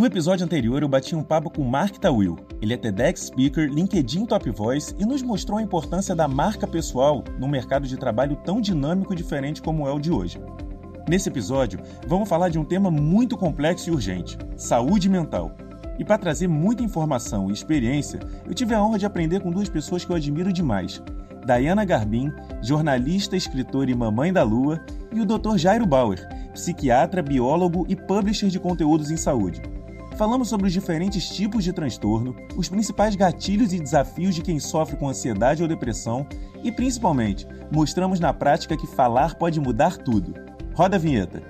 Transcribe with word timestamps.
No 0.00 0.06
episódio 0.06 0.46
anterior, 0.46 0.80
eu 0.80 0.88
bati 0.88 1.14
um 1.14 1.22
papo 1.22 1.50
com 1.50 1.62
Mark 1.62 1.98
Tawil. 1.98 2.38
Ele 2.62 2.72
é 2.72 2.76
TEDx 2.78 3.26
Speaker, 3.26 3.70
LinkedIn 3.70 4.24
Top 4.24 4.48
Voice 4.48 4.94
e 4.98 5.04
nos 5.04 5.20
mostrou 5.20 5.58
a 5.58 5.62
importância 5.62 6.14
da 6.14 6.26
marca 6.26 6.66
pessoal 6.66 7.22
num 7.38 7.46
mercado 7.46 7.86
de 7.86 7.98
trabalho 7.98 8.34
tão 8.36 8.62
dinâmico 8.62 9.12
e 9.12 9.16
diferente 9.16 9.60
como 9.60 9.86
é 9.86 9.92
o 9.92 9.98
de 9.98 10.10
hoje. 10.10 10.40
Nesse 11.06 11.28
episódio, 11.28 11.80
vamos 12.06 12.30
falar 12.30 12.48
de 12.48 12.58
um 12.58 12.64
tema 12.64 12.90
muito 12.90 13.36
complexo 13.36 13.90
e 13.90 13.92
urgente: 13.92 14.38
saúde 14.56 15.06
mental. 15.06 15.54
E 15.98 16.04
para 16.04 16.16
trazer 16.16 16.48
muita 16.48 16.82
informação 16.82 17.50
e 17.50 17.52
experiência, 17.52 18.20
eu 18.46 18.54
tive 18.54 18.72
a 18.72 18.82
honra 18.82 18.98
de 18.98 19.04
aprender 19.04 19.40
com 19.40 19.50
duas 19.50 19.68
pessoas 19.68 20.02
que 20.02 20.10
eu 20.10 20.16
admiro 20.16 20.50
demais: 20.50 21.02
Diana 21.44 21.84
Garbin, 21.84 22.32
jornalista, 22.62 23.36
escritora 23.36 23.90
e 23.90 23.94
mamãe 23.94 24.32
da 24.32 24.42
lua, 24.42 24.82
e 25.12 25.20
o 25.20 25.26
Dr. 25.26 25.58
Jairo 25.58 25.84
Bauer, 25.84 26.26
psiquiatra, 26.54 27.22
biólogo 27.22 27.84
e 27.86 27.94
publisher 27.94 28.48
de 28.48 28.58
conteúdos 28.58 29.10
em 29.10 29.18
saúde. 29.18 29.60
Falamos 30.20 30.50
sobre 30.50 30.66
os 30.66 30.72
diferentes 30.74 31.30
tipos 31.30 31.64
de 31.64 31.72
transtorno, 31.72 32.36
os 32.54 32.68
principais 32.68 33.16
gatilhos 33.16 33.72
e 33.72 33.80
desafios 33.80 34.34
de 34.34 34.42
quem 34.42 34.60
sofre 34.60 34.94
com 34.94 35.08
ansiedade 35.08 35.62
ou 35.62 35.68
depressão 35.68 36.26
e, 36.62 36.70
principalmente, 36.70 37.46
mostramos 37.72 38.20
na 38.20 38.30
prática 38.30 38.76
que 38.76 38.86
falar 38.86 39.36
pode 39.36 39.58
mudar 39.58 39.96
tudo. 39.96 40.34
Roda 40.74 40.96
a 40.96 40.98
vinheta. 40.98 41.42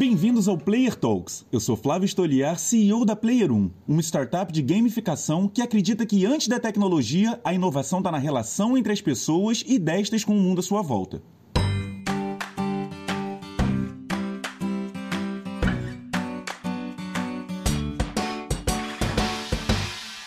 Bem-vindos 0.00 0.48
ao 0.48 0.56
Player 0.56 0.96
Talks. 0.96 1.44
Eu 1.52 1.60
sou 1.60 1.76
Flávio 1.76 2.08
Stoliar, 2.08 2.58
CEO 2.58 3.04
da 3.04 3.14
Player 3.14 3.52
1, 3.52 3.70
uma 3.86 4.00
startup 4.00 4.50
de 4.50 4.62
gamificação 4.62 5.46
que 5.46 5.60
acredita 5.60 6.06
que 6.06 6.24
antes 6.24 6.48
da 6.48 6.58
tecnologia, 6.58 7.38
a 7.44 7.52
inovação 7.52 7.98
está 7.98 8.10
na 8.10 8.16
relação 8.16 8.78
entre 8.78 8.94
as 8.94 9.02
pessoas 9.02 9.62
e 9.66 9.78
destas 9.78 10.24
com 10.24 10.32
o 10.32 10.40
mundo 10.40 10.60
à 10.60 10.62
sua 10.62 10.80
volta. 10.80 11.20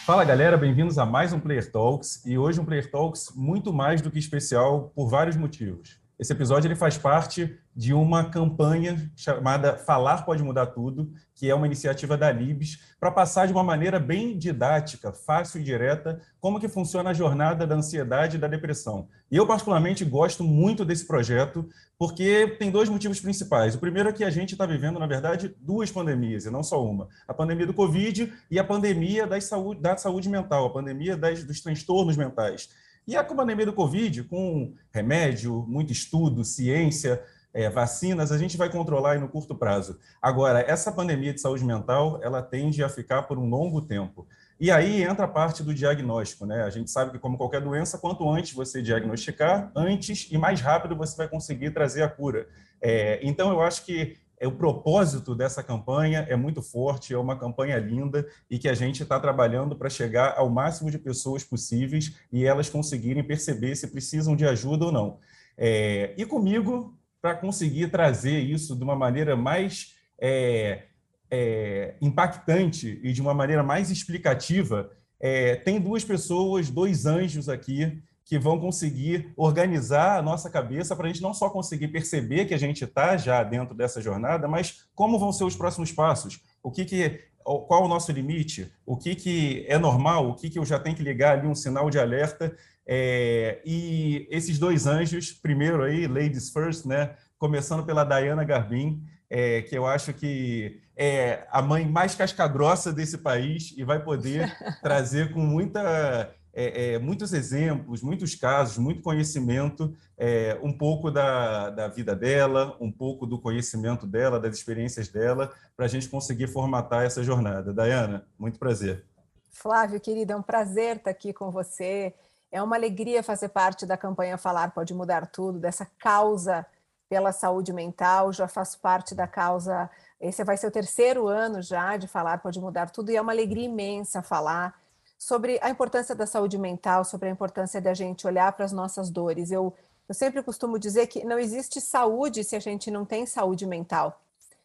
Fala 0.05 0.23
galera, 0.23 0.55
bem-vindos 0.55 0.99
a 0.99 1.05
mais 1.07 1.33
um 1.33 1.39
Player 1.39 1.71
Talks 1.71 2.23
e 2.27 2.37
hoje 2.37 2.61
um 2.61 2.65
Player 2.65 2.91
Talks 2.91 3.33
muito 3.35 3.73
mais 3.73 4.03
do 4.03 4.11
que 4.11 4.19
especial 4.19 4.91
por 4.95 5.09
vários 5.09 5.35
motivos. 5.35 6.02
Esse 6.19 6.31
episódio 6.31 6.67
ele 6.67 6.75
faz 6.75 6.95
parte 6.95 7.57
de 7.75 7.91
uma 7.91 8.29
campanha 8.29 9.11
chamada 9.15 9.75
Falar 9.75 10.23
Pode 10.23 10.43
Mudar 10.43 10.67
Tudo, 10.67 11.11
que 11.33 11.49
é 11.49 11.55
uma 11.55 11.65
iniciativa 11.65 12.15
da 12.15 12.31
Libes, 12.31 12.79
para 12.99 13.09
passar 13.09 13.47
de 13.47 13.51
uma 13.51 13.63
maneira 13.63 13.99
bem 13.99 14.37
didática, 14.37 15.11
fácil 15.11 15.59
e 15.59 15.63
direta, 15.63 16.21
como 16.39 16.59
que 16.59 16.69
funciona 16.69 17.09
a 17.09 17.13
jornada 17.13 17.65
da 17.65 17.75
ansiedade 17.75 18.37
e 18.37 18.39
da 18.39 18.47
depressão. 18.47 19.07
E 19.31 19.35
eu, 19.35 19.47
particularmente, 19.47 20.05
gosto 20.05 20.43
muito 20.43 20.85
desse 20.85 21.07
projeto, 21.07 21.67
porque 21.97 22.55
tem 22.59 22.69
dois 22.69 22.89
motivos 22.89 23.19
principais. 23.19 23.73
O 23.73 23.79
primeiro 23.79 24.09
é 24.09 24.13
que 24.13 24.23
a 24.23 24.29
gente 24.29 24.51
está 24.51 24.67
vivendo, 24.67 24.99
na 24.99 25.07
verdade, 25.07 25.55
duas 25.59 25.91
pandemias, 25.91 26.45
e 26.45 26.51
não 26.51 26.61
só 26.61 26.85
uma. 26.85 27.07
A 27.27 27.33
pandemia 27.33 27.65
do 27.65 27.73
Covid 27.73 28.31
e 28.51 28.59
a 28.59 28.63
pandemia 28.63 29.25
da 29.25 29.41
saúde, 29.41 29.81
da 29.81 29.97
saúde 29.97 30.29
mental, 30.29 30.67
a 30.67 30.73
pandemia 30.73 31.17
das, 31.17 31.43
dos 31.43 31.59
transtornos 31.59 32.15
mentais. 32.15 32.69
E 33.05 33.17
a 33.17 33.23
pandemia 33.23 33.65
do 33.65 33.73
Covid, 33.73 34.23
com 34.23 34.73
remédio, 34.91 35.65
muito 35.67 35.91
estudo, 35.91 36.45
ciência, 36.45 37.21
é, 37.53 37.69
vacinas, 37.69 38.31
a 38.31 38.37
gente 38.37 38.57
vai 38.57 38.69
controlar 38.69 39.19
no 39.19 39.27
curto 39.27 39.53
prazo. 39.53 39.99
Agora, 40.21 40.61
essa 40.61 40.91
pandemia 40.91 41.33
de 41.33 41.39
saúde 41.39 41.63
mental, 41.63 42.19
ela 42.23 42.41
tende 42.41 42.83
a 42.83 42.89
ficar 42.89 43.23
por 43.23 43.37
um 43.37 43.47
longo 43.47 43.81
tempo. 43.81 44.27
E 44.59 44.71
aí 44.71 45.03
entra 45.03 45.25
a 45.25 45.27
parte 45.27 45.61
do 45.61 45.73
diagnóstico, 45.73 46.45
né? 46.45 46.63
A 46.63 46.69
gente 46.69 46.89
sabe 46.89 47.11
que, 47.11 47.19
como 47.19 47.37
qualquer 47.37 47.61
doença, 47.61 47.97
quanto 47.97 48.27
antes 48.29 48.53
você 48.53 48.81
diagnosticar, 48.81 49.71
antes 49.75 50.31
e 50.31 50.37
mais 50.37 50.61
rápido 50.61 50.95
você 50.95 51.17
vai 51.17 51.27
conseguir 51.27 51.71
trazer 51.71 52.01
a 52.01 52.09
cura. 52.09 52.47
É, 52.81 53.19
então, 53.21 53.51
eu 53.51 53.61
acho 53.61 53.85
que 53.85 54.17
é, 54.43 54.47
o 54.47 54.51
propósito 54.51 55.33
dessa 55.33 55.63
campanha 55.63 56.25
é 56.29 56.35
muito 56.35 56.61
forte, 56.61 57.13
é 57.13 57.17
uma 57.17 57.39
campanha 57.39 57.77
linda 57.77 58.27
e 58.49 58.59
que 58.59 58.67
a 58.67 58.73
gente 58.73 59.01
está 59.01 59.17
trabalhando 59.17 59.73
para 59.73 59.89
chegar 59.89 60.33
ao 60.37 60.49
máximo 60.49 60.91
de 60.91 60.99
pessoas 60.99 61.45
possíveis 61.45 62.13
e 62.31 62.43
elas 62.43 62.69
conseguirem 62.69 63.23
perceber 63.23 63.73
se 63.75 63.87
precisam 63.87 64.35
de 64.35 64.45
ajuda 64.45 64.85
ou 64.85 64.91
não. 64.91 65.19
É, 65.57 66.13
e 66.17 66.25
comigo, 66.25 66.93
para 67.21 67.35
conseguir 67.35 67.87
trazer 67.89 68.39
isso 68.39 68.75
de 68.75 68.83
uma 68.83 68.97
maneira 68.97 69.33
mais 69.33 69.95
é, 70.19 70.83
é, 71.31 71.95
impactante 72.01 72.99
e 73.01 73.13
de 73.13 73.21
uma 73.21 73.33
maneira 73.33 73.63
mais 73.63 73.89
explicativa, 73.89 74.91
é, 75.21 75.55
tem 75.55 75.79
duas 75.79 76.03
pessoas, 76.03 76.69
dois 76.69 77.05
anjos 77.05 77.47
aqui 77.47 78.03
que 78.25 78.39
vão 78.39 78.59
conseguir 78.59 79.33
organizar 79.35 80.17
a 80.17 80.21
nossa 80.21 80.49
cabeça 80.49 80.95
para 80.95 81.05
a 81.05 81.07
gente 81.07 81.21
não 81.21 81.33
só 81.33 81.49
conseguir 81.49 81.89
perceber 81.89 82.45
que 82.45 82.53
a 82.53 82.57
gente 82.57 82.83
está 82.83 83.17
já 83.17 83.43
dentro 83.43 83.75
dessa 83.75 84.01
jornada, 84.01 84.47
mas 84.47 84.85
como 84.95 85.19
vão 85.19 85.31
ser 85.31 85.43
os 85.43 85.55
próximos 85.55 85.91
passos, 85.91 86.41
o 86.61 86.71
que, 86.71 86.85
que 86.85 87.21
qual 87.43 87.83
o 87.83 87.87
nosso 87.87 88.11
limite, 88.11 88.71
o 88.85 88.95
que, 88.95 89.15
que 89.15 89.65
é 89.67 89.77
normal, 89.77 90.29
o 90.29 90.35
que, 90.35 90.49
que 90.49 90.57
eu 90.57 90.65
já 90.65 90.79
tenho 90.79 90.95
que 90.95 91.03
ligar 91.03 91.37
ali 91.37 91.47
um 91.47 91.55
sinal 91.55 91.89
de 91.89 91.99
alerta. 91.99 92.55
É, 92.87 93.61
e 93.65 94.27
esses 94.31 94.57
dois 94.57 94.87
anjos, 94.87 95.31
primeiro 95.31 95.83
aí, 95.83 96.07
ladies 96.07 96.49
first, 96.49 96.85
né? 96.85 97.15
Começando 97.37 97.85
pela 97.85 98.05
Diana 98.05 98.43
Garbin, 98.43 99.03
é, 99.29 99.61
que 99.61 99.77
eu 99.77 99.85
acho 99.85 100.13
que 100.13 100.79
é 100.95 101.45
a 101.51 101.61
mãe 101.61 101.85
mais 101.85 102.15
casca-grossa 102.15 102.93
desse 102.93 103.17
país 103.17 103.73
e 103.77 103.83
vai 103.83 104.01
poder 104.01 104.55
trazer 104.81 105.33
com 105.33 105.39
muita 105.39 106.33
é, 106.53 106.93
é, 106.93 106.99
muitos 106.99 107.33
exemplos, 107.33 108.03
muitos 108.03 108.35
casos, 108.35 108.77
muito 108.77 109.01
conhecimento, 109.01 109.95
é, 110.15 110.57
um 110.61 110.71
pouco 110.71 111.09
da, 111.09 111.71
da 111.71 111.87
vida 111.87 112.15
dela, 112.15 112.77
um 112.79 112.91
pouco 112.91 113.25
do 113.25 113.39
conhecimento 113.39 114.05
dela, 114.05 114.39
das 114.39 114.55
experiências 114.55 115.07
dela, 115.07 115.51
para 115.75 115.85
a 115.85 115.89
gente 115.89 116.07
conseguir 116.07 116.47
formatar 116.47 117.03
essa 117.03 117.23
jornada. 117.23 117.73
Dayana, 117.73 118.27
muito 118.37 118.59
prazer. 118.59 119.03
Flávio, 119.49 119.99
querida, 119.99 120.33
é 120.33 120.35
um 120.35 120.43
prazer 120.43 120.97
estar 120.97 121.09
aqui 121.09 121.33
com 121.33 121.49
você. 121.49 122.13
É 122.51 122.61
uma 122.61 122.75
alegria 122.75 123.23
fazer 123.23 123.49
parte 123.49 123.83
da 123.83 123.97
campanha 123.97 124.37
Falar 124.37 124.71
Pode 124.71 124.93
Mudar 124.93 125.25
Tudo, 125.25 125.59
dessa 125.59 125.87
causa 125.97 126.63
pela 127.09 127.31
saúde 127.31 127.73
mental. 127.73 128.31
Já 128.31 128.47
faço 128.47 128.79
parte 128.79 129.15
da 129.15 129.27
causa. 129.27 129.89
Esse 130.21 130.43
vai 130.43 130.55
ser 130.55 130.67
o 130.67 130.71
terceiro 130.71 131.27
ano 131.27 131.63
já 131.63 131.97
de 131.97 132.07
Falar 132.07 132.39
Pode 132.39 132.59
Mudar 132.59 132.91
Tudo, 132.91 133.11
e 133.11 133.15
é 133.15 133.21
uma 133.21 133.31
alegria 133.31 133.65
imensa 133.65 134.21
falar 134.21 134.82
sobre 135.23 135.57
a 135.61 135.69
importância 135.69 136.13
da 136.13 136.25
saúde 136.25 136.57
mental, 136.57 137.05
sobre 137.05 137.29
a 137.29 137.31
importância 137.31 137.79
da 137.79 137.93
gente 137.93 138.27
olhar 138.27 138.51
para 138.51 138.65
as 138.65 138.73
nossas 138.73 139.09
dores. 139.09 139.51
Eu, 139.51 139.73
eu 140.07 140.13
sempre 140.13 140.43
costumo 140.43 140.77
dizer 140.77 141.07
que 141.07 141.23
não 141.23 141.39
existe 141.39 141.79
saúde 141.79 142.43
se 142.43 142.57
a 142.57 142.59
gente 142.59 142.91
não 142.91 143.05
tem 143.05 143.25
saúde 143.25 143.65
mental. 143.65 144.21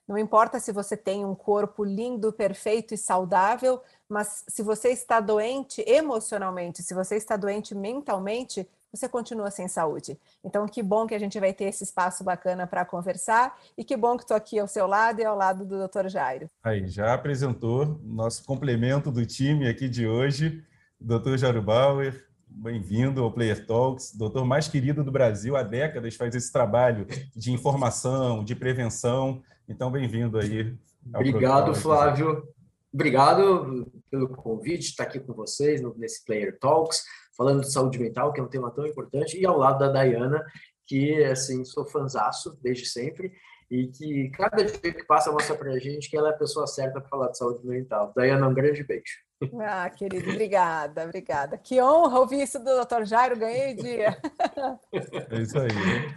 Não 0.06 0.18
importa 0.18 0.58
se 0.58 0.72
você 0.72 0.96
tem 0.96 1.24
um 1.24 1.34
corpo 1.34 1.84
lindo, 1.84 2.32
perfeito 2.32 2.92
e 2.92 2.98
saudável, 2.98 3.80
mas 4.08 4.44
se 4.48 4.62
você 4.62 4.88
está 4.88 5.20
doente 5.20 5.84
emocionalmente, 5.86 6.82
se 6.82 6.92
você 6.92 7.14
está 7.16 7.36
doente 7.36 7.72
mentalmente, 7.72 8.68
você 8.92 9.08
continua 9.08 9.50
sem 9.50 9.68
saúde. 9.68 10.18
Então, 10.42 10.66
que 10.66 10.82
bom 10.82 11.06
que 11.06 11.14
a 11.14 11.18
gente 11.18 11.38
vai 11.38 11.52
ter 11.52 11.64
esse 11.64 11.84
espaço 11.84 12.24
bacana 12.24 12.66
para 12.66 12.84
conversar 12.84 13.56
e 13.76 13.84
que 13.84 13.96
bom 13.96 14.16
que 14.16 14.24
estou 14.24 14.36
aqui 14.36 14.58
ao 14.58 14.66
seu 14.66 14.86
lado 14.86 15.20
e 15.20 15.24
ao 15.24 15.36
lado 15.36 15.64
do 15.64 15.86
Dr. 15.86 16.08
Jairo. 16.08 16.48
Aí, 16.62 16.88
já 16.88 17.14
apresentou 17.14 18.00
nosso 18.02 18.44
complemento 18.44 19.10
do 19.10 19.24
time 19.26 19.68
aqui 19.68 19.88
de 19.88 20.06
hoje, 20.06 20.64
Dr. 21.00 21.36
Jairo 21.36 21.62
Bauer. 21.62 22.26
Bem-vindo 22.50 23.22
ao 23.22 23.30
Player 23.30 23.66
Talks, 23.66 24.16
doutor 24.16 24.44
mais 24.44 24.66
querido 24.68 25.04
do 25.04 25.12
Brasil 25.12 25.54
há 25.54 25.62
décadas, 25.62 26.16
faz 26.16 26.34
esse 26.34 26.50
trabalho 26.50 27.06
de 27.36 27.52
informação, 27.52 28.42
de 28.42 28.56
prevenção. 28.56 29.42
Então, 29.68 29.90
bem-vindo 29.90 30.38
aí. 30.38 30.74
Obrigado, 31.14 31.74
Flávio. 31.74 32.42
Obrigado 32.92 33.86
pelo 34.10 34.28
convite, 34.30 34.88
estar 34.88 35.04
aqui 35.04 35.20
com 35.20 35.34
vocês 35.34 35.82
nesse 35.98 36.24
Player 36.24 36.58
Talks 36.58 37.04
falando 37.38 37.60
de 37.60 37.72
saúde 37.72 38.00
mental, 38.00 38.32
que 38.32 38.40
é 38.40 38.42
um 38.42 38.48
tema 38.48 38.70
tão 38.72 38.84
importante, 38.84 39.40
e 39.40 39.46
ao 39.46 39.56
lado 39.56 39.78
da 39.78 39.88
Dayana, 39.88 40.44
que, 40.84 41.22
assim, 41.22 41.64
sou 41.64 41.86
fanzaço 41.86 42.58
desde 42.60 42.84
sempre, 42.86 43.32
e 43.70 43.86
que 43.86 44.30
cada 44.30 44.64
dia 44.64 44.92
que 44.92 45.04
passa 45.04 45.30
mostra 45.30 45.54
para 45.54 45.70
a 45.70 45.78
gente 45.78 46.10
que 46.10 46.16
ela 46.16 46.30
é 46.30 46.32
a 46.32 46.36
pessoa 46.36 46.66
certa 46.66 47.00
para 47.00 47.08
falar 47.08 47.28
de 47.28 47.38
saúde 47.38 47.64
mental. 47.64 48.12
Dayana, 48.16 48.48
um 48.48 48.54
grande 48.54 48.82
beijo. 48.82 49.27
Ah, 49.60 49.88
querido, 49.88 50.30
obrigada, 50.30 51.04
obrigada. 51.04 51.56
Que 51.56 51.80
honra 51.80 52.18
ouvir 52.18 52.42
isso 52.42 52.58
do 52.58 52.84
Dr. 52.84 53.04
Jairo, 53.04 53.38
ganhei 53.38 53.72
dia. 53.74 54.18
É 55.30 55.40
isso 55.40 55.56
aí. 55.58 55.68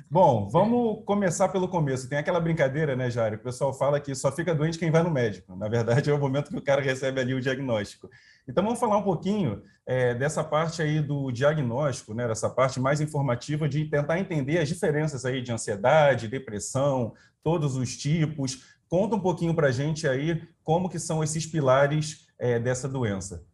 Bom, 0.10 0.50
vamos 0.50 1.04
começar 1.06 1.50
pelo 1.50 1.68
começo. 1.68 2.10
Tem 2.10 2.18
aquela 2.18 2.40
brincadeira, 2.40 2.96
né, 2.96 3.12
Jairo? 3.12 3.36
O 3.36 3.40
pessoal 3.40 3.74
fala 3.74 4.00
que 4.00 4.16
só 4.16 4.32
fica 4.32 4.56
doente 4.56 4.80
quem 4.80 4.90
vai 4.90 5.04
no 5.04 5.12
médico. 5.12 5.56
Na 5.56 5.68
verdade, 5.68 6.10
é 6.10 6.14
o 6.14 6.18
momento 6.18 6.50
que 6.50 6.58
o 6.58 6.64
cara 6.64 6.82
recebe 6.82 7.22
ali 7.22 7.36
o 7.36 7.42
diagnóstico. 7.42 8.10
Então, 8.48 8.64
vamos 8.64 8.80
falar 8.80 8.98
um 8.98 9.04
pouquinho 9.04 9.62
é, 9.86 10.16
dessa 10.16 10.44
parte 10.44 10.82
aí 10.82 11.00
do 11.00 11.32
diagnóstico, 11.32 12.16
né, 12.16 12.28
dessa 12.28 12.50
parte 12.50 12.80
mais 12.80 13.02
informativa 13.02 13.70
de 13.70 13.86
tentar 13.86 14.20
entender 14.20 14.58
as 14.58 14.68
diferenças 14.68 15.26
aí 15.26 15.44
de 15.44 15.52
ansiedade, 15.52 16.28
depressão, 16.28 17.14
todos 17.44 17.76
os 17.76 17.96
tipos. 17.96 18.64
Conta 18.90 19.16
um 19.16 19.20
pouquinho 19.20 19.54
para 19.54 19.68
a 19.68 19.72
gente 19.72 20.08
aí 20.08 20.42
como 20.64 20.90
que 20.90 21.00
são 21.00 21.24
esses 21.24 21.46
pilares 21.46 22.28
é, 22.42 22.60
dessa 22.60 22.90
doença. 22.90 23.46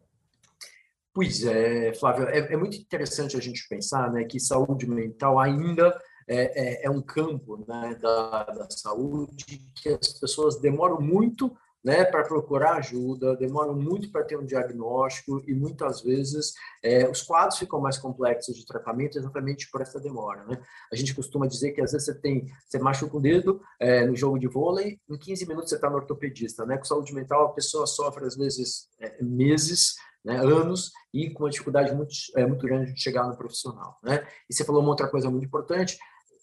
Pois 1.12 1.44
é, 1.44 1.92
Flávio, 1.94 2.26
é, 2.28 2.38
é, 2.38 2.56
muito 2.56 2.78
interessante 2.78 3.36
a 3.36 3.40
gente 3.40 3.68
pensar 3.68 4.10
né, 4.10 4.24
que 4.24 4.40
saúde 4.40 4.88
mental 4.88 5.38
ainda 5.38 5.96
é, 6.26 6.84
é, 6.84 6.86
é 6.86 6.90
um 6.90 7.02
campo 7.02 7.64
né, 7.68 7.98
da, 8.00 8.44
da 8.44 8.70
saúde 8.70 9.44
que 9.74 9.90
as 9.90 10.18
pessoas 10.18 10.60
demoram 10.60 11.00
muito 11.00 11.54
né, 11.84 12.04
para 12.04 12.24
procurar 12.24 12.76
ajuda, 12.76 13.36
demoram 13.36 13.74
muito 13.74 14.10
para 14.10 14.24
ter 14.24 14.36
um 14.36 14.44
diagnóstico 14.44 15.42
e 15.46 15.54
muitas 15.54 16.02
vezes 16.02 16.52
é, 16.82 17.08
os 17.08 17.22
quadros 17.22 17.58
ficam 17.58 17.80
mais 17.80 17.98
complexos 17.98 18.56
de 18.56 18.66
tratamento 18.66 19.18
exatamente 19.18 19.70
por 19.70 19.80
essa 19.80 20.00
demora. 20.00 20.44
Né? 20.44 20.60
A 20.92 20.96
gente 20.96 21.14
costuma 21.14 21.46
dizer 21.46 21.72
que 21.72 21.80
às 21.80 21.92
vezes 21.92 22.06
você 22.06 22.14
tem, 22.14 22.46
você 22.66 22.78
machuca 22.78 23.16
o 23.16 23.20
dedo 23.20 23.60
é, 23.78 24.04
no 24.04 24.16
jogo 24.16 24.38
de 24.38 24.48
vôlei, 24.48 25.00
em 25.08 25.18
15 25.18 25.46
minutos 25.46 25.70
você 25.70 25.76
está 25.76 25.88
no 25.88 25.96
ortopedista. 25.96 26.66
Né? 26.66 26.76
Com 26.76 26.84
saúde 26.84 27.14
mental, 27.14 27.46
a 27.46 27.52
pessoa 27.52 27.86
sofre 27.86 28.24
às 28.26 28.36
vezes 28.36 28.88
é, 29.00 29.22
meses 29.22 29.94
né, 30.24 30.36
anos 30.36 30.90
e 31.12 31.30
com 31.30 31.44
uma 31.44 31.50
dificuldade 31.50 31.94
muito, 31.94 32.12
é, 32.36 32.44
muito 32.44 32.66
grande 32.66 32.92
de 32.92 33.00
chegar 33.00 33.26
no 33.26 33.36
profissional. 33.36 33.98
Né? 34.02 34.26
E 34.48 34.54
você 34.54 34.64
falou 34.64 34.82
uma 34.82 34.90
outra 34.90 35.08
coisa 35.08 35.30
muito 35.30 35.46
importante, 35.46 35.98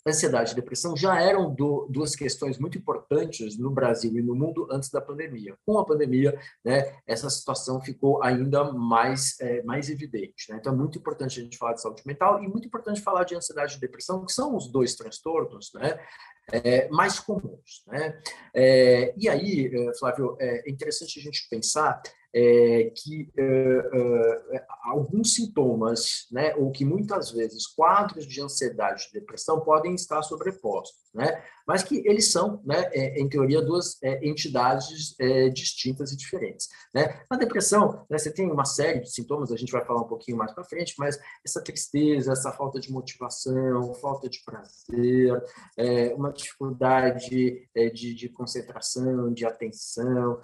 ansiedade 0.08 0.52
e 0.52 0.56
depressão 0.56 0.96
já 0.96 1.20
eram 1.20 1.54
do, 1.54 1.88
duas 1.90 2.16
questões 2.16 2.60
muito 2.60 2.78
importantes 2.78 3.58
no 3.58 3.72
Brasil 3.72 4.16
e 4.16 4.22
no 4.22 4.36
mundo 4.36 4.68
antes 4.72 4.90
da 4.90 5.02
pandemia. 5.02 5.58
Com 5.66 5.80
a 5.80 5.86
pandemia, 5.86 6.40
né, 6.64 6.96
essa 7.08 7.30
situação 7.30 7.82
ficou 7.82 8.22
ainda 8.22 8.72
mais, 8.72 9.40
é, 9.40 9.64
mais 9.64 9.90
evidente. 9.90 10.50
Né? 10.50 10.58
Então, 10.60 10.74
é 10.74 10.76
muito 10.76 11.00
importante 11.00 11.40
a 11.40 11.44
gente 11.44 11.58
falar 11.58 11.74
de 11.74 11.82
saúde 11.82 12.04
mental 12.06 12.44
e 12.44 12.48
muito 12.48 12.68
importante 12.68 13.02
falar 13.02 13.24
de 13.24 13.36
ansiedade 13.36 13.78
e 13.78 13.80
depressão, 13.80 14.24
que 14.24 14.32
são 14.32 14.56
os 14.56 14.68
dois 14.68 14.96
transtornos 14.96 15.72
né, 15.74 16.00
é, 16.52 16.88
mais 16.90 17.20
comuns. 17.20 17.84
Né? 17.88 18.22
É, 18.54 19.14
e 19.18 19.28
aí, 19.28 19.72
é, 19.74 19.98
Flávio, 19.98 20.38
é 20.40 20.70
interessante 20.70 21.20
a 21.20 21.22
gente 21.22 21.48
pensar 21.50 22.02
é, 22.38 22.92
que 22.94 23.32
é, 23.38 23.44
é, 24.52 24.66
alguns 24.84 25.36
sintomas, 25.36 26.28
né, 26.30 26.54
ou 26.56 26.70
que 26.70 26.84
muitas 26.84 27.32
vezes 27.32 27.66
quadros 27.66 28.28
de 28.28 28.42
ansiedade 28.42 29.08
e 29.10 29.14
depressão 29.14 29.62
podem 29.62 29.96
estar 29.96 30.22
sobrepostos, 30.22 31.05
né, 31.16 31.42
mas 31.66 31.82
que 31.82 32.08
eles 32.08 32.32
são, 32.32 32.62
né, 32.64 32.90
é, 32.94 33.20
em 33.20 33.28
teoria, 33.28 33.62
duas 33.62 33.98
é, 34.04 34.28
entidades 34.28 35.16
é, 35.20 35.50
distintas 35.50 36.12
e 36.12 36.18
diferentes. 36.18 36.68
Né. 36.94 37.22
Na 37.32 37.38
depressão, 37.38 38.06
né, 38.10 38.18
você 38.18 38.32
tem 38.32 38.52
uma 38.52 38.66
série 38.66 39.00
de 39.00 39.12
sintomas, 39.12 39.52
a 39.52 39.58
gente 39.58 39.72
vai 39.72 39.84
falar 39.84 40.02
um 40.02 40.08
pouquinho 40.08 40.38
mais 40.38 40.52
para 40.54 40.64
frente, 40.64 40.94
mas 41.00 41.18
essa 41.44 41.62
tristeza, 41.64 42.34
essa 42.34 42.52
falta 42.52 42.80
de 42.80 42.92
motivação, 42.92 43.94
falta 43.96 44.30
de 44.30 44.44
prazer, 44.44 45.42
uma 46.16 46.32
dificuldade 46.32 47.68
de, 47.94 48.14
de, 48.14 48.30
concentração, 48.30 49.34
de 49.34 49.46
atenção, 49.46 50.40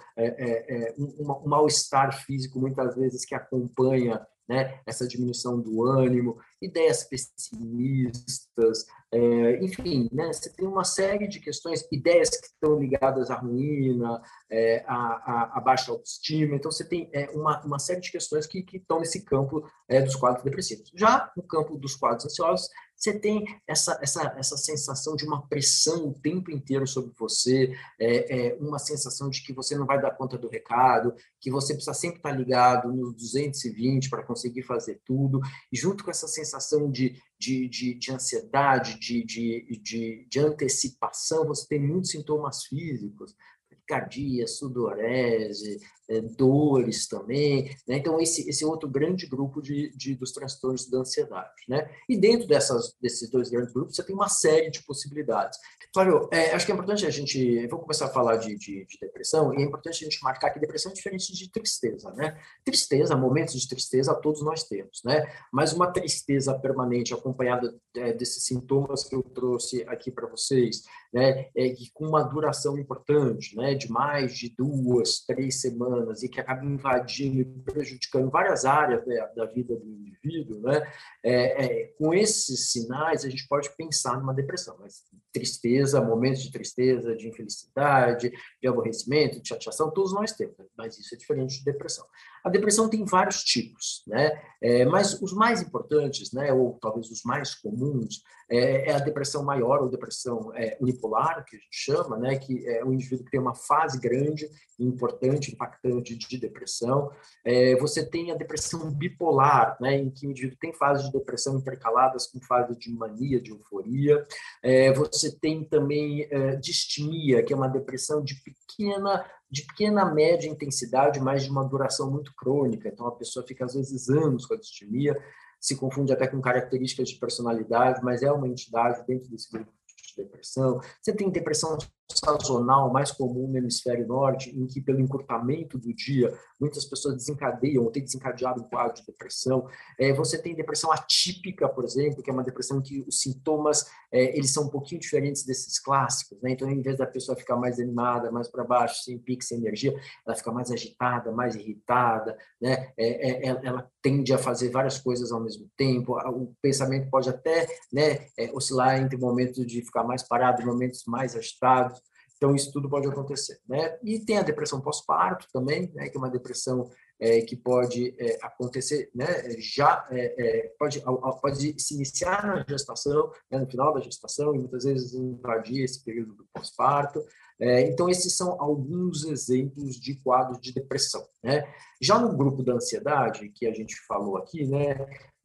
um, 0.98 1.44
um 1.44 1.48
mal-estar 1.48 1.92
mal-estar 1.92 2.24
físico, 2.24 2.58
muitas 2.58 2.94
vezes, 2.96 3.24
que 3.24 3.34
acompanha 3.34 4.26
né, 4.52 4.80
essa 4.84 5.08
diminuição 5.08 5.58
do 5.58 5.82
ânimo, 5.82 6.38
ideias 6.60 7.04
pessimistas, 7.04 8.86
é, 9.10 9.64
enfim, 9.64 10.10
né, 10.12 10.30
você 10.30 10.50
tem 10.50 10.68
uma 10.68 10.84
série 10.84 11.26
de 11.26 11.40
questões, 11.40 11.88
ideias 11.90 12.28
que 12.28 12.48
estão 12.48 12.78
ligadas 12.78 13.30
à 13.30 13.36
ruína, 13.36 14.20
é, 14.50 14.84
à, 14.86 14.94
à, 14.94 15.58
à, 15.58 15.60
baixa 15.60 15.90
autoestima, 15.90 16.54
então 16.54 16.70
você 16.70 16.84
tem 16.84 17.08
é, 17.14 17.30
uma, 17.30 17.62
uma 17.64 17.78
série 17.78 18.02
de 18.02 18.12
questões 18.12 18.46
que, 18.46 18.62
que 18.62 18.76
estão 18.76 19.00
nesse 19.00 19.24
campo 19.24 19.66
é, 19.88 20.02
dos 20.02 20.16
quadros 20.16 20.44
depressivos. 20.44 20.92
Já 20.94 21.32
no 21.34 21.42
campo 21.42 21.78
dos 21.78 21.96
quadros 21.96 22.26
ansiosos, 22.26 22.68
você 23.02 23.18
tem 23.18 23.44
essa, 23.66 23.98
essa, 24.00 24.34
essa 24.38 24.56
sensação 24.56 25.16
de 25.16 25.24
uma 25.24 25.44
pressão 25.48 26.08
o 26.08 26.14
tempo 26.14 26.52
inteiro 26.52 26.86
sobre 26.86 27.12
você, 27.18 27.76
é, 27.98 28.50
é, 28.50 28.54
uma 28.60 28.78
sensação 28.78 29.28
de 29.28 29.42
que 29.42 29.52
você 29.52 29.76
não 29.76 29.84
vai 29.84 30.00
dar 30.00 30.12
conta 30.12 30.38
do 30.38 30.48
recado, 30.48 31.12
que 31.40 31.50
você 31.50 31.74
precisa 31.74 31.94
sempre 31.94 32.18
estar 32.18 32.30
ligado 32.30 32.92
nos 32.92 33.14
220 33.14 34.08
para 34.08 34.22
conseguir 34.22 34.62
fazer 34.62 35.00
tudo, 35.04 35.40
e 35.72 35.76
junto 35.76 36.04
com 36.04 36.12
essa 36.12 36.28
sensação 36.28 36.88
de, 36.88 37.20
de, 37.36 37.68
de, 37.68 37.94
de 37.94 38.12
ansiedade, 38.12 39.00
de, 39.00 39.24
de, 39.24 39.80
de, 39.82 40.26
de 40.30 40.38
antecipação, 40.38 41.44
você 41.44 41.66
tem 41.66 41.80
muitos 41.80 42.10
sintomas 42.10 42.64
físicos, 42.66 43.34
taquicardia, 43.68 44.46
sudorese, 44.46 45.80
é, 46.08 46.20
dores 46.20 47.06
também. 47.06 47.64
Né? 47.86 47.96
Então, 47.96 48.20
esse, 48.20 48.48
esse 48.48 48.64
outro 48.64 48.88
grande 48.88 49.26
grupo 49.26 49.60
de, 49.60 49.90
de, 49.96 50.14
dos 50.14 50.32
transtornos 50.32 50.88
da 50.88 50.98
ansiedade. 50.98 51.50
Né? 51.68 51.88
E 52.08 52.16
dentro 52.16 52.46
dessas, 52.46 52.94
desses 53.00 53.30
dois 53.30 53.50
grandes 53.50 53.72
grupos, 53.72 53.96
você 53.96 54.02
tem 54.02 54.14
uma 54.14 54.28
série 54.28 54.70
de 54.70 54.82
possibilidades. 54.84 55.58
Flávio, 55.92 56.28
é, 56.32 56.52
acho 56.52 56.64
que 56.64 56.72
é 56.72 56.74
importante 56.74 57.06
a 57.06 57.10
gente. 57.10 57.66
Vou 57.66 57.78
começar 57.78 58.06
a 58.06 58.10
falar 58.10 58.36
de, 58.36 58.56
de, 58.56 58.86
de, 58.86 58.98
depressão, 59.00 59.52
e 59.52 59.62
é 59.62 59.64
importante 59.64 60.02
a 60.02 60.08
gente 60.08 60.22
marcar 60.22 60.50
que 60.50 60.58
depressão 60.58 60.90
é 60.90 60.94
diferente 60.94 61.32
de 61.34 61.50
tristeza. 61.50 62.10
Né? 62.12 62.38
Tristeza, 62.64 63.14
momentos 63.14 63.60
de 63.60 63.68
tristeza, 63.68 64.14
todos 64.14 64.42
nós 64.42 64.64
temos, 64.64 65.02
né? 65.04 65.22
mas 65.52 65.72
uma 65.72 65.92
tristeza 65.92 66.58
permanente, 66.58 67.12
acompanhada 67.12 67.74
é, 67.94 68.12
desses 68.12 68.44
sintomas 68.44 69.04
que 69.04 69.14
eu 69.14 69.22
trouxe 69.22 69.82
aqui 69.86 70.10
para 70.10 70.26
vocês, 70.26 70.82
né? 71.12 71.50
É, 71.54 71.74
com 71.92 72.06
uma 72.06 72.22
duração 72.22 72.78
importante, 72.78 73.54
né? 73.54 73.74
de 73.74 73.90
mais 73.90 74.34
de 74.34 74.54
duas, 74.56 75.20
três 75.26 75.60
semanas 75.60 76.01
e 76.22 76.28
que 76.28 76.40
acaba 76.40 76.64
invadindo 76.64 77.40
e 77.40 77.44
prejudicando 77.44 78.30
várias 78.30 78.64
áreas 78.64 79.04
da, 79.04 79.26
da 79.28 79.46
vida 79.46 79.74
do 79.76 79.86
indivíduo, 79.86 80.60
né? 80.60 80.82
É, 81.22 81.64
é, 81.64 81.86
com 81.98 82.14
esses 82.14 82.70
sinais, 82.72 83.24
a 83.24 83.28
gente 83.28 83.46
pode 83.48 83.74
pensar 83.76 84.18
numa 84.18 84.34
depressão, 84.34 84.76
mas 84.80 85.02
tristeza, 85.32 86.00
momentos 86.00 86.42
de 86.42 86.52
tristeza, 86.52 87.14
de 87.16 87.28
infelicidade, 87.28 88.32
de 88.60 88.68
aborrecimento, 88.68 89.40
de 89.40 89.48
chateação, 89.48 89.90
todos 89.90 90.12
nós 90.12 90.32
temos, 90.32 90.56
mas 90.76 90.98
isso 90.98 91.14
é 91.14 91.18
diferente 91.18 91.58
de 91.58 91.64
depressão. 91.64 92.06
A 92.44 92.50
depressão 92.50 92.88
tem 92.88 93.04
vários 93.04 93.42
tipos, 93.44 94.02
né? 94.06 94.40
É, 94.62 94.84
mas 94.84 95.20
os 95.20 95.32
mais 95.32 95.60
importantes, 95.60 96.32
né, 96.32 96.52
ou 96.52 96.78
talvez 96.80 97.10
os 97.10 97.22
mais 97.24 97.52
comuns, 97.52 98.22
é, 98.48 98.90
é 98.90 98.94
a 98.94 99.00
depressão 99.00 99.42
maior 99.42 99.82
ou 99.82 99.88
depressão 99.88 100.52
é, 100.54 100.76
unipolar, 100.80 101.44
que 101.44 101.56
a 101.56 101.58
gente 101.58 101.68
chama, 101.72 102.16
né, 102.16 102.36
que 102.36 102.64
é 102.68 102.84
um 102.84 102.92
indivíduo 102.92 103.24
que 103.24 103.30
tem 103.32 103.40
uma 103.40 103.54
fase 103.54 103.98
grande, 103.98 104.48
importante, 104.78 105.52
impactante 105.52 106.16
de 106.16 106.38
depressão. 106.38 107.10
É, 107.44 107.74
você 107.76 108.04
tem 108.08 108.30
a 108.30 108.36
depressão 108.36 108.90
bipolar, 108.90 109.76
né, 109.80 109.96
em 109.96 110.10
que 110.10 110.26
o 110.26 110.30
indivíduo 110.30 110.58
tem 110.60 110.72
fases 110.72 111.06
de 111.06 111.12
depressão 111.12 111.56
intercaladas 111.58 112.26
com 112.26 112.40
fases 112.40 112.76
de 112.78 112.92
mania, 112.92 113.40
de 113.40 113.50
euforia. 113.50 114.24
É, 114.62 114.92
você 114.92 115.34
tem 115.38 115.64
também 115.64 116.28
é, 116.30 116.56
distimia, 116.56 117.42
que 117.42 117.52
é 117.52 117.56
uma 117.56 117.68
depressão 117.68 118.22
de 118.22 118.36
pequena 118.42 119.24
de 119.52 119.66
pequena 119.66 120.04
média 120.06 120.48
intensidade, 120.48 121.20
mas 121.20 121.44
de 121.44 121.50
uma 121.50 121.62
duração 121.62 122.10
muito 122.10 122.34
crônica. 122.34 122.88
Então 122.88 123.06
a 123.06 123.12
pessoa 123.12 123.46
fica 123.46 123.66
às 123.66 123.74
vezes 123.74 124.08
anos 124.08 124.46
com 124.46 124.54
a 124.54 124.56
distimia, 124.56 125.14
se 125.60 125.76
confunde 125.76 126.10
até 126.10 126.26
com 126.26 126.40
características 126.40 127.10
de 127.10 127.18
personalidade, 127.18 128.02
mas 128.02 128.22
é 128.22 128.32
uma 128.32 128.48
entidade 128.48 129.06
dentro 129.06 129.30
desse 129.30 129.52
grupo 129.52 129.70
de 129.70 130.22
depressão. 130.24 130.80
Você 131.00 131.12
tem 131.12 131.30
depressão 131.30 131.76
sazonal 132.14 132.92
mais 132.92 133.10
comum 133.10 133.48
no 133.48 133.58
hemisfério 133.58 134.06
norte, 134.06 134.50
em 134.50 134.66
que 134.66 134.80
pelo 134.80 135.00
encurtamento 135.00 135.78
do 135.78 135.92
dia, 135.92 136.32
muitas 136.60 136.84
pessoas 136.84 137.16
desencadeiam 137.16 137.84
ou 137.84 137.90
têm 137.90 138.04
desencadeado 138.04 138.62
um 138.62 138.68
quadro 138.68 138.94
de 138.94 139.06
depressão. 139.06 139.66
É, 139.98 140.12
você 140.12 140.40
tem 140.40 140.54
depressão 140.54 140.92
atípica, 140.92 141.68
por 141.68 141.84
exemplo, 141.84 142.22
que 142.22 142.30
é 142.30 142.32
uma 142.32 142.44
depressão 142.44 142.80
que 142.80 143.04
os 143.06 143.20
sintomas 143.20 143.86
é, 144.12 144.36
eles 144.36 144.52
são 144.52 144.64
um 144.64 144.68
pouquinho 144.68 145.00
diferentes 145.00 145.44
desses 145.44 145.78
clássicos, 145.78 146.40
né? 146.42 146.50
Então, 146.50 146.68
em 146.70 146.82
vez 146.82 146.98
da 146.98 147.06
pessoa 147.06 147.36
ficar 147.36 147.56
mais 147.56 147.80
animada, 147.80 148.30
mais 148.30 148.48
para 148.48 148.64
baixo, 148.64 149.02
sem 149.02 149.18
pique, 149.18 149.44
sem 149.44 149.58
energia, 149.58 149.94
ela 150.26 150.36
fica 150.36 150.52
mais 150.52 150.70
agitada, 150.70 151.32
mais 151.32 151.54
irritada, 151.54 152.36
né? 152.60 152.92
É, 152.96 153.48
é, 153.48 153.48
é 153.48 153.60
ela 153.62 153.88
tende 154.02 154.32
a 154.34 154.38
fazer 154.38 154.70
várias 154.70 154.98
coisas 154.98 155.32
ao 155.32 155.40
mesmo 155.40 155.68
tempo. 155.76 156.18
O 156.18 156.54
pensamento 156.60 157.08
pode 157.08 157.28
até, 157.28 157.66
né, 157.92 158.26
é, 158.36 158.50
oscilar 158.52 159.00
entre 159.00 159.16
momentos 159.16 159.64
de 159.64 159.82
ficar 159.82 160.04
mais 160.04 160.22
parado 160.22 160.62
momentos 160.66 161.04
mais 161.06 161.36
agitados. 161.36 162.01
Então, 162.42 162.56
isso 162.56 162.72
tudo 162.72 162.90
pode 162.90 163.06
acontecer. 163.06 163.60
Né? 163.68 163.96
E 164.02 164.18
tem 164.18 164.36
a 164.36 164.42
depressão 164.42 164.80
pós-parto 164.80 165.46
também, 165.52 165.92
né, 165.94 166.08
que 166.08 166.16
é 166.16 166.18
uma 166.18 166.28
depressão 166.28 166.90
é, 167.20 167.40
que 167.40 167.54
pode 167.54 168.16
é, 168.18 168.36
acontecer 168.42 169.12
né, 169.14 169.26
já, 169.58 170.04
é, 170.10 170.64
é 170.64 170.74
pode, 170.76 171.00
pode 171.40 171.80
se 171.80 171.94
iniciar 171.94 172.44
na 172.44 172.64
gestação, 172.68 173.30
né, 173.48 173.60
no 173.60 173.70
final 173.70 173.94
da 173.94 174.00
gestação, 174.00 174.56
e 174.56 174.58
muitas 174.58 174.82
vezes 174.82 175.14
invadir 175.14 175.84
esse 175.84 176.04
período 176.04 176.34
do 176.34 176.44
pós-parto. 176.52 177.24
É, 177.60 177.82
então, 177.82 178.08
esses 178.08 178.36
são 178.36 178.60
alguns 178.60 179.24
exemplos 179.24 179.94
de 179.94 180.16
quadros 180.16 180.60
de 180.60 180.74
depressão. 180.74 181.24
Né? 181.44 181.62
Já 182.00 182.18
no 182.18 182.36
grupo 182.36 182.64
da 182.64 182.72
ansiedade, 182.72 183.50
que 183.50 183.68
a 183.68 183.72
gente 183.72 183.94
falou 184.04 184.36
aqui, 184.36 184.66
né, 184.66 184.96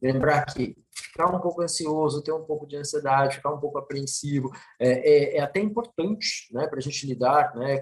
lembrar 0.01 0.45
que 0.45 0.75
ficar 1.17 1.33
um 1.33 1.39
pouco 1.39 1.61
ansioso, 1.61 2.23
ter 2.23 2.31
um 2.31 2.43
pouco 2.43 2.67
de 2.67 2.75
ansiedade, 2.75 3.37
ficar 3.37 3.51
um 3.51 3.59
pouco 3.59 3.77
apreensivo, 3.77 4.51
é, 4.79 4.89
é, 4.89 5.37
é 5.37 5.41
até 5.41 5.59
importante 5.59 6.47
né, 6.51 6.67
para 6.67 6.79
a 6.79 6.81
gente 6.81 7.05
lidar, 7.05 7.55
né, 7.55 7.81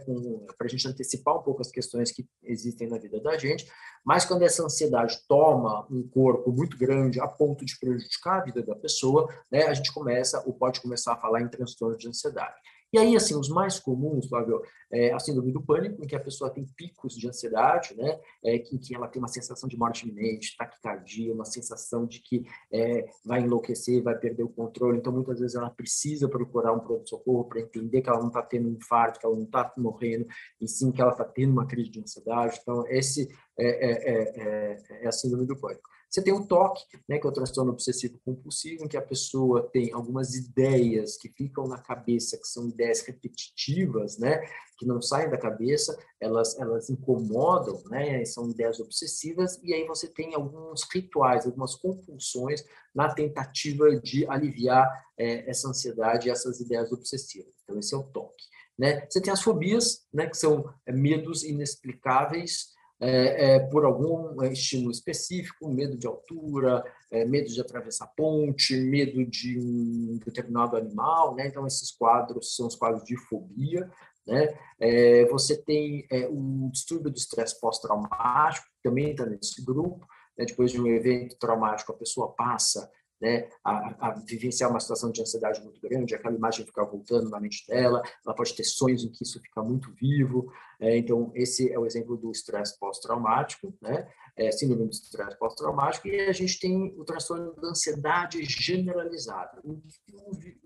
para 0.57 0.67
a 0.67 0.69
gente 0.69 0.87
antecipar 0.87 1.37
um 1.37 1.43
pouco 1.43 1.61
as 1.61 1.71
questões 1.71 2.11
que 2.11 2.25
existem 2.43 2.87
na 2.87 2.97
vida 2.97 3.19
da 3.19 3.37
gente, 3.37 3.65
mas 4.05 4.25
quando 4.25 4.43
essa 4.43 4.63
ansiedade 4.63 5.17
toma 5.27 5.87
um 5.89 6.07
corpo 6.07 6.51
muito 6.51 6.77
grande 6.77 7.19
a 7.19 7.27
ponto 7.27 7.65
de 7.65 7.77
prejudicar 7.79 8.41
a 8.41 8.43
vida 8.45 8.61
da 8.61 8.75
pessoa, 8.75 9.27
né, 9.51 9.63
a 9.63 9.73
gente 9.73 9.93
começa, 9.93 10.41
ou 10.45 10.53
pode 10.53 10.81
começar 10.81 11.13
a 11.13 11.17
falar 11.17 11.41
em 11.41 11.47
transtorno 11.47 11.97
de 11.97 12.07
ansiedade. 12.07 12.55
E 12.93 12.97
aí, 12.97 13.15
assim, 13.15 13.35
os 13.37 13.49
mais 13.49 13.79
comuns, 13.79 14.27
Flávio, 14.27 14.61
é 14.91 15.11
a 15.11 15.19
síndrome 15.19 15.51
do 15.51 15.61
pânico, 15.61 16.03
em 16.03 16.07
que 16.07 16.15
a 16.15 16.19
pessoa 16.19 16.49
tem 16.49 16.65
picos 16.77 17.13
de 17.15 17.27
ansiedade, 17.27 17.95
né? 17.95 18.19
É, 18.43 18.55
em 18.55 18.77
que 18.77 18.95
ela 18.95 19.07
tem 19.07 19.21
uma 19.21 19.27
sensação 19.27 19.67
de 19.67 19.77
morte 19.77 20.07
iminente, 20.07 20.55
taquicardia, 20.57 21.33
uma 21.33 21.45
sensação 21.45 22.05
de 22.05 22.21
que 22.21 22.45
é, 22.71 23.05
vai 23.25 23.41
enlouquecer, 23.41 24.01
vai 24.01 24.17
perder 24.17 24.43
o 24.43 24.49
controle. 24.49 24.97
Então, 24.97 25.11
muitas 25.11 25.39
vezes 25.39 25.55
ela 25.55 25.69
precisa 25.69 26.29
procurar 26.29 26.73
um 26.73 26.79
pronto-socorro 26.79 27.45
para 27.45 27.61
entender 27.61 28.01
que 28.01 28.09
ela 28.09 28.19
não 28.19 28.27
está 28.27 28.41
tendo 28.41 28.69
um 28.69 28.73
infarto, 28.73 29.19
que 29.19 29.25
ela 29.25 29.35
não 29.35 29.43
está 29.43 29.73
morrendo, 29.77 30.25
e 30.61 30.67
sim 30.67 30.91
que 30.91 31.01
ela 31.01 31.11
está 31.11 31.25
tendo 31.25 31.51
uma 31.51 31.67
crise 31.67 31.89
de 31.89 31.99
ansiedade. 31.99 32.59
Então, 32.61 32.85
esse 32.87 33.27
é, 33.59 33.67
é, 33.67 34.23
é, 34.23 35.03
é 35.03 35.07
a 35.07 35.11
síndrome 35.11 35.45
do 35.45 35.57
pânico. 35.57 35.89
Você 36.09 36.21
tem 36.21 36.33
o 36.33 36.45
TOC, 36.45 36.79
né, 37.09 37.19
que 37.19 37.27
é 37.27 37.29
o 37.29 37.33
transtorno 37.33 37.71
obsessivo 37.71 38.19
compulsivo, 38.23 38.83
em 38.83 38.87
que 38.87 38.97
a 38.97 39.01
pessoa 39.01 39.69
tem 39.71 39.91
algumas 39.91 40.33
ideias 40.33 41.17
que 41.17 41.29
ficam 41.29 41.67
na 41.67 41.77
cabeça, 41.77 42.37
que 42.37 42.47
são 42.47 42.69
ideias 42.69 43.01
repetitivas, 43.01 44.17
né, 44.17 44.41
que 44.77 44.85
não 44.85 45.01
saem 45.01 45.29
da 45.29 45.37
cabeça, 45.37 45.97
elas, 46.19 46.57
elas 46.59 46.89
incomodam, 46.89 47.81
né, 47.89 48.23
são 48.25 48.49
ideias 48.49 48.79
obsessivas, 48.79 49.59
e 49.63 49.73
aí 49.73 49.85
você 49.85 50.07
tem 50.07 50.35
alguns 50.35 50.83
rituais, 50.93 51.45
algumas 51.45 51.75
compulsões 51.75 52.63
na 52.93 53.13
tentativa 53.13 53.99
de 53.99 54.25
aliviar 54.29 54.89
é, 55.17 55.49
essa 55.49 55.67
ansiedade 55.67 56.27
e 56.27 56.31
essas 56.31 56.59
ideias 56.59 56.91
obsessivas. 56.91 57.53
Então, 57.63 57.77
esse 57.79 57.93
é 57.93 57.97
o 57.97 58.03
TOC. 58.03 58.33
Né? 58.77 59.05
Você 59.09 59.21
tem 59.21 59.31
as 59.31 59.41
fobias, 59.41 60.05
né, 60.13 60.27
que 60.27 60.37
são 60.37 60.69
é, 60.85 60.91
medos 60.91 61.43
inexplicáveis, 61.43 62.74
é, 62.99 63.55
é, 63.55 63.59
por 63.59 63.83
algum 63.83 64.41
é, 64.43 64.51
estímulo 64.51 64.91
específico, 64.91 65.69
medo 65.69 65.97
de 65.97 66.07
altura, 66.07 66.83
é, 67.11 67.25
medo 67.25 67.47
de 67.47 67.59
atravessar 67.59 68.07
ponte, 68.15 68.75
medo 68.75 69.25
de 69.25 69.59
um 69.59 70.17
determinado 70.25 70.77
animal, 70.77 71.35
né? 71.35 71.47
Então, 71.47 71.67
esses 71.67 71.91
quadros 71.91 72.55
são 72.55 72.67
os 72.67 72.75
quadros 72.75 73.03
de 73.03 73.17
fobia, 73.17 73.89
né? 74.25 74.57
É, 74.79 75.25
você 75.25 75.61
tem 75.61 76.05
é, 76.09 76.27
o 76.27 76.69
distúrbio 76.71 77.11
do 77.11 77.17
estresse 77.17 77.59
pós-traumático, 77.59 78.65
também 78.81 79.11
está 79.11 79.25
nesse 79.25 79.63
grupo, 79.63 80.05
né? 80.37 80.45
depois 80.45 80.71
de 80.71 80.81
um 80.81 80.87
evento 80.87 81.37
traumático, 81.37 81.91
a 81.91 81.97
pessoa 81.97 82.33
passa 82.33 82.89
né, 83.21 83.47
a, 83.63 84.09
a, 84.09 84.11
vivenciar 84.11 84.69
uma 84.69 84.79
situação 84.79 85.11
de 85.11 85.21
ansiedade 85.21 85.61
muito 85.61 85.79
grande, 85.81 86.15
aquela 86.15 86.35
imagem 86.35 86.65
ficar 86.65 86.85
voltando 86.85 87.29
na 87.29 87.39
mente 87.39 87.65
dela, 87.67 88.01
ela 88.25 88.35
pode 88.35 88.55
ter 88.55 88.63
sonhos 88.63 89.03
em 89.03 89.11
que 89.11 89.23
isso 89.23 89.39
fica 89.41 89.61
muito 89.63 89.91
vivo. 89.93 90.51
É, 90.79 90.97
então, 90.97 91.31
esse 91.33 91.71
é 91.71 91.79
o 91.79 91.85
exemplo 91.85 92.17
do 92.17 92.31
estresse 92.31 92.77
pós-traumático, 92.79 93.73
né, 93.81 94.07
é, 94.35 94.51
síndrome 94.51 94.89
de 94.89 94.95
estresse 94.95 95.37
pós-traumático, 95.37 96.07
e 96.07 96.19
a 96.21 96.33
gente 96.33 96.59
tem 96.59 96.93
o 96.97 97.05
transtorno 97.05 97.53
da 97.55 97.69
ansiedade 97.69 98.43
generalizada. 98.43 99.61
O, 99.63 99.81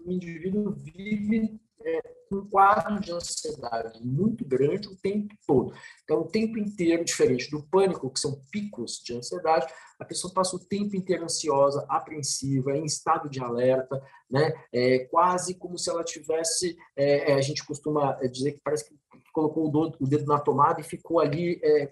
o 0.06 0.12
indivíduo 0.12 0.72
vive 0.72 1.60
um 2.32 2.48
quadro 2.48 3.00
de 3.00 3.12
ansiedade 3.12 4.00
muito 4.04 4.46
grande 4.46 4.88
o 4.88 4.96
tempo 4.96 5.34
todo. 5.48 5.74
Então, 6.04 6.22
o 6.22 6.28
tempo 6.28 6.58
inteiro, 6.58 7.04
diferente 7.04 7.50
do 7.50 7.64
pânico, 7.64 8.10
que 8.10 8.20
são 8.20 8.42
picos 8.52 9.02
de 9.04 9.16
ansiedade, 9.16 9.72
a 10.00 10.06
pessoa 10.06 10.34
passa 10.34 10.56
o 10.56 10.60
tempo 10.60 10.96
inteiro 10.96 11.24
ansiosa, 11.24 11.86
apreensiva, 11.90 12.76
em 12.78 12.86
estado 12.86 13.30
de 13.30 13.40
alerta, 13.40 14.02
né? 14.30 14.54
É, 14.72 15.00
quase 15.06 15.56
como 15.56 15.78
se 15.78 15.90
ela 15.90 16.04
tivesse, 16.04 16.78
é, 16.96 17.32
é 17.32 17.34
a 17.34 17.42
gente 17.42 17.66
costuma 17.66 18.14
dizer 18.28 18.54
que 18.54 18.62
parece 18.64 18.88
que 18.88 18.96
colocou 19.34 19.72
o 20.00 20.08
dedo 20.08 20.26
na 20.26 20.40
tomada 20.40 20.82
e 20.82 20.84
ficou 20.84 21.20
ali 21.20 21.60
é, 21.64 21.92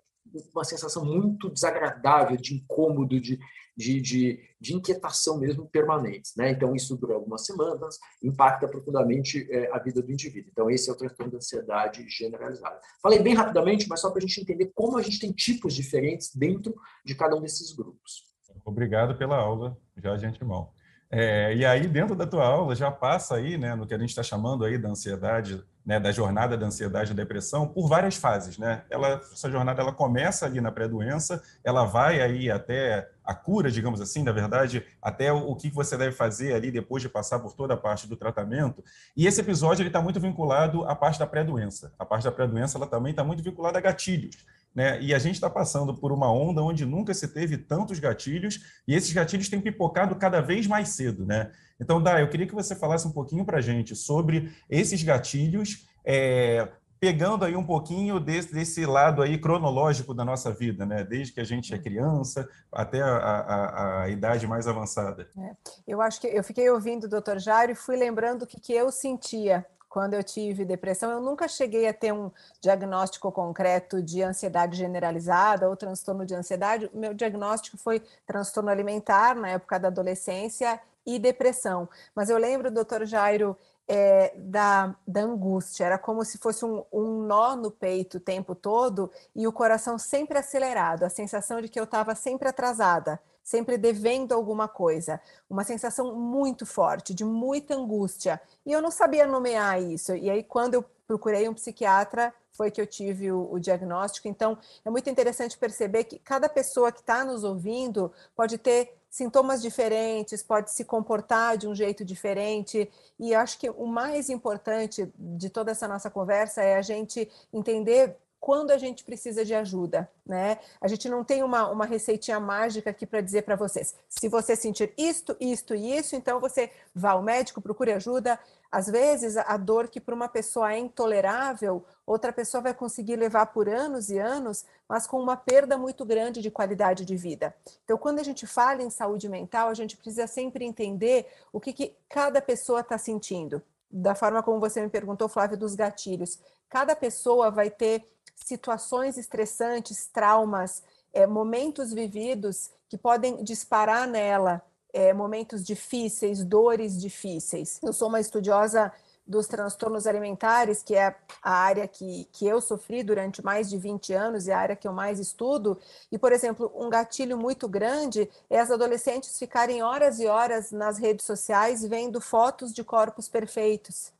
uma 0.53 0.63
sensação 0.63 1.05
muito 1.05 1.49
desagradável, 1.49 2.37
de 2.37 2.55
incômodo, 2.55 3.19
de, 3.19 3.39
de, 3.75 4.01
de, 4.01 4.39
de, 4.59 4.75
inquietação 4.75 5.39
mesmo 5.39 5.67
permanentes. 5.67 6.33
Né? 6.35 6.51
Então, 6.51 6.75
isso 6.75 6.97
dura 6.97 7.15
algumas 7.15 7.45
semanas, 7.45 7.97
impacta 8.23 8.67
profundamente 8.67 9.47
é, 9.51 9.71
a 9.71 9.79
vida 9.79 10.01
do 10.01 10.11
indivíduo. 10.11 10.49
Então, 10.51 10.69
esse 10.69 10.89
é 10.89 10.93
o 10.93 10.97
transtorno 10.97 11.31
da 11.31 11.37
ansiedade 11.37 12.07
generalizada. 12.09 12.79
Falei 13.01 13.19
bem 13.19 13.33
rapidamente, 13.33 13.87
mas 13.87 14.01
só 14.01 14.09
para 14.09 14.19
a 14.19 14.27
gente 14.27 14.41
entender 14.41 14.71
como 14.73 14.97
a 14.97 15.01
gente 15.01 15.19
tem 15.19 15.31
tipos 15.31 15.73
diferentes 15.73 16.35
dentro 16.35 16.75
de 17.05 17.15
cada 17.15 17.35
um 17.35 17.41
desses 17.41 17.71
grupos. 17.73 18.25
Obrigado 18.65 19.17
pela 19.17 19.37
aula, 19.37 19.77
já 19.95 20.15
de 20.15 20.25
antemão. 20.25 20.71
É, 21.09 21.55
e 21.55 21.65
aí, 21.65 21.87
dentro 21.87 22.15
da 22.15 22.27
tua 22.27 22.45
aula, 22.45 22.75
já 22.75 22.91
passa 22.91 23.35
aí, 23.35 23.57
né, 23.57 23.75
no 23.75 23.87
que 23.87 23.93
a 23.93 23.97
gente 23.97 24.09
está 24.09 24.23
chamando 24.23 24.65
aí 24.65 24.77
da 24.77 24.89
ansiedade, 24.89 25.63
né, 25.87 26.01
da 26.01 26.11
jornada 26.11 26.57
da 26.57 26.65
ansiedade 26.65 27.13
e 27.13 27.15
depressão, 27.15 27.65
por 27.65 27.87
várias 27.87 28.17
fases, 28.17 28.57
né? 28.57 28.83
Ela, 28.89 29.21
essa 29.31 29.49
jornada, 29.49 29.81
ela 29.81 29.93
começa 29.93 30.45
ali 30.45 30.59
na 30.59 30.69
pré-doença, 30.69 31.41
ela 31.63 31.85
vai 31.85 32.19
aí 32.19 32.51
até 32.51 33.09
a 33.23 33.33
cura, 33.33 33.71
digamos 33.71 34.01
assim, 34.01 34.21
na 34.21 34.33
verdade, 34.33 34.85
até 35.01 35.31
o, 35.31 35.37
o 35.49 35.55
que 35.55 35.69
você 35.69 35.95
deve 35.95 36.11
fazer 36.11 36.53
ali 36.53 36.71
depois 36.71 37.01
de 37.01 37.07
passar 37.07 37.39
por 37.39 37.53
toda 37.53 37.75
a 37.75 37.77
parte 37.77 38.05
do 38.05 38.17
tratamento. 38.17 38.83
E 39.15 39.25
esse 39.25 39.39
episódio, 39.39 39.81
ele 39.81 39.87
está 39.87 40.01
muito 40.01 40.19
vinculado 40.19 40.83
à 40.83 40.93
parte 40.93 41.17
da 41.17 41.25
pré-doença. 41.25 41.93
A 41.97 42.05
parte 42.05 42.25
da 42.25 42.33
pré-doença, 42.33 42.77
ela 42.77 42.85
também 42.85 43.11
está 43.11 43.23
muito 43.23 43.41
vinculada 43.41 43.77
a 43.77 43.81
gatilhos. 43.81 44.35
Né? 44.75 45.01
E 45.01 45.13
a 45.13 45.19
gente 45.19 45.35
está 45.35 45.49
passando 45.49 45.93
por 45.93 46.11
uma 46.11 46.29
onda 46.29 46.61
onde 46.61 46.85
nunca 46.85 47.13
se 47.13 47.29
teve 47.29 47.57
tantos 47.57 47.97
gatilhos, 47.97 48.59
e 48.85 48.93
esses 48.93 49.13
gatilhos 49.13 49.47
têm 49.47 49.61
pipocado 49.61 50.15
cada 50.15 50.41
vez 50.41 50.67
mais 50.67 50.89
cedo. 50.89 51.25
Né? 51.25 51.49
Então, 51.79 52.01
Dá, 52.01 52.19
eu 52.19 52.29
queria 52.29 52.47
que 52.47 52.55
você 52.55 52.75
falasse 52.75 53.07
um 53.07 53.11
pouquinho 53.11 53.45
para 53.45 53.57
a 53.57 53.61
gente 53.61 53.95
sobre 53.95 54.51
esses 54.69 55.03
gatilhos, 55.03 55.87
é, 56.03 56.67
pegando 56.99 57.45
aí 57.45 57.55
um 57.55 57.65
pouquinho 57.65 58.19
desse, 58.19 58.53
desse, 58.53 58.85
lado 58.85 59.21
aí 59.21 59.37
cronológico 59.37 60.13
da 60.13 60.25
nossa 60.25 60.51
vida, 60.51 60.85
né? 60.85 61.03
desde 61.03 61.33
que 61.33 61.39
a 61.39 61.43
gente 61.43 61.73
é 61.73 61.77
criança 61.77 62.47
até 62.71 63.01
a, 63.01 63.17
a, 63.17 64.01
a 64.03 64.09
idade 64.09 64.47
mais 64.47 64.67
avançada. 64.67 65.29
É. 65.37 65.51
Eu 65.87 66.01
acho 66.01 66.19
que 66.19 66.27
eu 66.27 66.43
fiquei 66.43 66.69
ouvindo 66.69 67.03
o 67.05 67.09
Dr. 67.09 67.37
Jairo 67.37 67.71
e 67.71 67.75
fui 67.75 67.95
lembrando 67.95 68.43
o 68.43 68.47
que, 68.47 68.59
que 68.59 68.73
eu 68.73 68.91
sentia 68.91 69.65
quando 69.89 70.13
eu 70.13 70.23
tive 70.23 70.65
depressão, 70.65 71.09
eu 71.09 71.21
nunca 71.21 71.47
cheguei 71.47 71.87
a 71.87 71.93
ter 71.93 72.13
um 72.13 72.29
diagnóstico 72.61 73.31
concreto 73.31 73.99
de 73.99 74.21
ansiedade 74.21 74.77
generalizada 74.77 75.67
ou 75.67 75.75
transtorno 75.75 76.25
de 76.25 76.35
ansiedade. 76.35 76.89
Meu 76.93 77.13
diagnóstico 77.13 77.77
foi 77.77 78.03
transtorno 78.25 78.69
alimentar 78.69 79.35
na 79.35 79.49
época 79.49 79.79
da 79.79 79.87
adolescência 79.87 80.79
e 81.07 81.17
depressão. 81.17 81.89
Mas 82.13 82.29
eu 82.29 82.37
lembro, 82.37 82.69
doutor 82.69 83.05
Jairo, 83.05 83.57
é, 83.87 84.33
da, 84.35 84.93
da 85.07 85.21
angústia, 85.21 85.85
era 85.85 85.97
como 85.97 86.25
se 86.25 86.37
fosse 86.37 86.65
um, 86.65 86.83
um 86.91 87.21
nó 87.21 87.55
no 87.55 87.71
peito 87.71 88.17
o 88.17 88.19
tempo 88.19 88.53
todo 88.53 89.09
e 89.33 89.47
o 89.47 89.53
coração 89.53 89.97
sempre 89.97 90.37
acelerado, 90.37 91.03
a 91.03 91.09
sensação 91.09 91.61
de 91.61 91.69
que 91.69 91.79
eu 91.79 91.85
estava 91.85 92.13
sempre 92.13 92.49
atrasada 92.49 93.19
sempre 93.47 93.77
devendo 93.77 94.33
alguma 94.33 94.67
coisa, 94.67 95.21
uma 95.49 95.63
sensação 95.63 96.13
muito 96.13 96.65
forte, 96.65 97.13
de 97.13 97.23
muita 97.23 97.75
angústia. 97.75 98.41
E 98.65 98.73
eu 98.73 98.81
não 98.81 98.91
sabia 98.91 99.25
nomear 99.25 99.81
isso. 99.81 100.13
E 100.13 100.29
aí, 100.29 100.43
quando 100.43 100.73
eu 100.73 100.85
procurei 101.07 101.47
um 101.47 101.53
psiquiatra, 101.53 102.33
foi 102.51 102.69
que 102.69 102.81
eu 102.81 102.85
tive 102.85 103.31
o, 103.31 103.49
o 103.49 103.57
diagnóstico. 103.57 104.27
Então, 104.27 104.57
é 104.83 104.89
muito 104.89 105.09
interessante 105.09 105.57
perceber 105.57 106.03
que 106.03 106.19
cada 106.19 106.49
pessoa 106.49 106.91
que 106.91 106.99
está 106.99 107.23
nos 107.23 107.45
ouvindo 107.45 108.11
pode 108.35 108.57
ter 108.57 108.96
sintomas 109.17 109.63
diferentes, 109.63 110.43
pode 110.43 110.71
se 110.71 110.85
comportar 110.85 111.57
de 111.57 111.67
um 111.67 111.73
jeito 111.73 112.05
diferente. 112.05 112.87
E 113.19 113.33
acho 113.33 113.57
que 113.57 113.67
o 113.67 113.87
mais 113.87 114.29
importante 114.29 115.11
de 115.17 115.49
toda 115.49 115.71
essa 115.71 115.87
nossa 115.87 116.09
conversa 116.09 116.61
é 116.61 116.75
a 116.75 116.83
gente 116.83 117.27
entender 117.51 118.15
quando 118.39 118.71
a 118.71 118.77
gente 118.77 119.03
precisa 119.03 119.43
de 119.43 119.53
ajuda, 119.53 120.09
né? 120.25 120.59
A 120.79 120.87
gente 120.87 121.09
não 121.09 121.23
tem 121.23 121.43
uma, 121.43 121.69
uma 121.69 121.85
receitinha 121.85 122.39
mágica 122.39 122.91
aqui 122.91 123.05
para 123.05 123.21
dizer 123.21 123.41
para 123.41 123.55
vocês. 123.55 123.95
Se 124.07 124.29
você 124.29 124.55
sentir 124.55 124.93
isto, 124.97 125.35
isto 125.39 125.73
e 125.75 125.97
isso, 125.97 126.15
então 126.15 126.39
você 126.39 126.71
vá 126.93 127.11
ao 127.11 127.21
médico, 127.21 127.61
procure 127.61 127.91
ajuda. 127.91 128.39
Às 128.71 128.87
vezes, 128.87 129.37
a 129.37 129.57
dor 129.57 129.87
que 129.87 129.99
para 129.99 130.13
uma 130.13 130.27
pessoa 130.27 130.73
é 130.73 130.77
intolerável, 130.77 131.83
outra 132.05 132.31
pessoa 132.31 132.61
vai 132.61 132.73
conseguir 132.73 133.15
levar 133.15 133.47
por 133.47 133.67
anos 133.67 134.09
e 134.09 134.19
anos, 134.19 134.65
mas 134.87 135.07
com 135.07 135.19
uma 135.19 135.35
perda 135.37 135.77
muito 135.77 136.05
grande 136.05 136.41
de 136.41 136.51
qualidade 136.51 137.05
de 137.05 137.15
vida. 137.15 137.55
Então, 137.83 137.97
quando 137.97 138.19
a 138.19 138.23
gente 138.23 138.45
fala 138.45 138.83
em 138.83 138.89
saúde 138.89 139.27
mental, 139.27 139.69
a 139.69 139.73
gente 139.73 139.97
precisa 139.97 140.27
sempre 140.27 140.63
entender 140.65 141.27
o 141.51 141.59
que, 141.59 141.73
que 141.73 141.95
cada 142.07 142.41
pessoa 142.41 142.81
está 142.81 142.97
sentindo. 142.97 143.61
Da 143.89 144.13
forma 144.13 144.43
como 144.43 144.59
você 144.59 144.81
me 144.81 144.89
perguntou, 144.89 145.29
Flávio, 145.29 145.57
dos 145.57 145.73
gatilhos. 145.73 146.39
Cada 146.69 146.93
pessoa 146.95 147.49
vai 147.49 147.69
ter 147.69 148.05
situações 148.45 149.17
estressantes, 149.17 150.07
traumas, 150.07 150.83
é, 151.13 151.25
momentos 151.25 151.93
vividos 151.93 152.71
que 152.89 152.97
podem 152.97 153.43
disparar 153.43 154.07
nela 154.07 154.61
é, 154.93 155.13
momentos 155.13 155.63
difíceis, 155.63 156.43
dores 156.43 156.99
difíceis. 156.99 157.79
Eu 157.83 157.93
sou 157.93 158.07
uma 158.07 158.19
estudiosa 158.19 158.91
dos 159.27 159.45
transtornos 159.45 160.07
alimentares, 160.07 160.81
que 160.81 160.95
é 160.95 161.13
a 161.43 161.51
área 161.51 161.87
que, 161.87 162.29
que 162.31 162.47
eu 162.47 162.61
sofri 162.61 163.03
durante 163.03 163.43
mais 163.43 163.69
de 163.69 163.77
20 163.77 164.13
anos 164.13 164.47
e 164.47 164.51
a 164.51 164.57
área 164.57 164.75
que 164.75 164.87
eu 164.87 164.93
mais 164.93 165.19
estudo. 165.19 165.77
E, 166.11 166.17
por 166.17 166.31
exemplo, 166.31 166.71
um 166.73 166.89
gatilho 166.89 167.37
muito 167.37 167.67
grande 167.67 168.29
é 168.49 168.59
as 168.59 168.71
adolescentes 168.71 169.37
ficarem 169.37 169.83
horas 169.83 170.19
e 170.19 170.27
horas 170.27 170.71
nas 170.71 170.97
redes 170.97 171.25
sociais 171.25 171.83
vendo 171.85 172.21
fotos 172.21 172.73
de 172.73 172.83
corpos 172.83 173.27
perfeitos. 173.27 174.13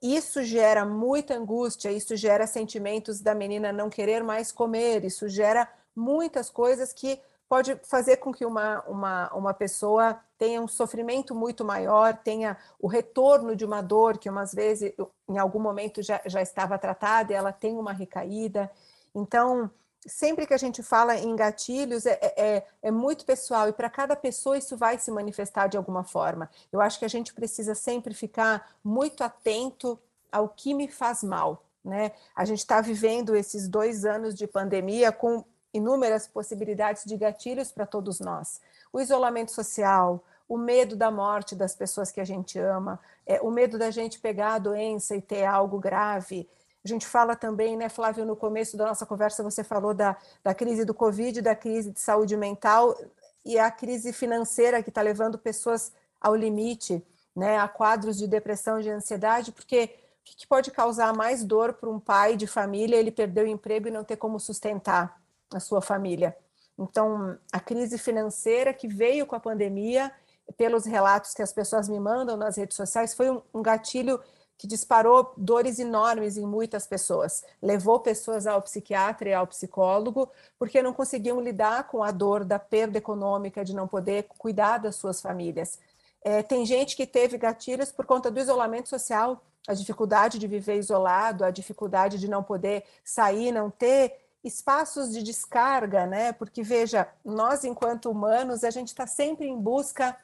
Isso 0.00 0.42
gera 0.44 0.84
muita 0.84 1.34
angústia, 1.34 1.90
isso 1.90 2.16
gera 2.16 2.46
sentimentos 2.46 3.20
da 3.20 3.34
menina 3.34 3.72
não 3.72 3.90
querer 3.90 4.22
mais 4.22 4.52
comer, 4.52 5.04
isso 5.04 5.28
gera 5.28 5.68
muitas 5.94 6.48
coisas 6.48 6.92
que 6.92 7.20
pode 7.48 7.74
fazer 7.82 8.18
com 8.18 8.32
que 8.32 8.44
uma, 8.44 8.82
uma, 8.82 9.34
uma 9.34 9.54
pessoa 9.54 10.20
tenha 10.36 10.60
um 10.60 10.68
sofrimento 10.68 11.34
muito 11.34 11.64
maior, 11.64 12.16
tenha 12.16 12.56
o 12.78 12.86
retorno 12.86 13.56
de 13.56 13.64
uma 13.64 13.80
dor 13.80 14.18
que 14.18 14.28
umas 14.28 14.52
vezes, 14.52 14.92
em 15.28 15.38
algum 15.38 15.58
momento, 15.58 16.02
já, 16.02 16.20
já 16.26 16.42
estava 16.42 16.78
tratada 16.78 17.32
e 17.32 17.36
ela 17.36 17.50
tem 17.50 17.76
uma 17.76 17.92
recaída. 17.92 18.70
Então, 19.14 19.70
sempre 20.06 20.46
que 20.46 20.54
a 20.54 20.58
gente 20.58 20.82
fala 20.82 21.16
em 21.16 21.34
gatilhos, 21.34 22.06
é, 22.06 22.18
é, 22.36 22.66
é 22.82 22.90
muito 22.90 23.24
pessoal 23.24 23.68
e 23.68 23.72
para 23.72 23.90
cada 23.90 24.14
pessoa 24.14 24.56
isso 24.56 24.76
vai 24.76 24.98
se 24.98 25.10
manifestar 25.10 25.68
de 25.68 25.76
alguma 25.76 26.04
forma. 26.04 26.50
Eu 26.72 26.80
acho 26.80 26.98
que 26.98 27.04
a 27.04 27.08
gente 27.08 27.34
precisa 27.34 27.74
sempre 27.74 28.14
ficar 28.14 28.76
muito 28.82 29.22
atento 29.24 29.98
ao 30.30 30.48
que 30.48 30.74
me 30.74 30.88
faz 30.88 31.22
mal. 31.22 31.64
Né? 31.84 32.12
A 32.34 32.44
gente 32.44 32.58
está 32.58 32.80
vivendo 32.80 33.34
esses 33.34 33.68
dois 33.68 34.04
anos 34.04 34.34
de 34.34 34.46
pandemia 34.46 35.10
com 35.10 35.44
inúmeras 35.72 36.26
possibilidades 36.26 37.04
de 37.04 37.16
gatilhos 37.16 37.70
para 37.70 37.86
todos 37.86 38.20
nós. 38.20 38.60
O 38.92 39.00
isolamento 39.00 39.52
social, 39.52 40.24
o 40.48 40.56
medo 40.56 40.96
da 40.96 41.10
morte 41.10 41.54
das 41.54 41.74
pessoas 41.74 42.10
que 42.10 42.20
a 42.20 42.24
gente 42.24 42.58
ama, 42.58 42.98
é, 43.26 43.40
o 43.40 43.50
medo 43.50 43.78
da 43.78 43.90
gente 43.90 44.18
pegar 44.18 44.54
a 44.54 44.58
doença 44.58 45.14
e 45.14 45.20
ter 45.20 45.44
algo 45.44 45.78
grave, 45.78 46.48
a 46.88 46.94
gente 46.94 47.06
fala 47.06 47.36
também, 47.36 47.76
né, 47.76 47.88
Flávio, 47.88 48.24
no 48.24 48.34
começo 48.34 48.76
da 48.76 48.86
nossa 48.86 49.04
conversa 49.04 49.42
você 49.42 49.62
falou 49.62 49.92
da, 49.92 50.16
da 50.42 50.54
crise 50.54 50.84
do 50.84 50.94
Covid, 50.94 51.42
da 51.42 51.54
crise 51.54 51.90
de 51.90 52.00
saúde 52.00 52.36
mental 52.36 52.98
e 53.44 53.58
a 53.58 53.70
crise 53.70 54.12
financeira 54.12 54.82
que 54.82 54.88
está 54.88 55.02
levando 55.02 55.38
pessoas 55.38 55.92
ao 56.20 56.34
limite, 56.34 57.04
né, 57.36 57.58
a 57.58 57.68
quadros 57.68 58.16
de 58.16 58.26
depressão, 58.26 58.80
de 58.80 58.90
ansiedade, 58.90 59.52
porque 59.52 59.90
o 60.20 60.36
que 60.36 60.46
pode 60.46 60.70
causar 60.70 61.14
mais 61.14 61.44
dor 61.44 61.74
para 61.74 61.88
um 61.88 62.00
pai 62.00 62.36
de 62.36 62.46
família 62.46 62.96
ele 62.96 63.10
perder 63.10 63.44
o 63.44 63.48
emprego 63.48 63.88
e 63.88 63.90
não 63.90 64.04
ter 64.04 64.16
como 64.16 64.40
sustentar 64.40 65.20
a 65.52 65.60
sua 65.60 65.80
família? 65.80 66.36
Então, 66.78 67.36
a 67.52 67.58
crise 67.58 67.98
financeira 67.98 68.72
que 68.72 68.86
veio 68.86 69.26
com 69.26 69.34
a 69.34 69.40
pandemia, 69.40 70.12
pelos 70.56 70.84
relatos 70.84 71.34
que 71.34 71.42
as 71.42 71.52
pessoas 71.52 71.88
me 71.88 71.98
mandam 71.98 72.36
nas 72.36 72.56
redes 72.56 72.76
sociais, 72.76 73.14
foi 73.14 73.30
um, 73.30 73.42
um 73.52 73.62
gatilho 73.62 74.20
que 74.58 74.66
disparou 74.66 75.32
dores 75.36 75.78
enormes 75.78 76.36
em 76.36 76.44
muitas 76.44 76.84
pessoas, 76.84 77.44
levou 77.62 78.00
pessoas 78.00 78.44
ao 78.44 78.60
psiquiatra 78.60 79.28
e 79.28 79.32
ao 79.32 79.46
psicólogo, 79.46 80.28
porque 80.58 80.82
não 80.82 80.92
conseguiam 80.92 81.40
lidar 81.40 81.84
com 81.84 82.02
a 82.02 82.10
dor 82.10 82.44
da 82.44 82.58
perda 82.58 82.98
econômica, 82.98 83.64
de 83.64 83.72
não 83.72 83.86
poder 83.86 84.24
cuidar 84.36 84.78
das 84.78 84.96
suas 84.96 85.20
famílias. 85.20 85.78
É, 86.22 86.42
tem 86.42 86.66
gente 86.66 86.96
que 86.96 87.06
teve 87.06 87.38
gatilhos 87.38 87.92
por 87.92 88.04
conta 88.04 88.32
do 88.32 88.40
isolamento 88.40 88.88
social, 88.88 89.40
a 89.68 89.74
dificuldade 89.74 90.40
de 90.40 90.48
viver 90.48 90.76
isolado, 90.76 91.44
a 91.44 91.50
dificuldade 91.52 92.18
de 92.18 92.28
não 92.28 92.42
poder 92.42 92.82
sair, 93.04 93.52
não 93.52 93.70
ter 93.70 94.12
espaços 94.42 95.12
de 95.12 95.22
descarga, 95.22 96.06
né? 96.06 96.32
Porque 96.32 96.62
veja, 96.62 97.06
nós 97.24 97.64
enquanto 97.64 98.10
humanos, 98.10 98.64
a 98.64 98.70
gente 98.70 98.88
está 98.88 99.06
sempre 99.06 99.46
em 99.46 99.56
busca 99.56 100.16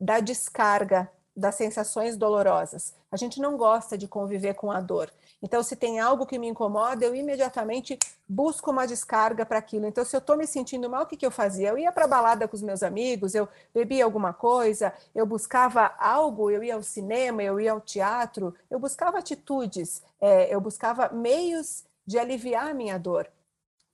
da 0.00 0.20
descarga, 0.20 1.10
das 1.36 1.56
sensações 1.56 2.16
dolorosas. 2.16 2.94
A 3.10 3.16
gente 3.16 3.40
não 3.40 3.56
gosta 3.56 3.98
de 3.98 4.06
conviver 4.06 4.54
com 4.54 4.70
a 4.70 4.80
dor. 4.80 5.10
Então, 5.42 5.62
se 5.62 5.76
tem 5.76 6.00
algo 6.00 6.24
que 6.24 6.38
me 6.38 6.48
incomoda, 6.48 7.04
eu 7.04 7.14
imediatamente 7.14 7.98
busco 8.28 8.70
uma 8.70 8.86
descarga 8.86 9.44
para 9.44 9.58
aquilo. 9.58 9.86
Então, 9.86 10.04
se 10.04 10.16
eu 10.16 10.18
estou 10.18 10.36
me 10.36 10.46
sentindo 10.46 10.88
mal, 10.88 11.02
o 11.02 11.06
que, 11.06 11.16
que 11.16 11.26
eu 11.26 11.30
fazia? 11.30 11.68
Eu 11.68 11.78
ia 11.78 11.92
para 11.92 12.04
a 12.04 12.08
balada 12.08 12.48
com 12.48 12.56
os 12.56 12.62
meus 12.62 12.82
amigos, 12.82 13.34
eu 13.34 13.48
bebia 13.74 14.04
alguma 14.04 14.32
coisa, 14.32 14.92
eu 15.14 15.26
buscava 15.26 15.94
algo, 15.98 16.50
eu 16.50 16.62
ia 16.62 16.76
ao 16.76 16.82
cinema, 16.82 17.42
eu 17.42 17.60
ia 17.60 17.72
ao 17.72 17.80
teatro, 17.80 18.54
eu 18.70 18.78
buscava 18.78 19.18
atitudes, 19.18 20.02
é, 20.20 20.54
eu 20.54 20.60
buscava 20.60 21.10
meios 21.10 21.84
de 22.06 22.18
aliviar 22.18 22.68
a 22.68 22.74
minha 22.74 22.98
dor. 22.98 23.28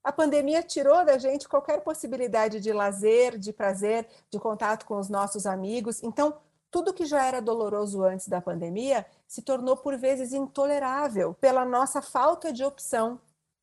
A 0.02 0.12
pandemia 0.12 0.62
tirou 0.62 1.04
da 1.04 1.18
gente 1.18 1.49
qualquer 1.49 1.80
possibilidade 1.82 2.59
de 2.61 2.73
lazer, 2.73 3.37
de 3.37 3.52
prazer, 3.52 4.06
de 4.30 4.38
contato 4.38 4.87
com 4.87 4.99
os 4.99 5.09
nossos 5.09 5.47
amigos. 5.47 6.02
Então, 6.02 6.35
tudo 6.70 6.94
que 6.94 7.04
já 7.04 7.24
era 7.24 7.40
doloroso 7.40 8.02
antes 8.04 8.28
da 8.28 8.40
pandemia 8.40 9.04
se 9.26 9.42
tornou 9.42 9.76
por 9.76 9.96
vezes 9.96 10.32
intolerável 10.32 11.34
pela 11.34 11.64
nossa 11.64 12.00
falta 12.00 12.52
de 12.52 12.64
opção, 12.64 13.20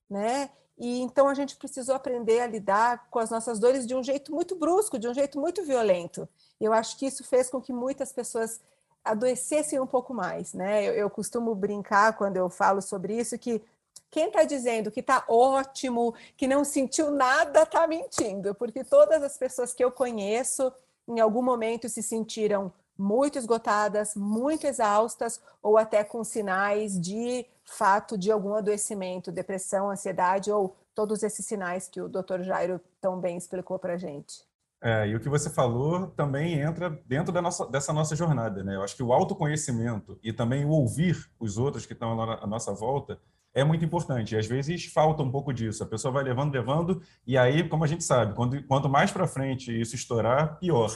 né? 0.09 0.49
E 0.77 0.99
então 0.99 1.27
a 1.27 1.33
gente 1.33 1.55
precisou 1.55 1.95
aprender 1.95 2.39
a 2.39 2.47
lidar 2.47 3.07
com 3.09 3.17
as 3.19 3.31
nossas 3.31 3.57
dores 3.57 3.87
de 3.87 3.95
um 3.95 4.03
jeito 4.03 4.31
muito 4.31 4.55
brusco, 4.55 4.99
de 4.99 5.07
um 5.07 5.13
jeito 5.13 5.39
muito 5.39 5.63
violento. 5.63 6.27
Eu 6.59 6.71
acho 6.73 6.97
que 6.97 7.05
isso 7.05 7.23
fez 7.23 7.49
com 7.49 7.61
que 7.61 7.73
muitas 7.73 8.11
pessoas 8.11 8.61
adoecessem 9.03 9.79
um 9.79 9.88
pouco 9.88 10.13
mais, 10.13 10.53
né? 10.53 10.88
Eu, 10.88 10.93
eu 10.93 11.10
costumo 11.10 11.55
brincar 11.55 12.15
quando 12.17 12.38
eu 12.38 12.49
falo 12.49 12.82
sobre 12.82 13.17
isso 13.17 13.38
que 13.39 13.62
quem 14.10 14.27
está 14.27 14.43
dizendo 14.43 14.91
que 14.91 14.99
está 14.99 15.23
ótimo, 15.27 16.13
que 16.36 16.47
não 16.47 16.63
sentiu 16.63 17.12
nada, 17.12 17.63
está 17.63 17.88
mentindo, 17.88 18.53
porque 18.55 18.84
todas 18.84 19.21
as 19.23 19.38
pessoas 19.38 19.73
que 19.73 19.84
eu 19.84 19.91
conheço 19.91 20.71
em 21.08 21.19
algum 21.19 21.41
momento 21.41 21.89
se 21.89 22.03
sentiram 22.03 22.71
muito 22.97 23.38
esgotadas, 23.38 24.15
muito 24.15 24.65
exaustas 24.65 25.41
ou 25.62 25.77
até 25.77 26.03
com 26.03 26.23
sinais 26.23 26.99
de 26.99 27.45
fato 27.65 28.17
de 28.17 28.31
algum 28.31 28.53
adoecimento, 28.53 29.31
depressão, 29.31 29.91
ansiedade 29.91 30.51
ou 30.51 30.75
todos 30.95 31.21
esses 31.21 31.45
sinais 31.45 31.88
que 31.88 32.01
o 32.01 32.10
Dr. 32.10 32.41
Jairo 32.41 32.81
tão 32.99 33.19
bem 33.19 33.38
explicou 33.38 33.77
para 33.77 33.93
a 33.93 33.97
gente. 33.97 34.47
É, 34.81 35.07
e 35.07 35.15
o 35.15 35.19
que 35.19 35.29
você 35.29 35.49
falou 35.49 36.07
também 36.07 36.60
entra 36.60 36.89
dentro 37.05 37.33
da 37.33 37.41
nossa, 37.41 37.65
dessa 37.65 37.91
nossa 37.91 38.15
jornada, 38.15 38.63
né? 38.63 38.75
Eu 38.75 38.83
acho 38.83 38.95
que 38.95 39.01
o 39.01 39.12
autoconhecimento 39.12 40.19
e 40.23 40.31
também 40.31 40.65
o 40.65 40.69
ouvir 40.69 41.17
os 41.39 41.57
outros 41.57 41.86
que 41.86 41.93
estão 41.93 42.19
à 42.21 42.45
nossa 42.45 42.73
volta 42.73 43.19
é 43.53 43.63
muito 43.63 43.83
importante. 43.83 44.36
E 44.36 44.38
às 44.38 44.45
vezes 44.45 44.86
falta 44.86 45.23
um 45.23 45.31
pouco 45.31 45.51
disso. 45.51 45.83
A 45.83 45.88
pessoa 45.88 46.12
vai 46.12 46.23
levando, 46.23 46.53
levando, 46.53 47.01
e 47.25 47.36
aí, 47.38 47.67
como 47.67 47.83
a 47.83 47.88
gente 47.88 48.03
sabe, 48.03 48.36
quando, 48.36 48.62
quanto 48.67 48.88
mais 48.88 49.12
para 49.12 49.25
frente 49.25 49.71
isso 49.81 49.95
estourar, 49.95 50.60
pior. 50.60 50.95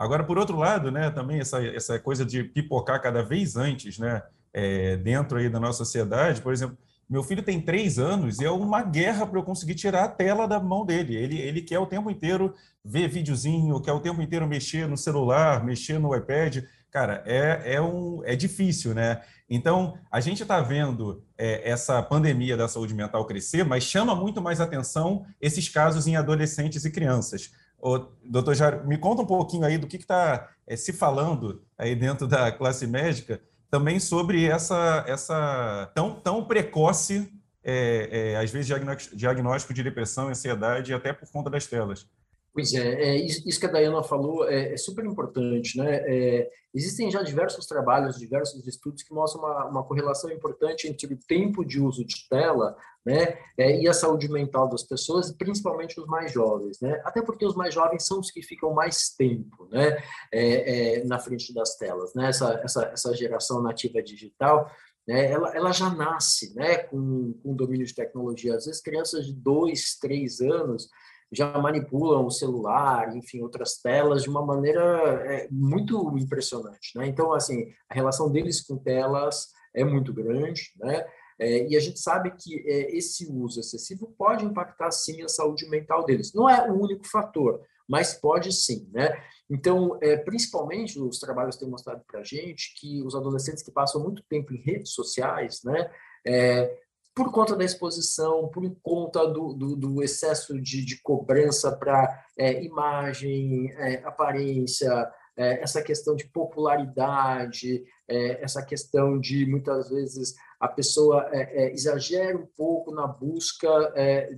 Agora, 0.00 0.24
por 0.24 0.38
outro 0.38 0.56
lado, 0.56 0.90
né, 0.90 1.10
também 1.10 1.40
essa, 1.40 1.62
essa 1.62 1.98
coisa 1.98 2.24
de 2.24 2.42
pipocar 2.42 3.02
cada 3.02 3.22
vez 3.22 3.54
antes, 3.54 3.98
né, 3.98 4.22
é, 4.50 4.96
dentro 4.96 5.36
aí 5.36 5.46
da 5.50 5.60
nossa 5.60 5.76
sociedade, 5.76 6.40
por 6.40 6.54
exemplo, 6.54 6.78
meu 7.06 7.22
filho 7.22 7.42
tem 7.42 7.60
três 7.60 7.98
anos 7.98 8.40
e 8.40 8.46
é 8.46 8.50
uma 8.50 8.82
guerra 8.82 9.26
para 9.26 9.38
eu 9.38 9.42
conseguir 9.42 9.74
tirar 9.74 10.04
a 10.04 10.08
tela 10.08 10.48
da 10.48 10.58
mão 10.58 10.86
dele. 10.86 11.14
Ele, 11.16 11.38
ele 11.38 11.60
quer 11.60 11.78
o 11.78 11.84
tempo 11.84 12.10
inteiro 12.10 12.54
ver 12.82 13.08
videozinho, 13.08 13.78
quer 13.82 13.92
o 13.92 14.00
tempo 14.00 14.22
inteiro 14.22 14.46
mexer 14.46 14.88
no 14.88 14.96
celular, 14.96 15.62
mexer 15.62 15.98
no 15.98 16.16
iPad. 16.16 16.64
Cara, 16.90 17.22
é, 17.26 17.74
é, 17.74 17.82
um, 17.82 18.22
é 18.24 18.34
difícil, 18.34 18.94
né? 18.94 19.20
Então, 19.50 19.98
a 20.10 20.18
gente 20.18 20.40
está 20.42 20.62
vendo 20.62 21.22
é, 21.36 21.68
essa 21.68 22.00
pandemia 22.02 22.56
da 22.56 22.68
saúde 22.68 22.94
mental 22.94 23.26
crescer, 23.26 23.64
mas 23.64 23.84
chama 23.84 24.14
muito 24.14 24.40
mais 24.40 24.62
atenção 24.62 25.26
esses 25.40 25.68
casos 25.68 26.06
em 26.06 26.16
adolescentes 26.16 26.86
e 26.86 26.90
crianças. 26.90 27.50
Ô, 27.80 27.98
doutor 28.24 28.54
Jair, 28.54 28.86
me 28.86 28.98
conta 28.98 29.22
um 29.22 29.26
pouquinho 29.26 29.64
aí 29.64 29.78
do 29.78 29.86
que 29.86 29.96
está 29.96 30.50
é, 30.66 30.76
se 30.76 30.92
falando 30.92 31.62
aí 31.78 31.94
dentro 31.96 32.26
da 32.26 32.52
classe 32.52 32.86
médica, 32.86 33.40
também 33.70 33.98
sobre 33.98 34.44
essa, 34.44 35.04
essa 35.06 35.90
tão, 35.94 36.14
tão 36.14 36.44
precoce, 36.44 37.32
é, 37.62 38.32
é, 38.32 38.36
às 38.36 38.50
vezes, 38.50 38.66
diagnóstico 39.14 39.72
de 39.72 39.82
depressão, 39.82 40.28
ansiedade, 40.28 40.92
até 40.92 41.12
por 41.12 41.30
conta 41.30 41.48
das 41.48 41.66
telas. 41.66 42.06
Pois 42.52 42.74
é, 42.74 43.02
é 43.02 43.16
isso 43.16 43.60
que 43.60 43.66
a 43.66 43.70
Dayana 43.70 44.02
falou 44.02 44.48
é, 44.48 44.72
é 44.72 44.76
super 44.76 45.04
importante, 45.04 45.78
né? 45.78 46.02
É, 46.04 46.50
existem 46.74 47.08
já 47.08 47.22
diversos 47.22 47.64
trabalhos, 47.64 48.18
diversos 48.18 48.66
estudos 48.66 49.04
que 49.04 49.14
mostram 49.14 49.42
uma, 49.42 49.66
uma, 49.66 49.84
correlação 49.84 50.30
importante 50.30 50.88
entre 50.88 51.14
o 51.14 51.18
tempo 51.28 51.64
de 51.64 51.80
uso 51.80 52.04
de 52.04 52.28
tela, 52.28 52.76
né, 53.04 53.38
é, 53.56 53.80
e 53.80 53.88
a 53.88 53.94
saúde 53.94 54.28
mental 54.28 54.68
das 54.68 54.82
pessoas, 54.82 55.32
principalmente 55.32 55.98
os 55.98 56.06
mais 56.06 56.32
jovens, 56.32 56.80
né? 56.80 57.00
Até 57.04 57.22
porque 57.22 57.46
os 57.46 57.54
mais 57.54 57.72
jovens 57.72 58.04
são 58.04 58.18
os 58.18 58.30
que 58.30 58.42
ficam 58.42 58.72
mais 58.72 59.10
tempo, 59.10 59.68
né, 59.70 60.02
é, 60.32 60.98
é, 60.98 61.04
na 61.04 61.18
frente 61.18 61.54
das 61.54 61.76
telas, 61.76 62.14
né? 62.14 62.28
Essa, 62.28 62.60
essa, 62.64 62.84
essa 62.86 63.14
geração 63.14 63.62
nativa 63.62 64.02
digital 64.02 64.70
né, 65.08 65.30
ela, 65.30 65.56
ela 65.56 65.72
já 65.72 65.90
nasce 65.90 66.54
né, 66.54 66.78
com, 66.78 67.32
com 67.42 67.56
domínio 67.56 67.86
de 67.86 67.94
tecnologia. 67.94 68.54
Às 68.54 68.66
vezes, 68.66 68.82
crianças 68.82 69.26
de 69.26 69.32
dois, 69.32 69.96
três 69.98 70.40
anos 70.40 70.88
já 71.32 71.56
manipulam 71.58 72.26
o 72.26 72.30
celular, 72.30 73.16
enfim, 73.16 73.40
outras 73.40 73.76
telas 73.80 74.22
de 74.22 74.28
uma 74.28 74.44
maneira 74.44 74.82
é, 75.24 75.48
muito 75.50 76.16
impressionante, 76.18 76.96
né? 76.96 77.06
Então, 77.06 77.32
assim, 77.32 77.72
a 77.88 77.94
relação 77.94 78.30
deles 78.30 78.60
com 78.60 78.76
telas 78.76 79.48
é 79.74 79.84
muito 79.84 80.12
grande, 80.12 80.72
né? 80.76 81.04
É, 81.38 81.66
e 81.68 81.76
a 81.76 81.80
gente 81.80 81.98
sabe 81.98 82.32
que 82.32 82.58
é, 82.68 82.94
esse 82.94 83.26
uso 83.26 83.60
excessivo 83.60 84.14
pode 84.18 84.44
impactar 84.44 84.90
sim 84.90 85.22
a 85.22 85.28
saúde 85.28 85.66
mental 85.68 86.04
deles. 86.04 86.34
Não 86.34 86.48
é 86.48 86.70
o 86.70 86.74
único 86.74 87.06
fator, 87.08 87.62
mas 87.88 88.12
pode 88.12 88.52
sim, 88.52 88.88
né? 88.92 89.10
Então, 89.48 89.98
é, 90.00 90.16
principalmente 90.16 91.00
os 91.00 91.18
trabalhos 91.18 91.56
têm 91.56 91.68
mostrado 91.68 92.02
para 92.06 92.20
a 92.20 92.24
gente 92.24 92.74
que 92.78 93.02
os 93.02 93.16
adolescentes 93.16 93.62
que 93.64 93.72
passam 93.72 94.02
muito 94.02 94.22
tempo 94.28 94.52
em 94.52 94.62
redes 94.62 94.92
sociais, 94.92 95.62
né, 95.64 95.90
é, 96.24 96.78
por 97.20 97.30
conta 97.30 97.54
da 97.54 97.66
exposição, 97.66 98.48
por 98.48 98.74
conta 98.82 99.26
do, 99.26 99.52
do, 99.52 99.76
do 99.76 100.02
excesso 100.02 100.58
de, 100.58 100.82
de 100.82 101.02
cobrança 101.02 101.70
para 101.70 102.24
é, 102.38 102.64
imagem, 102.64 103.70
é, 103.72 103.96
aparência, 104.06 104.90
é, 105.36 105.62
essa 105.62 105.82
questão 105.82 106.16
de 106.16 106.26
popularidade, 106.28 107.84
é, 108.08 108.42
essa 108.42 108.64
questão 108.64 109.20
de 109.20 109.44
muitas 109.44 109.90
vezes 109.90 110.34
a 110.58 110.66
pessoa 110.66 111.28
é, 111.30 111.64
é, 111.64 111.72
exagera 111.74 112.38
um 112.38 112.46
pouco 112.56 112.90
na 112.90 113.06
busca 113.06 113.68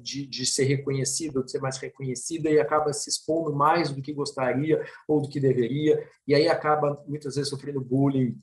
de, 0.02 0.26
de, 0.26 0.44
ser 0.44 0.64
reconhecida, 0.64 1.40
de 1.40 1.52
ser 1.52 1.60
mais 1.60 1.78
reconhecida 1.78 2.50
e 2.50 2.58
acaba 2.58 2.92
se 2.92 3.08
expondo 3.08 3.54
mais 3.54 3.92
do 3.92 4.02
que 4.02 4.12
gostaria 4.12 4.84
ou 5.06 5.20
do 5.20 5.28
que 5.28 5.38
deveria, 5.38 6.04
e 6.26 6.34
aí 6.34 6.48
acaba 6.48 7.00
muitas 7.06 7.36
vezes 7.36 7.48
sofrendo 7.48 7.80
bullying 7.80 8.36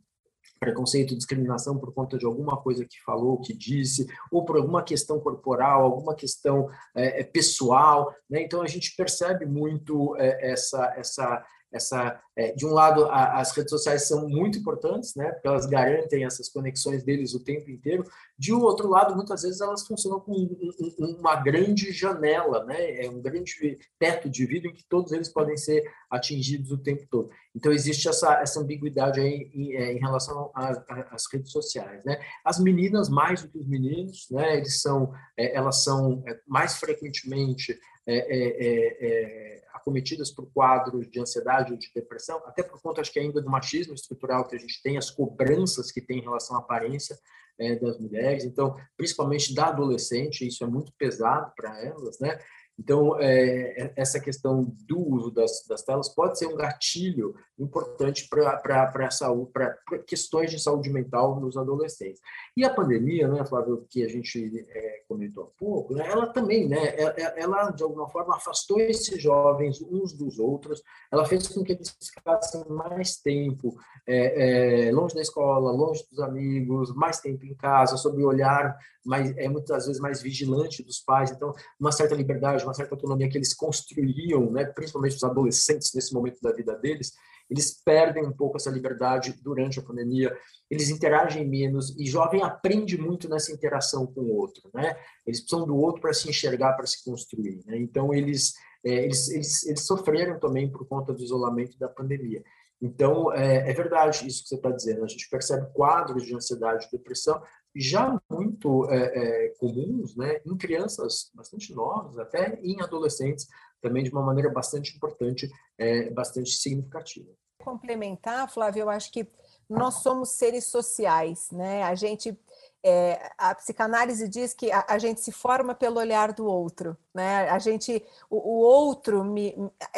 preconceito, 0.59 1.15
discriminação 1.15 1.77
por 1.77 1.93
conta 1.93 2.17
de 2.17 2.25
alguma 2.25 2.57
coisa 2.57 2.85
que 2.85 3.01
falou, 3.03 3.39
que 3.39 3.53
disse, 3.53 4.07
ou 4.31 4.43
por 4.43 4.57
alguma 4.57 4.83
questão 4.83 5.19
corporal, 5.19 5.83
alguma 5.83 6.15
questão 6.15 6.69
é, 6.95 7.23
pessoal, 7.23 8.13
né? 8.29 8.41
Então 8.41 8.61
a 8.61 8.67
gente 8.67 8.95
percebe 8.95 9.45
muito 9.45 10.15
é, 10.17 10.51
essa 10.51 10.93
essa 10.97 11.45
essa 11.71 12.19
é, 12.35 12.51
de 12.53 12.65
um 12.65 12.71
lado 12.71 13.05
a, 13.05 13.39
as 13.39 13.51
redes 13.51 13.69
sociais 13.69 14.07
são 14.07 14.27
muito 14.27 14.59
importantes 14.59 15.13
né 15.15 15.31
porque 15.31 15.47
elas 15.47 15.65
garantem 15.65 16.25
essas 16.25 16.49
conexões 16.49 17.03
deles 17.03 17.33
o 17.33 17.43
tempo 17.43 17.69
inteiro. 17.69 18.03
De 18.37 18.53
outro 18.53 18.87
lado 18.87 19.15
muitas 19.15 19.43
vezes 19.43 19.61
elas 19.61 19.85
funcionam 19.85 20.19
com 20.19 20.31
um, 20.31 20.71
um, 20.99 21.15
uma 21.19 21.35
grande 21.35 21.91
janela 21.91 22.63
né 22.65 23.05
é 23.05 23.09
um 23.09 23.21
grande 23.21 23.77
teto 23.99 24.29
de 24.29 24.45
vidro 24.45 24.69
em 24.69 24.73
que 24.73 24.85
todos 24.87 25.11
eles 25.11 25.29
podem 25.29 25.57
ser 25.57 25.83
atingidos 26.09 26.71
o 26.71 26.77
tempo 26.77 27.05
todo. 27.09 27.29
Então 27.55 27.71
existe 27.71 28.07
essa 28.07 28.33
essa 28.41 28.59
ambiguidade 28.59 29.19
aí 29.19 29.51
em, 29.53 29.75
é, 29.75 29.93
em 29.93 29.99
relação 29.99 30.51
às 30.55 31.31
redes 31.31 31.51
sociais 31.51 32.03
né. 32.03 32.19
As 32.43 32.59
meninas 32.59 33.09
mais 33.09 33.43
do 33.43 33.49
que 33.49 33.59
os 33.59 33.67
meninos 33.67 34.27
né 34.31 34.57
eles 34.57 34.81
são 34.81 35.13
é, 35.37 35.55
elas 35.55 35.83
são 35.83 36.23
é, 36.27 36.39
mais 36.47 36.77
frequentemente 36.77 37.79
é, 38.17 39.55
é, 39.55 39.63
acometidas 39.73 40.31
por 40.31 40.51
quadros 40.51 41.09
de 41.09 41.19
ansiedade 41.19 41.71
ou 41.71 41.77
de 41.77 41.91
depressão, 41.93 42.41
até 42.45 42.63
por 42.63 42.81
conta, 42.81 43.01
acho 43.01 43.11
que 43.11 43.19
ainda 43.19 43.41
do 43.41 43.49
machismo 43.49 43.93
estrutural 43.93 44.47
que 44.47 44.55
a 44.55 44.59
gente 44.59 44.81
tem, 44.81 44.97
as 44.97 45.09
cobranças 45.09 45.91
que 45.91 46.01
tem 46.01 46.19
em 46.19 46.23
relação 46.23 46.55
à 46.55 46.59
aparência 46.59 47.17
é, 47.59 47.75
das 47.75 47.99
mulheres, 47.99 48.45
então, 48.45 48.75
principalmente 48.95 49.53
da 49.53 49.67
adolescente, 49.67 50.47
isso 50.47 50.63
é 50.63 50.67
muito 50.67 50.93
pesado 50.97 51.51
para 51.55 51.79
elas, 51.83 52.19
né? 52.19 52.39
Então, 52.79 53.19
é, 53.19 53.83
é, 53.83 53.93
essa 53.97 54.21
questão 54.21 54.73
do 54.87 54.97
uso 54.97 55.31
das, 55.31 55.65
das, 55.67 55.83
telas 55.83 56.07
pode 56.07 56.39
ser 56.39 56.47
um 56.47 56.55
gatilho 56.55 57.35
importante 57.59 58.27
para 58.29 59.11
saúde, 59.11 59.51
para 59.51 59.77
questões 60.07 60.49
de 60.49 60.59
saúde 60.59 60.89
mental 60.89 61.39
nos 61.39 61.57
adolescentes. 61.57 62.21
E 62.55 62.63
a 62.63 62.73
pandemia, 62.73 63.27
né, 63.27 63.45
Flávio, 63.45 63.85
que 63.89 64.03
a 64.03 64.07
gente 64.07 64.65
é, 64.69 65.03
comentou 65.07 65.43
há 65.43 65.47
pouco, 65.59 65.93
né, 65.93 66.07
ela 66.07 66.27
também, 66.27 66.67
né, 66.67 66.87
é, 66.87 67.21
é, 67.21 67.41
ela, 67.41 67.71
de 67.71 67.83
alguma 67.83 68.07
forma 68.09 68.35
afastou 68.35 68.79
esses 68.79 69.21
jovens 69.21 69.81
uns 69.81 70.13
dos 70.13 70.39
outros, 70.39 70.81
ela 71.11 71.25
fez 71.25 71.47
com 71.47 71.63
que 71.63 71.73
eles 71.73 71.95
ficassem 72.01 72.63
mais 72.69 73.17
tempo 73.17 73.75
é, 74.07 74.89
longe 74.93 75.13
da 75.13 75.21
escola, 75.21 75.71
longe 75.71 76.05
dos 76.09 76.19
amigos, 76.19 76.93
mais 76.95 77.19
tempo 77.19 77.45
em 77.45 77.53
casa, 77.53 77.97
sob 77.97 78.23
o 78.23 78.27
olhar 78.27 78.77
mais, 79.05 79.35
é 79.37 79.47
muitas 79.47 79.85
vezes 79.85 80.01
mais 80.01 80.21
vigilante 80.21 80.83
dos 80.83 80.99
pais, 80.99 81.31
então 81.31 81.53
uma 81.79 81.91
certa 81.91 82.15
liberdade, 82.15 82.63
uma 82.63 82.73
certa 82.73 82.95
autonomia 82.95 83.29
que 83.29 83.37
eles 83.37 83.53
construíam, 83.53 84.51
né, 84.51 84.65
principalmente 84.65 85.15
os 85.15 85.23
adolescentes 85.23 85.93
nesse 85.93 86.13
momento 86.13 86.39
da 86.41 86.51
vida 86.51 86.75
deles, 86.75 87.13
eles 87.49 87.81
perdem 87.83 88.25
um 88.25 88.31
pouco 88.31 88.57
essa 88.57 88.69
liberdade 88.69 89.33
durante 89.41 89.79
a 89.79 89.83
pandemia, 89.83 90.35
eles 90.69 90.89
interagem 90.89 91.47
menos 91.47 91.97
e 91.97 92.05
jovem 92.05 92.43
aprende 92.43 92.97
muito 92.97 93.27
nessa 93.27 93.51
interação 93.51 94.05
com 94.05 94.21
o 94.21 94.35
outro, 94.35 94.69
né? 94.73 94.95
Eles 95.25 95.41
precisam 95.41 95.65
do 95.65 95.75
outro 95.75 96.01
para 96.01 96.13
se 96.13 96.29
enxergar, 96.29 96.73
para 96.73 96.85
se 96.85 97.03
construir, 97.03 97.61
né? 97.65 97.77
Então 97.77 98.13
eles, 98.13 98.53
é, 98.85 99.03
eles, 99.05 99.29
eles, 99.29 99.65
eles 99.65 99.85
sofreram 99.85 100.39
também 100.39 100.71
por 100.71 100.87
conta 100.87 101.13
do 101.13 101.23
isolamento 101.23 101.77
da 101.79 101.89
pandemia. 101.89 102.43
Então, 102.81 103.33
é, 103.33 103.69
é, 103.69 103.73
verdade 103.73 104.25
isso 104.25 104.43
que 104.43 104.49
você 104.49 104.55
está 104.55 104.71
dizendo. 104.71 105.03
A 105.03 105.07
gente 105.07 105.29
percebe 105.29 105.67
quadros 105.73 106.25
de 106.25 106.33
ansiedade 106.33 106.87
e 106.87 106.97
depressão 106.97 107.41
já 107.75 108.19
muito 108.29 108.89
é, 108.89 108.97
é, 108.97 109.49
comuns 109.59 110.15
né, 110.15 110.39
em 110.45 110.57
crianças 110.57 111.29
bastante 111.35 111.73
novas, 111.73 112.17
até 112.17 112.59
em 112.63 112.81
adolescentes, 112.81 113.47
também 113.81 114.03
de 114.03 114.11
uma 114.11 114.21
maneira 114.21 114.49
bastante 114.49 114.95
importante, 114.95 115.49
é, 115.77 116.09
bastante 116.09 116.51
significativa. 116.51 117.29
Complementar, 117.63 118.49
Flávio, 118.49 118.81
eu 118.81 118.89
acho 118.89 119.11
que 119.11 119.27
nós 119.69 119.95
somos 119.95 120.29
seres 120.29 120.65
sociais, 120.65 121.49
né? 121.51 121.83
A 121.83 121.93
gente 121.93 122.37
é, 122.83 123.31
a 123.37 123.53
psicanálise 123.53 124.27
diz 124.27 124.53
que 124.53 124.71
a, 124.71 124.85
a, 124.87 124.97
gente 124.97 125.19
se 125.19 125.31
forma 125.31 125.75
pelo 125.75 125.99
olhar 125.99 126.31
do 126.31 126.45
outro, 126.45 126.97
né? 127.13 127.49
A 127.49 127.59
gente, 127.59 128.03
o, 128.29 128.37
o 128.37 128.59
outro, 128.59 129.23
me, 129.23 129.53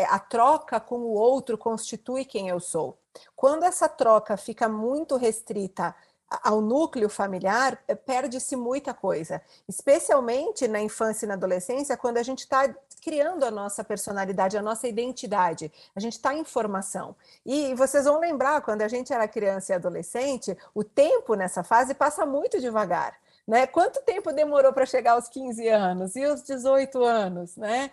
a 0.09 0.19
troca 0.19 0.79
com 0.79 0.97
o 0.97 1.13
outro 1.13 1.57
constitui 1.57 2.25
quem 2.25 2.49
eu 2.49 2.59
sou. 2.59 2.97
Quando 3.35 3.63
essa 3.63 3.87
troca 3.87 4.35
fica 4.35 4.67
muito 4.67 5.15
restrita 5.15 5.95
ao 6.27 6.61
núcleo 6.61 7.09
familiar, 7.09 7.83
perde-se 8.05 8.55
muita 8.55 8.93
coisa, 8.93 9.41
especialmente 9.67 10.67
na 10.67 10.81
infância 10.81 11.25
e 11.25 11.27
na 11.27 11.33
adolescência, 11.33 11.97
quando 11.97 12.17
a 12.17 12.23
gente 12.23 12.39
está 12.39 12.73
criando 13.01 13.43
a 13.43 13.51
nossa 13.51 13.83
personalidade, 13.83 14.57
a 14.57 14.61
nossa 14.61 14.87
identidade, 14.87 15.71
a 15.95 15.99
gente 15.99 16.13
está 16.13 16.33
em 16.33 16.43
formação. 16.43 17.15
E 17.45 17.73
vocês 17.73 18.05
vão 18.05 18.19
lembrar, 18.19 18.61
quando 18.61 18.83
a 18.83 18.87
gente 18.87 19.11
era 19.11 19.27
criança 19.27 19.73
e 19.73 19.75
adolescente, 19.75 20.55
o 20.73 20.83
tempo 20.83 21.33
nessa 21.33 21.63
fase 21.63 21.95
passa 21.95 22.25
muito 22.25 22.59
devagar. 22.59 23.19
Né? 23.47 23.65
Quanto 23.65 24.01
tempo 24.03 24.31
demorou 24.31 24.71
para 24.71 24.85
chegar 24.85 25.13
aos 25.13 25.27
15 25.27 25.67
anos 25.67 26.15
e 26.15 26.25
os 26.25 26.43
18 26.43 27.03
anos? 27.03 27.57
Né? 27.57 27.91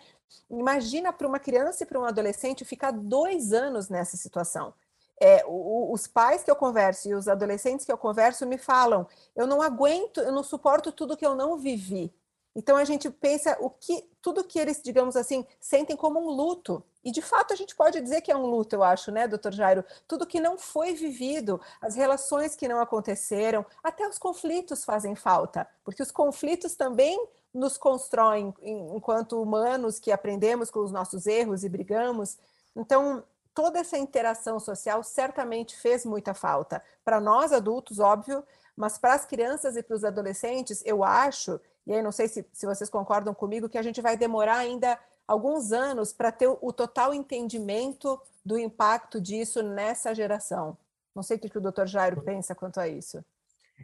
Imagina 0.51 1.13
para 1.13 1.27
uma 1.27 1.39
criança 1.39 1.83
e 1.83 1.87
para 1.87 1.99
um 1.99 2.05
adolescente 2.05 2.65
ficar 2.65 2.93
dois 2.93 3.53
anos 3.53 3.89
nessa 3.89 4.17
situação 4.17 4.75
é, 5.21 5.45
o, 5.47 5.93
os 5.93 6.07
pais 6.07 6.43
que 6.43 6.51
eu 6.51 6.57
converso 6.57 7.09
e 7.09 7.15
os 7.15 7.29
adolescentes 7.29 7.85
que 7.85 7.93
eu 7.93 7.99
converso 7.99 8.47
me 8.47 8.59
falam: 8.59 9.07
eu 9.35 9.47
não 9.47 9.61
aguento, 9.61 10.21
eu 10.21 10.33
não 10.33 10.43
suporto 10.43 10.93
tudo 10.93 11.17
que 11.17 11.27
eu 11.27 11.35
não 11.35 11.59
vivi. 11.59 12.13
Então 12.59 12.77
a 12.77 12.85
gente 12.85 13.09
pensa 13.09 13.57
o 13.61 13.71
que 13.71 14.11
tudo 14.21 14.43
que 14.43 14.59
eles, 14.59 14.83
digamos 14.83 15.15
assim, 15.15 15.47
sentem 15.61 15.97
como 15.97 16.19
um 16.19 16.29
luto. 16.29 16.83
E 17.05 17.13
de 17.13 17.23
fato 17.23 17.53
a 17.53 17.57
gente 17.57 17.77
pode 17.77 18.01
dizer 18.01 18.21
que 18.21 18.33
é 18.33 18.37
um 18.37 18.47
luto, 18.47 18.75
eu 18.75 18.83
acho, 18.83 19.13
né, 19.13 19.29
doutor 19.29 19.55
Jairo? 19.55 19.85
Tudo 20.09 20.27
que 20.27 20.41
não 20.41 20.59
foi 20.59 20.93
vivido, 20.93 21.61
as 21.81 21.95
relações 21.95 22.57
que 22.57 22.67
não 22.67 22.81
aconteceram, 22.81 23.65
até 23.81 24.09
os 24.09 24.19
conflitos 24.19 24.85
fazem 24.85 25.15
falta, 25.15 25.69
porque 25.85 26.03
os 26.03 26.11
conflitos 26.11 26.75
também 26.75 27.17
nos 27.55 27.79
constroem 27.79 28.53
enquanto 28.61 29.41
humanos 29.41 30.01
que 30.01 30.11
aprendemos 30.11 30.69
com 30.69 30.81
os 30.81 30.91
nossos 30.91 31.29
erros 31.29 31.63
e 31.63 31.69
brigamos. 31.69 32.39
Então, 32.75 33.23
toda 33.55 33.79
essa 33.79 33.97
interação 33.97 34.59
social 34.59 35.05
certamente 35.05 35.77
fez 35.77 36.05
muita 36.05 36.35
falta. 36.35 36.83
Para 37.05 37.21
nós 37.21 37.53
adultos, 37.53 38.01
óbvio, 38.01 38.43
mas 38.77 38.97
para 38.97 39.15
as 39.15 39.25
crianças 39.25 39.77
e 39.77 39.83
para 39.83 39.97
os 39.97 40.05
adolescentes, 40.05 40.83
eu 40.85 41.03
acho, 41.03 41.61
e 41.89 41.95
aí 41.95 42.03
não 42.03 42.13
sei 42.13 42.29
se, 42.29 42.45
se 42.53 42.67
vocês 42.67 42.91
concordam 42.91 43.33
comigo, 43.33 43.69
que 43.69 43.79
a 43.79 43.83
gente 43.83 44.03
vai 44.03 44.15
demorar 44.15 44.59
ainda 44.59 44.99
alguns 45.27 45.73
anos 45.73 46.13
para 46.13 46.31
ter 46.31 46.47
o 46.47 46.71
total 46.71 47.15
entendimento 47.15 48.21
do 48.45 48.59
impacto 48.59 49.19
disso 49.19 49.63
nessa 49.63 50.15
geração. 50.15 50.77
Não 51.15 51.23
sei 51.23 51.39
o 51.39 51.41
que 51.41 51.57
o 51.57 51.61
doutor 51.61 51.87
Jairo 51.87 52.21
pensa 52.21 52.55
quanto 52.55 52.79
a 52.79 52.87
isso. 52.87 53.25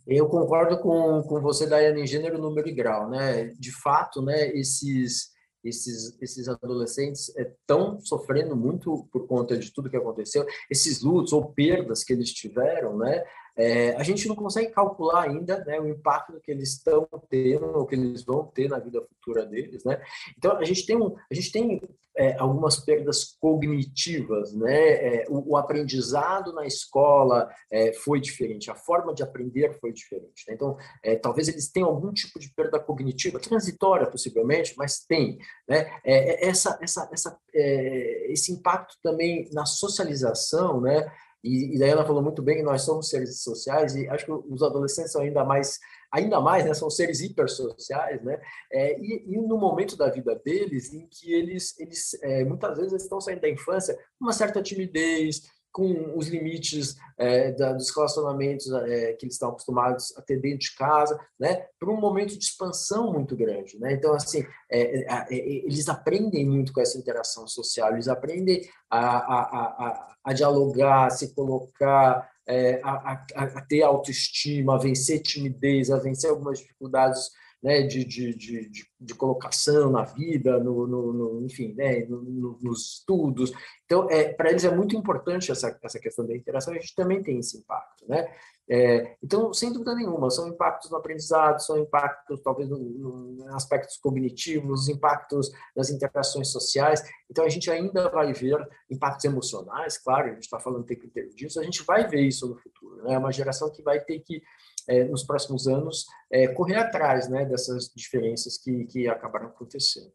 Eu 0.07 0.29
concordo 0.29 0.79
com, 0.79 1.23
com 1.23 1.41
você, 1.41 1.67
Daiane, 1.67 2.03
em 2.03 2.07
gênero, 2.07 2.37
número 2.37 2.69
e 2.69 2.73
grau. 2.73 3.09
Né? 3.09 3.47
De 3.59 3.73
fato, 3.73 4.21
né, 4.21 4.49
esses, 4.51 5.31
esses, 5.65 6.21
esses 6.21 6.47
adolescentes 6.47 7.35
estão 7.35 7.97
é, 7.97 8.01
sofrendo 8.05 8.55
muito 8.55 9.09
por 9.11 9.27
conta 9.27 9.57
de 9.57 9.73
tudo 9.73 9.89
que 9.89 9.97
aconteceu, 9.97 10.45
esses 10.71 11.01
lutos 11.01 11.33
ou 11.33 11.53
perdas 11.53 12.05
que 12.05 12.13
eles 12.13 12.33
tiveram, 12.33 12.99
né? 12.99 13.25
É, 13.57 13.95
a 13.97 14.03
gente 14.03 14.27
não 14.27 14.35
consegue 14.35 14.73
calcular 14.73 15.23
ainda 15.23 15.65
né, 15.65 15.81
o 15.81 15.89
impacto 15.89 16.41
que 16.41 16.51
eles 16.51 16.73
estão 16.73 17.09
tendo 17.29 17.79
ou 17.79 17.87
que 17.87 17.95
eles 17.95 18.25
vão 18.25 18.45
ter 18.47 18.69
na 18.69 18.79
vida 18.79 19.01
futura 19.01 19.47
deles, 19.47 19.85
né? 19.85 20.03
Então 20.37 20.57
a 20.57 20.65
gente 20.65 20.85
tem 20.85 20.97
um, 20.97 21.15
a 21.31 21.35
gente 21.35 21.53
tem 21.53 21.81
é, 22.17 22.37
algumas 22.39 22.77
perdas 22.77 23.37
cognitivas, 23.41 24.53
né? 24.55 25.23
É, 25.23 25.25
o, 25.29 25.53
o, 25.53 25.57
aprendizado 25.57 26.53
na 26.53 26.67
escola 26.67 27.49
é, 27.71 27.93
foi 27.93 28.21
diferente, 28.21 28.71
a 28.71 28.75
forma 28.75 29.15
de 29.15 29.23
aprender 29.23 29.79
foi 29.81 29.93
diferente. 29.93 30.45
Né? 30.49 30.55
Então 30.55 30.77
é, 31.03 31.17
talvez 31.17 31.49
eles 31.49 31.71
tenham 31.71 31.89
algum 31.89 32.13
tipo 32.13 32.39
de 32.39 32.53
perda 32.55 32.79
cognitiva, 32.79 33.39
transitória 33.39 34.11
possivelmente, 34.11 34.75
mas 34.77 35.05
tem, 35.07 35.39
né? 35.69 35.91
É, 36.05 36.49
essa, 36.49 36.79
essa, 36.83 37.09
essa, 37.13 37.39
esse 37.53 38.53
impacto 38.53 38.97
também 39.03 39.49
na 39.53 39.65
socialização, 39.65 40.81
né? 40.81 41.11
E, 41.45 41.77
e 41.77 41.83
ela 41.83 42.07
falou 42.07 42.23
muito 42.23 42.41
bem 42.41 42.57
que 42.57 42.63
nós 42.63 42.83
somos 42.83 43.11
seres 43.11 43.43
sociais 43.43 43.95
e 43.95 44.09
acho 44.09 44.25
que 44.25 44.33
os 44.33 44.63
adolescentes 44.63 45.13
são 45.13 45.21
ainda 45.21 45.45
mais, 45.45 45.79
ainda 46.11 46.41
mais, 46.41 46.65
né? 46.65 46.73
São 46.73 46.89
seres 46.89 47.21
hipersociais, 47.21 48.23
né? 48.23 48.41
É, 48.73 48.99
e, 48.99 49.25
e, 49.27 49.37
no 49.37 49.59
momento 49.59 49.95
da 49.95 50.09
vida 50.09 50.35
deles 50.43 50.95
em 50.95 51.07
que 51.07 51.35
eles, 51.35 51.79
eles 51.79 52.17
é, 52.23 52.45
muitas 52.45 52.79
vezes 52.79 53.03
estão 53.03 53.21
saindo 53.21 53.43
da 53.43 53.51
infância 53.51 53.95
com 54.19 54.25
uma 54.25 54.33
certa 54.33 54.63
timidez, 54.63 55.43
com 55.75 56.17
os 56.17 56.29
limites 56.29 56.97
é, 57.19 57.51
da, 57.51 57.73
dos 57.73 57.95
relacionamentos 57.95 58.73
é, 58.73 59.13
que 59.15 59.27
eles 59.27 59.35
estão 59.35 59.49
acostumados 59.49 60.17
a 60.17 60.23
ter 60.23 60.41
dentro 60.41 60.61
de 60.61 60.75
casa, 60.77 61.19
né, 61.39 61.67
para 61.81 61.91
um 61.91 62.01
momento 62.01 62.39
de 62.39 62.45
expansão 62.45 63.13
muito 63.13 63.35
grande. 63.35 63.77
Né? 63.81 63.93
Então, 63.93 64.15
assim, 64.15 64.47
é, 64.71 65.01
é, 65.01 65.27
é, 65.29 65.37
eles 65.37 65.89
aprendem 65.89 66.49
muito 66.49 66.73
com 66.73 66.81
essa 66.81 66.97
interação 66.97 67.49
social, 67.49 67.93
eles 67.93 68.07
aprendem 68.07 68.63
a, 68.89 69.01
a, 69.01 69.41
a, 69.41 70.17
a 70.23 70.33
dialogar, 70.33 71.07
a 71.07 71.11
se 71.11 71.35
colocar, 71.35 72.31
é, 72.47 72.81
a, 72.85 73.25
a, 73.35 73.61
ter 73.63 73.83
autoestima, 73.83 74.77
a 74.77 74.79
vencer 74.79 75.23
timidez, 75.23 75.91
a 75.91 75.99
vencer 75.99 76.31
algumas 76.31 76.61
dificuldades 76.61 77.31
né, 77.65 77.81
de, 77.81 78.05
de, 78.05 78.35
de, 78.35 78.87
de, 79.01 79.15
colocação 79.15 79.91
na 79.91 80.05
vida, 80.05 80.63
no, 80.63 80.87
no, 80.87 81.13
no 81.15 81.47
enfim, 81.47 81.73
né, 81.73 82.05
no, 82.05 82.59
nos 82.61 82.97
estudos. 82.97 83.53
Então, 83.87 84.07
é, 84.11 84.35
para 84.35 84.51
eles 84.51 84.67
é 84.67 84.71
muito 84.71 84.95
importante 84.95 85.51
essa, 85.51 85.75
essa 85.83 85.99
questão 85.99 86.27
da 86.27 86.37
interação, 86.37 86.75
a 86.75 86.77
gente 86.77 86.95
também 86.95 87.23
tem 87.23 87.39
esse 87.39 87.57
impacto. 87.57 88.07
Né? 88.07 88.31
É, 88.69 89.17
então, 89.23 89.55
sem 89.55 89.73
dúvida 89.73 89.95
nenhuma, 89.95 90.29
são 90.29 90.47
impactos 90.47 90.91
no 90.91 90.99
aprendizado, 90.99 91.59
são 91.63 91.79
impactos 91.79 92.39
talvez 92.43 92.69
no, 92.69 93.47
aspectos 93.55 93.97
cognitivos, 93.97 94.91
impactos 94.91 95.51
nas 95.75 95.89
interações 95.89 96.49
sociais. 96.49 97.03
Então, 97.31 97.47
a 97.47 97.49
gente 97.49 97.71
ainda 97.71 98.11
vai 98.11 98.35
ver 98.35 98.59
impactos 98.91 99.25
emocionais, 99.25 99.97
claro, 99.97 100.27
a 100.27 100.35
gente 100.35 100.43
está 100.43 100.61
falando 100.61 100.83
o 100.83 100.87
tempo 100.87 101.07
inteiro 101.07 101.31
disso, 101.31 101.59
a 101.59 101.65
gente 101.65 101.83
vai 101.83 102.07
ver 102.07 102.21
isso 102.21 102.47
no 102.47 102.57
futuro. 102.57 103.05
Né? 103.05 103.15
É 103.15 103.19
uma 103.19 103.33
geração 103.33 103.71
que 103.71 103.83
vai 103.83 104.01
ter 104.01 104.21
que 104.21 104.43
é, 104.89 105.05
nos 105.05 105.25
próximos 105.25 105.67
anos, 105.67 106.07
é, 106.31 106.49
correr 106.49 106.77
atrás 106.77 107.29
né, 107.29 107.45
dessas 107.45 107.91
diferenças 107.95 108.59
que, 108.59 108.85
que 108.87 109.09
acabaram 109.09 109.47
acontecendo. 109.47 110.13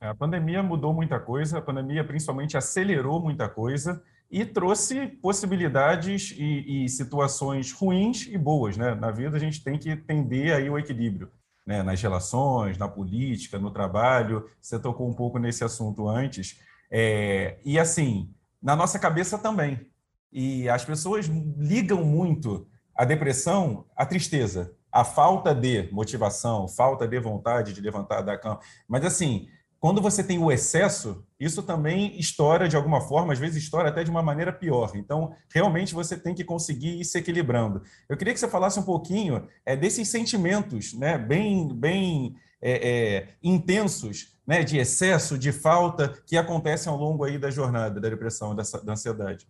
É, 0.00 0.08
a 0.08 0.14
pandemia 0.14 0.62
mudou 0.62 0.94
muita 0.94 1.20
coisa, 1.20 1.58
a 1.58 1.62
pandemia 1.62 2.04
principalmente 2.04 2.56
acelerou 2.56 3.20
muita 3.20 3.48
coisa 3.48 4.02
e 4.30 4.44
trouxe 4.44 5.06
possibilidades 5.06 6.34
e, 6.38 6.84
e 6.84 6.88
situações 6.88 7.72
ruins 7.72 8.26
e 8.26 8.38
boas. 8.38 8.76
Né? 8.76 8.94
Na 8.94 9.10
vida 9.10 9.36
a 9.36 9.40
gente 9.40 9.62
tem 9.62 9.78
que 9.78 9.90
entender 9.90 10.52
aí 10.52 10.70
o 10.70 10.78
equilíbrio. 10.78 11.30
Né, 11.66 11.82
nas 11.82 12.00
relações, 12.02 12.78
na 12.78 12.88
política, 12.88 13.58
no 13.58 13.70
trabalho. 13.70 14.48
Você 14.60 14.78
tocou 14.78 15.08
um 15.08 15.12
pouco 15.12 15.38
nesse 15.38 15.62
assunto 15.62 16.08
antes. 16.08 16.58
É, 16.90 17.58
e 17.64 17.78
assim, 17.78 18.34
na 18.60 18.74
nossa 18.74 18.98
cabeça 18.98 19.38
também. 19.38 19.86
E 20.32 20.68
as 20.68 20.84
pessoas 20.84 21.26
ligam 21.26 22.02
muito 22.02 22.66
a 23.00 23.04
depressão, 23.06 23.86
a 23.96 24.04
tristeza, 24.04 24.76
a 24.92 25.04
falta 25.04 25.54
de 25.54 25.88
motivação, 25.90 26.68
falta 26.68 27.08
de 27.08 27.18
vontade 27.18 27.72
de 27.72 27.80
levantar 27.80 28.20
da 28.20 28.36
cama. 28.36 28.60
Mas 28.86 29.06
assim, 29.06 29.48
quando 29.78 30.02
você 30.02 30.22
tem 30.22 30.38
o 30.38 30.52
excesso, 30.52 31.24
isso 31.40 31.62
também 31.62 32.20
estoura 32.20 32.68
de 32.68 32.76
alguma 32.76 33.00
forma, 33.00 33.32
às 33.32 33.38
vezes 33.38 33.62
estoura 33.62 33.88
até 33.88 34.04
de 34.04 34.10
uma 34.10 34.22
maneira 34.22 34.52
pior. 34.52 34.92
Então, 34.94 35.34
realmente 35.50 35.94
você 35.94 36.14
tem 36.14 36.34
que 36.34 36.44
conseguir 36.44 37.00
ir 37.00 37.04
se 37.06 37.16
equilibrando. 37.16 37.82
Eu 38.06 38.18
queria 38.18 38.34
que 38.34 38.38
você 38.38 38.48
falasse 38.48 38.78
um 38.78 38.82
pouquinho 38.82 39.48
é, 39.64 39.74
desses 39.74 40.06
sentimentos, 40.06 40.92
né, 40.92 41.16
bem, 41.16 41.74
bem 41.74 42.36
é, 42.60 42.90
é, 42.90 43.28
intensos, 43.42 44.36
né, 44.46 44.62
de 44.62 44.76
excesso, 44.76 45.38
de 45.38 45.52
falta, 45.52 46.12
que 46.26 46.36
acontecem 46.36 46.92
ao 46.92 46.98
longo 46.98 47.24
aí 47.24 47.38
da 47.38 47.50
jornada 47.50 47.98
da 47.98 48.10
depressão, 48.10 48.54
dessa, 48.54 48.84
da 48.84 48.92
ansiedade. 48.92 49.48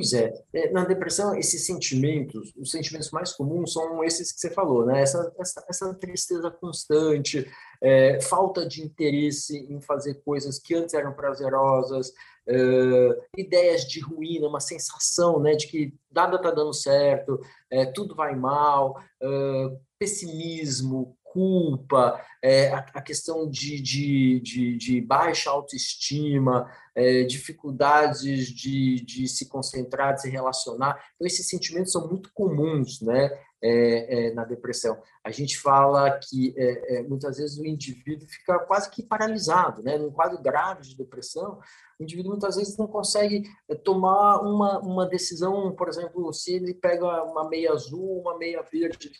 Pois 0.00 0.14
é, 0.14 0.32
é, 0.54 0.70
na 0.70 0.86
depressão, 0.86 1.36
esses 1.36 1.66
sentimentos, 1.66 2.54
os 2.56 2.70
sentimentos 2.70 3.10
mais 3.10 3.34
comuns 3.34 3.74
são 3.74 4.02
esses 4.02 4.32
que 4.32 4.40
você 4.40 4.48
falou, 4.48 4.86
né? 4.86 5.02
Essa, 5.02 5.30
essa, 5.38 5.66
essa 5.68 5.92
tristeza 5.92 6.50
constante, 6.50 7.46
é, 7.82 8.18
falta 8.22 8.66
de 8.66 8.82
interesse 8.82 9.58
em 9.68 9.78
fazer 9.82 10.14
coisas 10.24 10.58
que 10.58 10.74
antes 10.74 10.94
eram 10.94 11.12
prazerosas, 11.12 12.14
é, 12.48 13.18
ideias 13.36 13.84
de 13.84 14.00
ruína, 14.00 14.48
uma 14.48 14.58
sensação 14.58 15.38
né, 15.38 15.52
de 15.52 15.66
que 15.66 15.94
nada 16.10 16.36
está 16.36 16.50
dando 16.50 16.72
certo, 16.72 17.38
é, 17.70 17.84
tudo 17.84 18.14
vai 18.14 18.34
mal, 18.34 18.98
é, 19.22 19.76
pessimismo, 19.98 21.14
culpa, 21.32 22.20
é, 22.42 22.68
a, 22.68 22.78
a, 22.94 23.02
questão 23.02 23.48
de, 23.48 23.80
de, 23.80 24.40
de, 24.40 24.76
de 24.76 25.00
baixa 25.00 25.50
autoestima, 25.50 26.70
é, 26.94 27.22
dificuldades 27.24 28.48
de, 28.48 29.04
de 29.04 29.28
se 29.28 29.48
concentrar, 29.48 30.14
de 30.14 30.22
se 30.22 30.30
relacionar. 30.30 31.02
Então, 31.14 31.26
esses 31.26 31.48
sentimentos 31.48 31.92
são 31.92 32.08
muito 32.08 32.30
comuns 32.32 33.00
né, 33.00 33.30
é, 33.62 34.28
é 34.28 34.34
na 34.34 34.44
depressão. 34.44 35.00
A 35.24 35.30
gente 35.30 35.58
fala 35.58 36.18
que 36.18 36.54
é, 36.56 36.96
é, 36.96 37.02
muitas 37.02 37.36
vezes 37.36 37.58
o 37.58 37.66
indivíduo 37.66 38.26
fica 38.28 38.58
quase 38.60 38.90
que 38.90 39.02
paralisado, 39.02 39.82
né? 39.82 39.96
num 39.98 40.10
quadro 40.10 40.40
grave 40.42 40.82
de 40.82 40.96
depressão, 40.96 41.60
o 41.98 42.02
indivíduo 42.02 42.32
muitas 42.32 42.56
vezes 42.56 42.76
não 42.76 42.86
consegue 42.86 43.44
tomar 43.84 44.40
uma, 44.40 44.78
uma 44.80 45.06
decisão, 45.06 45.72
por 45.76 45.88
exemplo, 45.88 46.32
se 46.32 46.54
ele 46.54 46.74
pega 46.74 47.22
uma 47.24 47.48
meia 47.48 47.72
azul, 47.72 48.20
uma 48.20 48.38
meia 48.38 48.62
verde, 48.62 49.12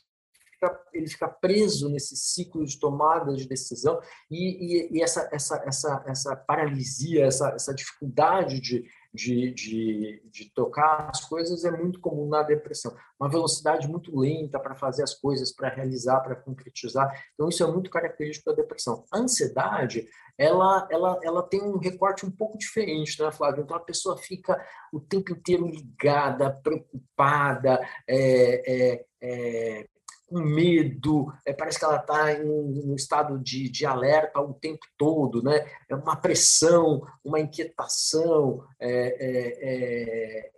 fica, 0.61 0.81
ele 0.93 1.09
fica 1.09 1.29
preso 1.29 1.89
nesse 1.89 2.17
ciclo 2.17 2.65
de 2.65 2.79
tomada 2.79 3.35
de 3.35 3.49
decisão 3.49 3.99
e, 4.31 4.89
e, 4.89 4.99
e 4.99 5.03
essa, 5.03 5.29
essa, 5.33 5.63
essa, 5.67 6.05
essa 6.07 6.37
paralisia, 6.37 7.25
essa, 7.25 7.49
essa 7.51 7.75
dificuldade 7.75 8.61
de, 8.61 8.85
de, 9.13 9.53
de, 9.53 10.23
de, 10.31 10.53
tocar 10.53 11.09
as 11.11 11.25
coisas 11.25 11.65
é 11.65 11.71
muito 11.71 12.01
comum 12.01 12.29
na 12.29 12.43
depressão. 12.43 12.95
Uma 13.19 13.29
velocidade 13.29 13.89
muito 13.89 14.17
lenta 14.17 14.61
para 14.61 14.77
fazer 14.77 15.03
as 15.03 15.15
coisas, 15.15 15.53
para 15.53 15.69
realizar, 15.69 16.21
para 16.21 16.37
concretizar. 16.37 17.11
Então, 17.35 17.49
isso 17.49 17.65
é 17.65 17.71
muito 17.71 17.91
característico 17.91 18.51
da 18.51 18.57
depressão. 18.57 19.05
A 19.13 19.19
ansiedade, 19.19 20.07
ela, 20.39 20.87
ela, 20.91 21.19
ela 21.23 21.43
tem 21.43 21.61
um 21.61 21.79
recorte 21.79 22.25
um 22.25 22.31
pouco 22.31 22.57
diferente, 22.57 23.21
né, 23.21 23.33
Flávio? 23.33 23.65
Então, 23.65 23.77
a 23.77 23.81
pessoa 23.81 24.17
fica 24.17 24.63
o 24.93 25.01
tempo 25.01 25.33
inteiro 25.33 25.67
ligada, 25.67 26.51
preocupada, 26.63 27.81
é, 28.07 28.95
é, 28.95 29.07
é, 29.23 29.89
com 30.31 30.41
medo, 30.41 31.33
é, 31.45 31.53
parece 31.53 31.77
que 31.77 31.85
ela 31.85 31.97
está 31.97 32.33
em 32.33 32.49
um, 32.49 32.95
estado 32.95 33.37
de, 33.41 33.69
de 33.69 33.85
alerta 33.85 34.41
o 34.41 34.55
tempo 34.55 34.87
todo, 34.97 35.43
né? 35.43 35.67
É 35.89 35.95
uma 35.97 36.15
pressão, 36.15 37.03
uma 37.25 37.41
inquietação, 37.41 38.65
é, 38.79 38.91
é, 38.91 39.59
é 39.63 40.51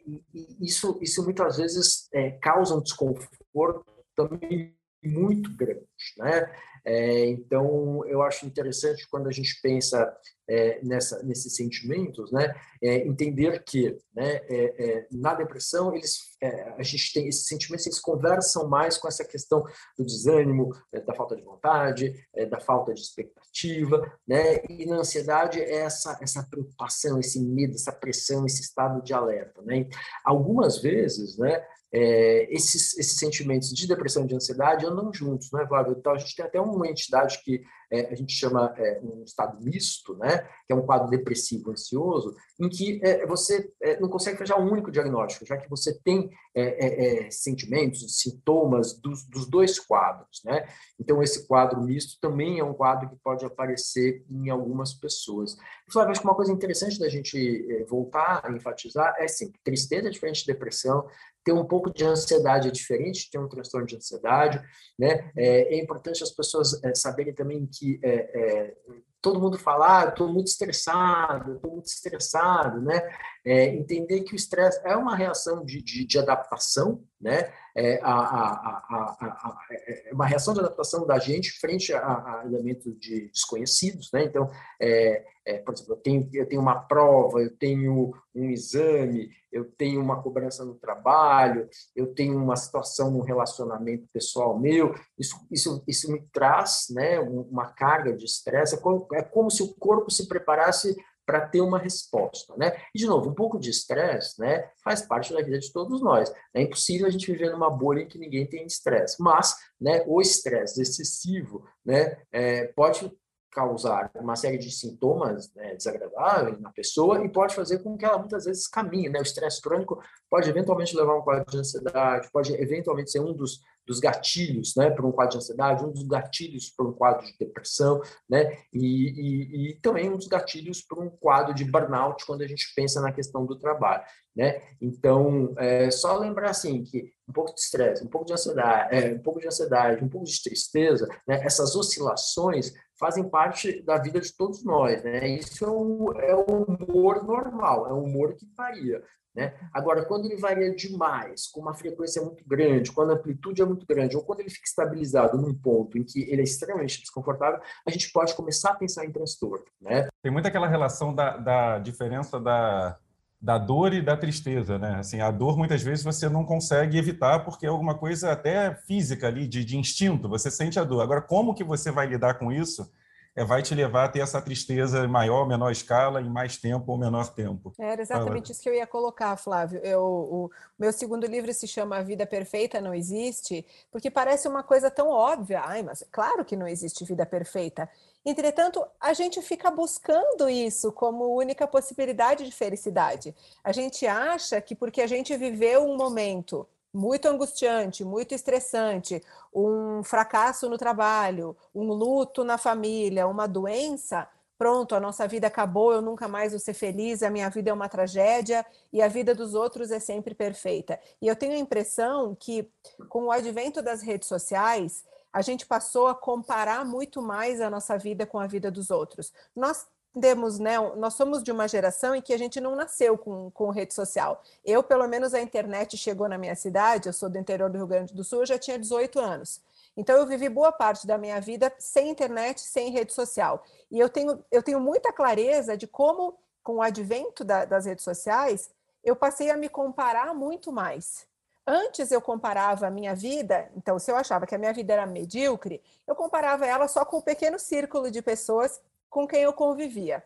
isso, 0.61 0.99
isso 1.01 1.25
muitas 1.25 1.57
vezes 1.57 2.07
é, 2.13 2.33
causa 2.33 2.75
um 2.75 2.83
desconforto 2.83 3.87
também 4.15 4.77
muito 5.03 5.55
grande, 5.57 5.87
né? 6.19 6.51
É, 6.85 7.27
então, 7.27 8.05
eu 8.07 8.23
acho 8.23 8.45
interessante 8.45 9.07
quando 9.09 9.29
a 9.29 9.33
gente 9.33 9.61
pensa 9.63 10.13
é, 10.49 10.81
nessa, 10.83 11.23
nesses 11.23 11.55
sentimentos, 11.55 12.33
né, 12.33 12.53
é, 12.83 13.07
entender 13.07 13.63
que 13.65 13.97
né, 14.15 14.41
é, 14.49 14.85
é, 14.85 15.07
na 15.13 15.35
depressão 15.35 15.95
eles, 15.95 16.19
é, 16.43 16.75
a 16.77 16.83
gente 16.83 17.13
tem 17.13 17.29
esses 17.29 17.47
sentimentos, 17.47 17.87
eles 17.87 18.01
conversam 18.01 18.69
mais 18.69 18.99
com 18.99 19.07
essa 19.07 19.25
questão 19.25 19.63
do 19.97 20.05
desânimo, 20.05 20.75
da 21.07 21.15
falta 21.15 21.37
de 21.37 21.43
vontade, 21.43 22.13
da 22.51 22.59
falta 22.59 22.93
de 22.93 23.01
expectativa, 23.01 24.13
né, 24.27 24.65
e 24.69 24.85
na 24.85 24.97
ansiedade 24.97 25.61
é 25.61 25.77
essa, 25.77 26.19
essa 26.21 26.43
preocupação, 26.51 27.21
esse 27.21 27.41
medo, 27.41 27.75
essa 27.75 27.93
pressão, 27.93 28.45
esse 28.45 28.63
estado 28.63 29.03
de 29.03 29.15
alerta. 29.15 29.63
Né. 29.63 29.89
Algumas 30.25 30.83
vezes, 30.83 31.39
né, 31.39 31.65
é, 31.93 32.47
esses, 32.51 32.97
esses 32.97 33.19
sentimentos 33.19 33.71
de 33.71 33.87
depressão 33.87 34.25
e 34.25 34.27
de 34.27 34.35
ansiedade 34.35 34.87
andam 34.87 35.13
juntos, 35.13 35.51
não 35.53 35.61
é, 35.61 35.67
Flávio? 35.67 35.95
Então, 35.99 36.13
a 36.13 36.19
gente 36.19 36.35
tem 36.35 36.45
até 36.45 36.61
uma 36.61 36.89
entidade 36.89 37.43
que 37.45 37.63
é, 37.93 38.11
a 38.11 38.15
gente 38.15 38.33
chama 38.33 38.73
é, 38.79 39.01
um 39.03 39.23
estado 39.23 39.63
misto, 39.63 40.17
né, 40.17 40.49
que 40.67 40.73
é 40.73 40.75
um 40.75 40.87
quadro 40.87 41.11
depressivo 41.11 41.71
ansioso, 41.71 42.35
em 42.59 42.67
que 42.67 42.99
é, 43.05 43.27
você 43.27 43.71
é, 43.83 44.01
não 44.01 44.09
consegue 44.09 44.39
fechar 44.39 44.59
um 44.59 44.71
único 44.71 44.91
diagnóstico, 44.91 45.45
já 45.45 45.59
que 45.59 45.69
você 45.69 45.93
tem 46.03 46.31
é, 46.55 47.29
sentimentos, 47.31 48.19
sintomas 48.19 48.95
dos, 48.99 49.25
dos, 49.27 49.47
dois 49.47 49.79
quadros. 49.79 50.41
Né? 50.45 50.67
Então, 50.99 51.23
esse 51.23 51.47
quadro 51.47 51.83
misto 51.83 52.19
também 52.21 52.59
é 52.59 52.65
um 52.65 52.73
quadro 52.73 53.11
que 53.11 53.17
pode 53.17 53.45
aparecer 53.45 54.25
em 54.31 54.49
algumas 54.49 54.95
pessoas. 54.95 55.57
Flávio, 55.91 56.13
acho 56.13 56.21
que 56.21 56.27
uma 56.27 56.35
coisa 56.35 56.53
interessante 56.53 56.99
da 56.99 57.09
gente 57.09 57.85
voltar 57.89 58.41
a 58.45 58.51
enfatizar 58.51 59.15
é, 59.19 59.29
sim, 59.29 59.53
tristeza 59.63 60.09
é 60.09 60.11
diferente 60.11 60.41
de 60.41 60.53
depressão, 60.53 61.07
ter 61.45 61.53
um 61.53 61.65
pouco 61.65 61.93
de 61.93 62.05
ansiedade 62.05 62.69
é 62.69 62.71
diferente, 62.71 63.31
ter 63.31 63.39
um 63.39 63.49
transtorno 63.49 63.87
de 63.87 63.97
ansiedade, 63.97 64.63
né? 64.99 65.31
É, 65.37 65.75
é 65.75 65.79
importante 65.83 66.23
as 66.23 66.31
pessoas 66.31 66.83
é, 66.85 66.95
saberem 66.95 67.35
também 67.35 67.67
que 67.67 67.99
é, 68.03 68.15
é 68.15 68.75
todo 69.23 69.41
mundo 69.41 69.57
fala, 69.57 70.01
ah, 70.01 70.09
estou 70.09 70.29
muito 70.29 70.49
estressado, 70.49 71.55
estou 71.55 71.71
muito 71.71 71.87
estressado, 71.87 72.83
né? 72.83 73.09
É, 73.45 73.67
entender 73.67 74.23
que 74.23 74.35
o 74.35 74.37
estresse 74.37 74.81
é 74.85 74.97
uma 74.97 75.17
reação 75.17 75.65
de, 75.65 75.83
de, 75.83 76.07
de 76.07 76.19
adaptação, 76.19 77.03
né? 77.21 77.53
É, 77.75 77.99
a, 78.03 78.13
a, 78.13 79.17
a, 79.31 79.59
é 79.87 80.13
uma 80.13 80.27
reação 80.27 80.53
de 80.55 80.61
adaptação 80.61 81.07
da 81.07 81.19
gente 81.19 81.53
frente 81.59 81.93
a, 81.93 82.43
elementos 82.45 82.97
de 82.99 83.29
desconhecidos, 83.29 84.11
né? 84.13 84.25
Então, 84.25 84.51
é, 84.81 85.25
é, 85.45 85.59
por 85.59 85.75
exemplo, 85.75 85.95
eu 85.95 85.97
tenho, 85.97 86.31
eu 86.33 86.47
tenho 86.47 86.61
uma 86.61 86.81
prova, 86.81 87.41
eu 87.41 87.57
tenho 87.57 88.13
um 88.35 88.51
exame, 88.51 89.31
eu 89.51 89.65
tenho 89.65 90.01
uma 90.01 90.23
cobrança 90.23 90.65
no 90.65 90.75
trabalho, 90.75 91.69
eu 91.97 92.15
tenho 92.15 92.37
uma 92.37 92.57
situação 92.57 93.11
no 93.11 93.23
relacionamento 93.23 94.07
pessoal 94.13 94.59
meu, 94.59 94.95
isso, 95.19 95.37
isso, 95.51 95.83
isso 95.87 96.13
me 96.13 96.23
traz 96.33 96.87
né, 96.91 97.19
uma 97.21 97.67
carga 97.73 98.17
de 98.17 98.25
estresse, 98.25 98.77
é 98.77 98.79
como, 98.79 99.07
é 99.13 99.23
como 99.23 99.51
se 99.51 99.63
o 99.63 99.75
corpo 99.75 100.11
se 100.11 100.29
preparasse 100.29 100.97
para 101.25 101.47
ter 101.47 101.61
uma 101.61 101.79
resposta, 101.79 102.55
né? 102.57 102.73
E, 102.95 102.99
de 102.99 103.07
novo, 103.07 103.31
um 103.31 103.35
pouco 103.35 103.59
de 103.59 103.71
estresse, 103.71 104.41
né, 104.41 104.69
faz 104.83 105.03
parte 105.03 105.33
da 105.33 105.43
vida 105.43 105.59
de 105.59 105.73
todos 105.73 106.03
nós. 106.03 106.33
É 106.55 106.63
impossível 106.63 107.07
a 107.07 107.11
gente 107.11 107.31
viver 107.31 107.51
numa 107.51 107.71
bolha 107.71 108.03
em 108.03 108.09
que 108.09 108.19
ninguém 108.19 108.47
tem 108.47 108.67
estresse, 108.67 109.17
mas, 109.21 109.55
né, 109.81 110.03
o 110.07 110.21
estresse 110.21 110.81
excessivo, 110.81 111.65
né, 111.85 112.19
é, 112.33 112.67
pode 112.69 113.11
causar 113.53 114.11
uma 114.15 114.35
série 114.35 114.57
de 114.57 114.71
sintomas 114.71 115.53
né, 115.55 115.75
desagradáveis 115.75 116.59
na 116.59 116.73
pessoa 116.73 117.25
e 117.25 117.29
pode 117.29 117.55
fazer 117.55 117.81
com 117.81 117.97
que 117.97 118.05
ela 118.05 118.19
muitas 118.19 118.47
vezes 118.47 118.67
caminhe. 118.67 119.09
Né? 119.09 119.19
O 119.19 119.23
estresse 119.23 119.61
crônico 119.61 120.03
pode 120.31 120.49
eventualmente 120.49 120.97
levar 120.97 121.13
a 121.13 121.19
um 121.19 121.23
quadro 121.23 121.51
de 121.51 121.59
ansiedade, 121.59 122.31
pode 122.33 122.53
eventualmente 122.55 123.11
ser 123.11 123.21
um 123.21 123.35
dos, 123.35 123.61
dos 123.87 124.01
gatilhos 124.01 124.75
né, 124.75 124.91
para 124.91 125.07
um 125.07 125.13
quadro 125.13 125.33
de 125.33 125.37
ansiedade, 125.39 125.85
um 125.85 125.93
dos 125.93 126.05
gatilhos 126.05 126.71
para 126.71 126.87
um 126.87 126.93
quadro 126.93 127.27
de 127.27 127.37
depressão, 127.39 128.01
né? 128.29 128.57
E, 128.73 128.87
e, 128.87 129.71
e, 129.71 129.75
também 129.81 130.09
um 130.09 130.17
dos 130.17 130.29
gatilhos 130.29 130.81
para 130.81 131.01
um 131.01 131.11
quadro 131.11 131.55
de 131.55 131.65
burnout 131.65 132.25
quando 132.25 132.43
a 132.43 132.47
gente 132.47 132.73
pensa 132.75 133.01
na 133.01 133.13
questão 133.13 133.45
do 133.45 133.59
trabalho. 133.59 134.03
Né? 134.35 134.63
Então, 134.81 135.55
é 135.59 135.91
só 135.91 136.17
lembrar 136.17 136.51
assim 136.51 136.83
que 136.83 137.13
um 137.29 137.33
pouco 137.33 137.55
de 137.55 137.61
estresse, 137.61 138.03
um 138.03 138.09
pouco 138.09 138.27
de 138.27 138.33
ansiedade, 138.33 138.97
é, 138.97 139.13
um 139.13 139.19
pouco 139.19 139.41
de 139.41 139.47
ansiedade, 139.47 140.03
um 140.03 140.09
pouco 140.09 140.27
de 140.27 140.43
tristeza, 140.43 141.07
né? 141.27 141.41
essas 141.45 141.77
oscilações 141.77 142.73
fazem 143.03 143.29
parte 143.29 143.83
da 143.83 143.99
vida 143.99 144.21
de 144.21 144.33
todos 144.33 144.65
nós, 144.65 145.03
né? 145.03 145.27
Isso 145.27 145.65
é 145.65 145.69
o, 145.69 146.13
é 146.13 146.37
o 146.37 146.63
humor 146.63 147.25
normal, 147.25 147.89
é 147.89 147.93
o 147.93 148.05
humor 148.05 148.37
que 148.37 148.47
varia, 148.57 149.03
né? 149.35 149.55
Agora, 149.75 150.05
quando 150.05 150.27
ele 150.27 150.37
varia 150.37 150.73
demais, 150.73 151.49
com 151.49 151.61
uma 151.61 151.75
frequência 151.75 152.23
muito 152.23 152.45
grande, 152.47 152.93
quando 152.93 153.11
a 153.11 153.15
amplitude 153.15 153.61
é 153.61 153.65
muito 153.65 153.85
grande, 153.85 154.17
ou 154.17 154.23
quando 154.23 154.39
ele 154.39 154.51
fica 154.51 154.69
estabilizado 154.69 155.37
num 155.37 155.53
ponto 155.53 155.99
em 155.99 156.05
que 156.05 156.23
ele 156.31 156.43
é 156.43 156.45
extremamente 156.45 157.01
desconfortável, 157.01 157.61
a 157.85 157.91
gente 157.91 158.13
pode 158.13 158.35
começar 158.35 158.71
a 158.71 158.77
pensar 158.77 159.05
em 159.05 159.11
transtorno, 159.11 159.65
né? 159.81 160.07
Tem 160.23 160.31
muito 160.31 160.47
aquela 160.47 160.69
relação 160.69 161.13
da, 161.13 161.37
da 161.37 161.79
diferença 161.81 162.39
da, 162.39 162.97
da 163.43 163.59
dor 163.59 163.93
e 163.93 164.01
da 164.01 164.17
tristeza, 164.17 164.79
né? 164.79 164.95
Assim, 165.01 165.21
a 165.21 165.29
dor 165.29 165.59
muitas 165.59 165.83
vezes 165.83 166.05
você 166.05 166.29
não 166.29 166.45
consegue 166.45 166.97
evitar 166.97 167.41
porque 167.41 167.67
é 167.67 167.69
alguma 167.69 167.99
coisa 167.99 168.31
até 168.31 168.73
física 168.73 169.27
ali, 169.27 169.49
de, 169.49 169.65
de 169.65 169.77
instinto, 169.77 170.29
você 170.29 170.49
sente 170.49 170.79
a 170.79 170.85
dor. 170.85 171.01
Agora, 171.01 171.21
como 171.21 171.53
que 171.53 171.65
você 171.65 171.91
vai 171.91 172.07
lidar 172.07 172.35
com 172.35 172.53
isso? 172.53 172.89
É, 173.35 173.45
vai 173.45 173.63
te 173.63 173.75
levar 173.75 174.05
a 174.05 174.09
ter 174.09 174.21
essa 174.21 174.41
tristeza 174.43 175.05
em 175.05 175.09
maior 175.09 175.41
ou 175.41 175.49
menor 175.49 175.73
escala, 175.73 176.21
em 176.21 176.29
mais 176.29 176.59
tempo 176.59 176.93
ou 176.93 176.99
menor 176.99 177.33
tempo. 177.33 177.73
Era 177.81 178.03
exatamente 178.03 178.45
Fala. 178.45 178.53
isso 178.53 178.63
que 178.63 178.69
eu 178.69 178.75
ia 178.75 178.87
colocar, 178.87 179.35
Flávio. 179.37 179.81
Eu, 179.83 180.03
o 180.05 180.51
meu 180.79 180.93
segundo 180.93 181.27
livro 181.27 181.53
se 181.53 181.67
chama 181.67 181.97
A 181.97 182.03
Vida 182.03 182.27
Perfeita 182.27 182.81
Não 182.81 182.95
Existe, 182.95 183.67
porque 183.91 184.11
parece 184.11 184.47
uma 184.47 184.63
coisa 184.63 184.91
tão 184.91 185.09
óbvia. 185.09 185.63
Ai, 185.65 185.83
mas 185.83 186.05
claro 186.13 186.45
que 186.45 186.55
não 186.55 186.69
existe 186.69 187.07
vida 187.07 187.25
perfeita. 187.25 187.89
Entretanto, 188.25 188.85
a 189.01 189.13
gente 189.13 189.43
fica 189.43 189.71
buscando 189.71 190.49
isso 190.49 190.93
como 190.93 191.35
única 191.37 191.67
possibilidade 191.67 192.45
de 192.45 192.53
felicidade. 192.53 193.35
A 193.65 193.73
gente 193.73 194.07
acha 194.07 194.61
que 194.61 194.77
porque 194.77 195.03
a 195.03 195.07
gente 195.07 195.37
viveu 195.37 195.85
um 195.85 195.97
momento 195.97 196.67
muito 196.93 197.27
angustiante, 197.27 198.05
muito 198.05 198.35
estressante, 198.35 199.23
um 199.53 200.05
fracasso 200.05 200.69
no 200.69 200.77
trabalho, 200.77 201.57
um 201.75 201.87
luto 201.93 202.45
na 202.45 202.59
família, 202.59 203.27
uma 203.27 203.49
doença, 203.49 204.29
pronto, 204.59 204.95
a 204.95 205.01
nossa 205.01 205.27
vida 205.27 205.49
acabou, 205.49 205.93
eu 205.93 206.03
nunca 206.03 206.29
mais 206.29 206.53
vou 206.53 206.61
ser 206.61 206.75
feliz, 206.75 207.23
a 207.23 207.31
minha 207.31 207.49
vida 207.49 207.71
é 207.71 207.73
uma 207.73 207.89
tragédia 207.89 208.65
e 208.93 209.03
a 209.03 209.09
vida 209.09 209.35
dos 209.35 209.55
outros 209.55 209.91
é 209.91 209.99
sempre 209.99 210.35
perfeita. 210.35 211.01
E 211.21 211.27
eu 211.27 211.35
tenho 211.35 211.55
a 211.55 211.59
impressão 211.59 212.37
que, 212.39 212.71
com 213.09 213.25
o 213.25 213.33
advento 213.33 213.83
das 213.83 214.03
redes 214.03 214.29
sociais, 214.29 215.03
a 215.33 215.41
gente 215.41 215.65
passou 215.65 216.09
a 216.09 216.15
comparar 216.15 216.85
muito 216.85 217.23
mais 217.23 217.61
a 217.61 217.71
nossa 217.71 217.97
vida 217.97 218.27
com 218.27 218.39
a 218.39 218.47
vida 218.47 218.71
dos 218.71 218.91
outros. 218.91 219.33
Nós 219.57 219.87
temos, 220.21 220.59
né, 220.59 220.79
nós 220.97 221.15
somos 221.15 221.43
de 221.43 221.51
uma 221.51 221.67
geração 221.67 222.15
em 222.15 222.21
que 222.21 222.35
a 222.35 222.39
gente 222.39 222.61
não 222.61 222.77
nasceu 222.77 223.17
com, 223.17 223.51
com 223.51 223.71
rede 223.71 223.95
social. 223.95 224.43
Eu, 224.65 224.83
pelo 224.83 225.09
menos, 225.09 225.33
a 225.33 225.41
internet 225.41 225.97
chegou 225.97 226.29
na 226.29 226.37
minha 226.37 226.55
cidade, 226.55 227.09
eu 227.09 227.13
sou 227.13 227.31
do 227.31 227.39
interior 227.39 227.71
do 227.71 227.79
Rio 227.79 227.87
Grande 227.87 228.13
do 228.13 228.23
Sul, 228.23 228.41
eu 228.41 228.47
já 228.47 228.59
tinha 228.59 228.79
18 228.79 229.19
anos. 229.19 229.61
Então, 229.97 230.17
eu 230.17 230.27
vivi 230.27 230.49
boa 230.49 230.71
parte 230.71 231.07
da 231.07 231.17
minha 231.17 231.41
vida 231.41 231.73
sem 231.79 232.11
internet, 232.11 232.61
sem 232.61 232.91
rede 232.91 233.13
social. 233.13 233.65
E 233.91 233.99
eu 233.99 234.09
tenho, 234.09 234.45
eu 234.51 234.63
tenho 234.63 234.81
muita 234.81 235.13
clareza 235.13 235.77
de 235.77 235.87
como, 235.87 236.39
com 236.63 236.77
o 236.77 236.83
advento 236.83 237.43
da, 237.43 237.65
das 237.65 237.87
redes 237.87 238.05
sociais, 238.05 238.71
eu 239.03 239.17
passei 239.17 239.51
a 239.51 239.57
me 239.57 239.69
comparar 239.69 240.35
muito 240.35 240.71
mais. 240.71 241.27
Antes 241.67 242.11
eu 242.11 242.21
comparava 242.21 242.87
a 242.87 242.91
minha 242.91 243.15
vida, 243.15 243.71
então 243.77 243.99
se 243.99 244.11
eu 244.11 244.17
achava 244.17 244.47
que 244.47 244.55
a 244.55 244.59
minha 244.59 244.73
vida 244.73 244.93
era 244.93 245.07
medíocre, 245.07 245.81
eu 246.07 246.15
comparava 246.15 246.67
ela 246.67 246.89
só 246.89 247.05
com 247.05 247.17
o 247.17 247.19
um 247.21 247.23
pequeno 247.23 247.59
círculo 247.59 248.11
de 248.11 248.21
pessoas 248.21 248.81
com 249.09 249.27
quem 249.29 249.43
eu 249.43 249.53
convivia. 249.53 250.25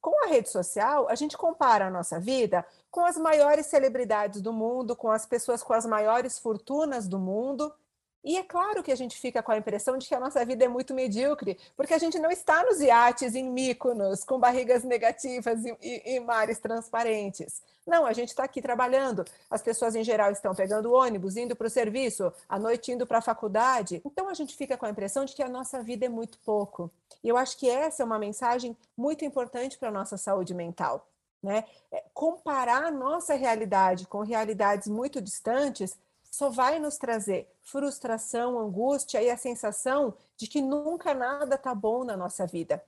Com 0.00 0.24
a 0.24 0.26
rede 0.26 0.50
social, 0.50 1.08
a 1.08 1.14
gente 1.14 1.38
compara 1.38 1.86
a 1.86 1.90
nossa 1.90 2.18
vida 2.18 2.66
com 2.90 3.04
as 3.04 3.16
maiores 3.16 3.66
celebridades 3.66 4.40
do 4.40 4.52
mundo, 4.52 4.96
com 4.96 5.08
as 5.08 5.24
pessoas 5.24 5.62
com 5.62 5.72
as 5.72 5.86
maiores 5.86 6.40
fortunas 6.40 7.06
do 7.06 7.20
mundo, 7.20 7.72
e 8.24 8.36
é 8.36 8.42
claro 8.44 8.82
que 8.82 8.92
a 8.92 8.96
gente 8.96 9.18
fica 9.18 9.42
com 9.42 9.50
a 9.50 9.56
impressão 9.56 9.98
de 9.98 10.06
que 10.06 10.14
a 10.14 10.20
nossa 10.20 10.44
vida 10.44 10.64
é 10.64 10.68
muito 10.68 10.94
medíocre, 10.94 11.58
porque 11.76 11.92
a 11.92 11.98
gente 11.98 12.18
não 12.20 12.30
está 12.30 12.62
nos 12.62 12.80
iates 12.80 13.34
em 13.34 13.50
Míconos, 13.50 14.22
com 14.22 14.38
barrigas 14.38 14.84
negativas 14.84 15.64
e, 15.64 15.76
e, 15.82 16.14
e 16.14 16.20
mares 16.20 16.58
transparentes. 16.58 17.62
Não, 17.84 18.06
a 18.06 18.12
gente 18.12 18.28
está 18.28 18.44
aqui 18.44 18.62
trabalhando. 18.62 19.24
As 19.50 19.60
pessoas, 19.60 19.96
em 19.96 20.04
geral, 20.04 20.30
estão 20.30 20.54
pegando 20.54 20.92
ônibus, 20.92 21.36
indo 21.36 21.56
para 21.56 21.66
o 21.66 21.70
serviço, 21.70 22.32
à 22.48 22.58
noite 22.58 22.92
indo 22.92 23.04
para 23.06 23.18
a 23.18 23.22
faculdade. 23.22 24.00
Então, 24.04 24.28
a 24.28 24.34
gente 24.34 24.56
fica 24.56 24.76
com 24.76 24.86
a 24.86 24.90
impressão 24.90 25.24
de 25.24 25.34
que 25.34 25.42
a 25.42 25.48
nossa 25.48 25.82
vida 25.82 26.06
é 26.06 26.08
muito 26.08 26.38
pouco. 26.44 26.90
E 27.24 27.28
eu 27.28 27.36
acho 27.36 27.56
que 27.56 27.68
essa 27.68 28.04
é 28.04 28.06
uma 28.06 28.20
mensagem 28.20 28.76
muito 28.96 29.24
importante 29.24 29.76
para 29.76 29.88
a 29.88 29.92
nossa 29.92 30.16
saúde 30.16 30.54
mental. 30.54 31.08
Né? 31.42 31.64
É, 31.90 32.04
comparar 32.14 32.84
a 32.84 32.90
nossa 32.90 33.34
realidade 33.34 34.06
com 34.06 34.20
realidades 34.20 34.86
muito 34.86 35.20
distantes 35.20 35.98
só 36.32 36.48
vai 36.48 36.78
nos 36.78 36.96
trazer 36.96 37.46
frustração, 37.60 38.58
angústia 38.58 39.22
e 39.22 39.28
a 39.28 39.36
sensação 39.36 40.14
de 40.34 40.46
que 40.46 40.62
nunca 40.62 41.12
nada 41.12 41.56
está 41.56 41.74
bom 41.74 42.04
na 42.04 42.16
nossa 42.16 42.46
vida. 42.46 42.82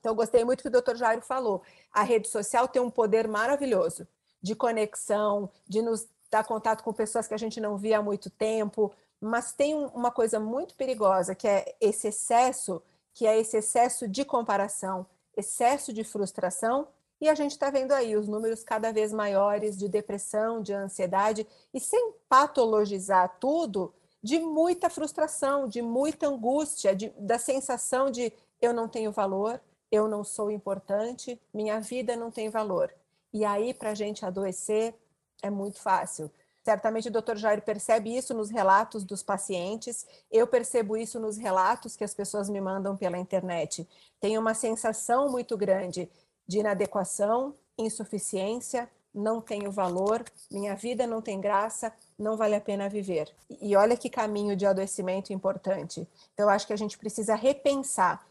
Então, 0.00 0.14
gostei 0.14 0.42
muito 0.42 0.62
que 0.62 0.68
o 0.68 0.82
Dr. 0.82 0.96
Jairo 0.96 1.20
falou. 1.20 1.62
A 1.92 2.02
rede 2.02 2.28
social 2.28 2.66
tem 2.66 2.80
um 2.80 2.90
poder 2.90 3.28
maravilhoso 3.28 4.08
de 4.40 4.54
conexão, 4.54 5.50
de 5.66 5.82
nos 5.82 6.08
dar 6.30 6.44
contato 6.44 6.82
com 6.82 6.92
pessoas 6.92 7.28
que 7.28 7.34
a 7.34 7.38
gente 7.38 7.60
não 7.60 7.76
via 7.76 7.98
há 7.98 8.02
muito 8.02 8.30
tempo, 8.30 8.90
mas 9.20 9.52
tem 9.52 9.74
uma 9.74 10.10
coisa 10.10 10.40
muito 10.40 10.74
perigosa, 10.74 11.34
que 11.34 11.46
é 11.46 11.76
esse 11.82 12.08
excesso, 12.08 12.82
que 13.12 13.26
é 13.26 13.38
esse 13.38 13.58
excesso 13.58 14.08
de 14.08 14.24
comparação, 14.24 15.06
excesso 15.36 15.92
de 15.92 16.04
frustração 16.04 16.88
e 17.20 17.28
a 17.28 17.34
gente 17.34 17.52
está 17.52 17.70
vendo 17.70 17.92
aí 17.92 18.16
os 18.16 18.28
números 18.28 18.62
cada 18.62 18.92
vez 18.92 19.12
maiores 19.12 19.76
de 19.76 19.88
depressão, 19.88 20.62
de 20.62 20.72
ansiedade, 20.72 21.46
e 21.74 21.80
sem 21.80 22.12
patologizar 22.28 23.36
tudo, 23.40 23.92
de 24.22 24.38
muita 24.38 24.88
frustração, 24.90 25.68
de 25.68 25.82
muita 25.82 26.28
angústia, 26.28 26.94
de, 26.94 27.10
da 27.18 27.38
sensação 27.38 28.10
de 28.10 28.32
eu 28.60 28.72
não 28.72 28.88
tenho 28.88 29.12
valor, 29.12 29.60
eu 29.90 30.08
não 30.08 30.22
sou 30.22 30.50
importante, 30.50 31.40
minha 31.52 31.80
vida 31.80 32.16
não 32.16 32.30
tem 32.30 32.48
valor. 32.48 32.92
E 33.32 33.44
aí, 33.44 33.72
para 33.72 33.90
a 33.90 33.94
gente 33.94 34.24
adoecer, 34.24 34.94
é 35.42 35.50
muito 35.50 35.80
fácil. 35.80 36.30
Certamente 36.64 37.08
o 37.08 37.10
Dr. 37.10 37.36
Jair 37.36 37.62
percebe 37.62 38.14
isso 38.14 38.34
nos 38.34 38.50
relatos 38.50 39.02
dos 39.02 39.22
pacientes, 39.22 40.06
eu 40.30 40.46
percebo 40.46 40.96
isso 40.96 41.18
nos 41.18 41.38
relatos 41.38 41.96
que 41.96 42.04
as 42.04 42.12
pessoas 42.12 42.50
me 42.50 42.60
mandam 42.60 42.96
pela 42.96 43.16
internet. 43.16 43.88
Tem 44.20 44.36
uma 44.36 44.52
sensação 44.52 45.30
muito 45.30 45.56
grande 45.56 46.10
de 46.48 46.58
inadequação, 46.58 47.54
insuficiência, 47.78 48.90
não 49.14 49.40
tenho 49.40 49.70
valor, 49.70 50.24
minha 50.50 50.74
vida 50.74 51.06
não 51.06 51.20
tem 51.20 51.40
graça, 51.40 51.92
não 52.18 52.36
vale 52.36 52.54
a 52.54 52.60
pena 52.60 52.88
viver. 52.88 53.30
E 53.60 53.76
olha 53.76 53.96
que 53.96 54.08
caminho 54.08 54.56
de 54.56 54.66
adoecimento 54.66 55.32
importante. 55.32 56.06
Então, 56.34 56.48
acho 56.48 56.66
que 56.66 56.72
a 56.72 56.76
gente 56.76 56.98
precisa 56.98 57.34
repensar 57.34 58.26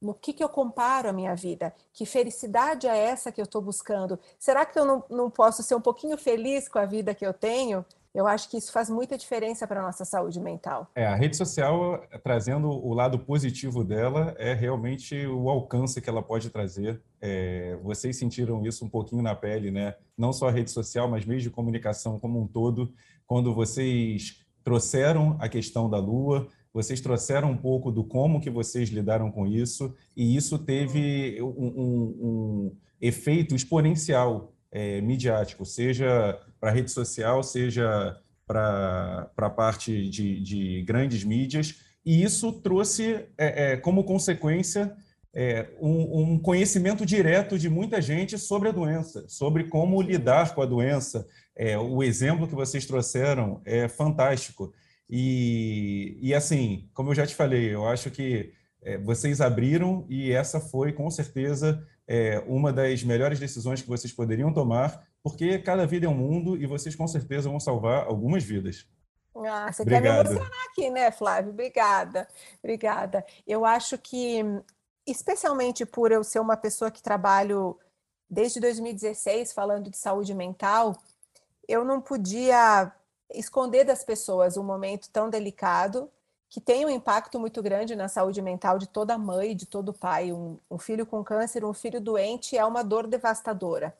no 0.00 0.14
que, 0.14 0.32
que 0.32 0.42
eu 0.42 0.48
comparo 0.48 1.10
a 1.10 1.12
minha 1.12 1.34
vida, 1.34 1.74
que 1.92 2.06
felicidade 2.06 2.86
é 2.86 2.96
essa 2.96 3.30
que 3.30 3.40
eu 3.40 3.44
estou 3.44 3.60
buscando? 3.60 4.18
Será 4.38 4.64
que 4.64 4.78
eu 4.78 4.84
não, 4.84 5.04
não 5.10 5.30
posso 5.30 5.62
ser 5.62 5.74
um 5.74 5.80
pouquinho 5.80 6.16
feliz 6.16 6.68
com 6.68 6.78
a 6.78 6.86
vida 6.86 7.14
que 7.14 7.26
eu 7.26 7.34
tenho? 7.34 7.84
Eu 8.12 8.26
acho 8.26 8.50
que 8.50 8.56
isso 8.56 8.72
faz 8.72 8.90
muita 8.90 9.16
diferença 9.16 9.66
para 9.66 9.80
a 9.80 9.84
nossa 9.84 10.04
saúde 10.04 10.40
mental. 10.40 10.90
É, 10.96 11.06
a 11.06 11.14
rede 11.14 11.36
social, 11.36 12.02
trazendo 12.24 12.68
o 12.68 12.92
lado 12.92 13.18
positivo 13.20 13.84
dela, 13.84 14.34
é 14.36 14.52
realmente 14.52 15.26
o 15.26 15.48
alcance 15.48 16.00
que 16.00 16.10
ela 16.10 16.22
pode 16.22 16.50
trazer. 16.50 17.00
É, 17.20 17.78
vocês 17.82 18.16
sentiram 18.16 18.66
isso 18.66 18.84
um 18.84 18.88
pouquinho 18.88 19.22
na 19.22 19.34
pele, 19.34 19.70
né? 19.70 19.94
Não 20.18 20.32
só 20.32 20.48
a 20.48 20.52
rede 20.52 20.72
social, 20.72 21.08
mas 21.08 21.24
meios 21.24 21.44
de 21.44 21.50
comunicação 21.50 22.18
como 22.18 22.40
um 22.40 22.48
todo, 22.48 22.92
quando 23.26 23.54
vocês 23.54 24.44
trouxeram 24.64 25.36
a 25.38 25.48
questão 25.48 25.88
da 25.88 25.98
Lua, 25.98 26.48
vocês 26.72 27.00
trouxeram 27.00 27.50
um 27.50 27.56
pouco 27.56 27.92
do 27.92 28.04
como 28.04 28.40
que 28.40 28.50
vocês 28.50 28.88
lidaram 28.88 29.30
com 29.30 29.46
isso, 29.46 29.94
e 30.16 30.36
isso 30.36 30.58
teve 30.58 31.40
um, 31.42 31.46
um, 31.46 32.16
um 32.20 32.76
efeito 33.00 33.54
exponencial 33.54 34.52
é, 34.72 35.00
midiático, 35.00 35.64
seja 35.64 36.38
para 36.60 36.70
rede 36.70 36.90
social, 36.90 37.42
seja 37.42 38.16
para 38.46 39.30
a 39.36 39.50
parte 39.50 40.08
de, 40.08 40.40
de, 40.40 40.82
grandes 40.82 41.22
mídias, 41.24 41.76
e 42.04 42.22
isso 42.22 42.52
trouxe 42.52 43.26
é, 43.38 43.72
é, 43.72 43.76
como 43.76 44.04
consequência 44.04 44.94
é, 45.32 45.68
um, 45.80 46.22
um, 46.22 46.38
conhecimento 46.38 47.06
direto 47.06 47.58
de 47.58 47.68
muita 47.68 48.00
gente 48.00 48.36
sobre 48.36 48.68
a 48.68 48.72
doença, 48.72 49.24
sobre 49.28 49.64
como 49.64 50.02
lidar 50.02 50.54
com 50.54 50.62
a 50.62 50.66
doença. 50.66 51.26
É, 51.54 51.78
o 51.78 52.02
exemplo 52.02 52.48
que 52.48 52.54
vocês 52.54 52.86
trouxeram 52.86 53.60
é 53.64 53.88
fantástico. 53.88 54.72
E, 55.08 56.18
e 56.20 56.34
assim, 56.34 56.88
como 56.94 57.10
eu 57.10 57.14
já 57.14 57.26
te 57.26 57.34
falei, 57.34 57.72
eu 57.72 57.86
acho 57.86 58.10
que 58.10 58.52
é, 58.82 58.98
vocês 58.98 59.40
abriram 59.40 60.06
e 60.08 60.32
essa 60.32 60.58
foi, 60.58 60.92
com 60.92 61.10
certeza, 61.10 61.86
é, 62.12 62.42
uma 62.44 62.72
das 62.72 63.04
melhores 63.04 63.38
decisões 63.38 63.80
que 63.80 63.88
vocês 63.88 64.12
poderiam 64.12 64.52
tomar, 64.52 65.06
porque 65.22 65.60
cada 65.60 65.86
vida 65.86 66.06
é 66.06 66.08
um 66.08 66.14
mundo 66.14 66.56
e 66.56 66.66
vocês, 66.66 66.96
com 66.96 67.06
certeza, 67.06 67.48
vão 67.48 67.60
salvar 67.60 68.04
algumas 68.04 68.42
vidas. 68.42 68.84
Ah, 69.36 69.72
você 69.72 69.82
Obrigado. 69.82 70.02
quer 70.02 70.12
me 70.12 70.18
emocionar 70.18 70.66
aqui, 70.68 70.90
né, 70.90 71.12
Flávio? 71.12 71.52
Obrigada, 71.52 72.28
obrigada. 72.58 73.24
Eu 73.46 73.64
acho 73.64 73.96
que, 73.96 74.40
especialmente 75.06 75.86
por 75.86 76.10
eu 76.10 76.24
ser 76.24 76.40
uma 76.40 76.56
pessoa 76.56 76.90
que 76.90 77.00
trabalho 77.00 77.78
desde 78.28 78.58
2016 78.58 79.52
falando 79.52 79.88
de 79.88 79.96
saúde 79.96 80.34
mental, 80.34 80.96
eu 81.68 81.84
não 81.84 82.00
podia 82.00 82.90
esconder 83.32 83.84
das 83.84 84.02
pessoas 84.02 84.56
um 84.56 84.64
momento 84.64 85.08
tão 85.12 85.30
delicado 85.30 86.10
que 86.50 86.60
tem 86.60 86.84
um 86.84 86.90
impacto 86.90 87.38
muito 87.38 87.62
grande 87.62 87.94
na 87.94 88.08
saúde 88.08 88.42
mental 88.42 88.76
de 88.76 88.88
toda 88.88 89.16
mãe, 89.16 89.54
de 89.54 89.66
todo 89.66 89.92
pai. 89.92 90.32
Um, 90.32 90.58
um 90.68 90.78
filho 90.78 91.06
com 91.06 91.22
câncer, 91.22 91.64
um 91.64 91.72
filho 91.72 92.00
doente 92.00 92.58
é 92.58 92.64
uma 92.64 92.82
dor 92.82 93.06
devastadora. 93.06 93.96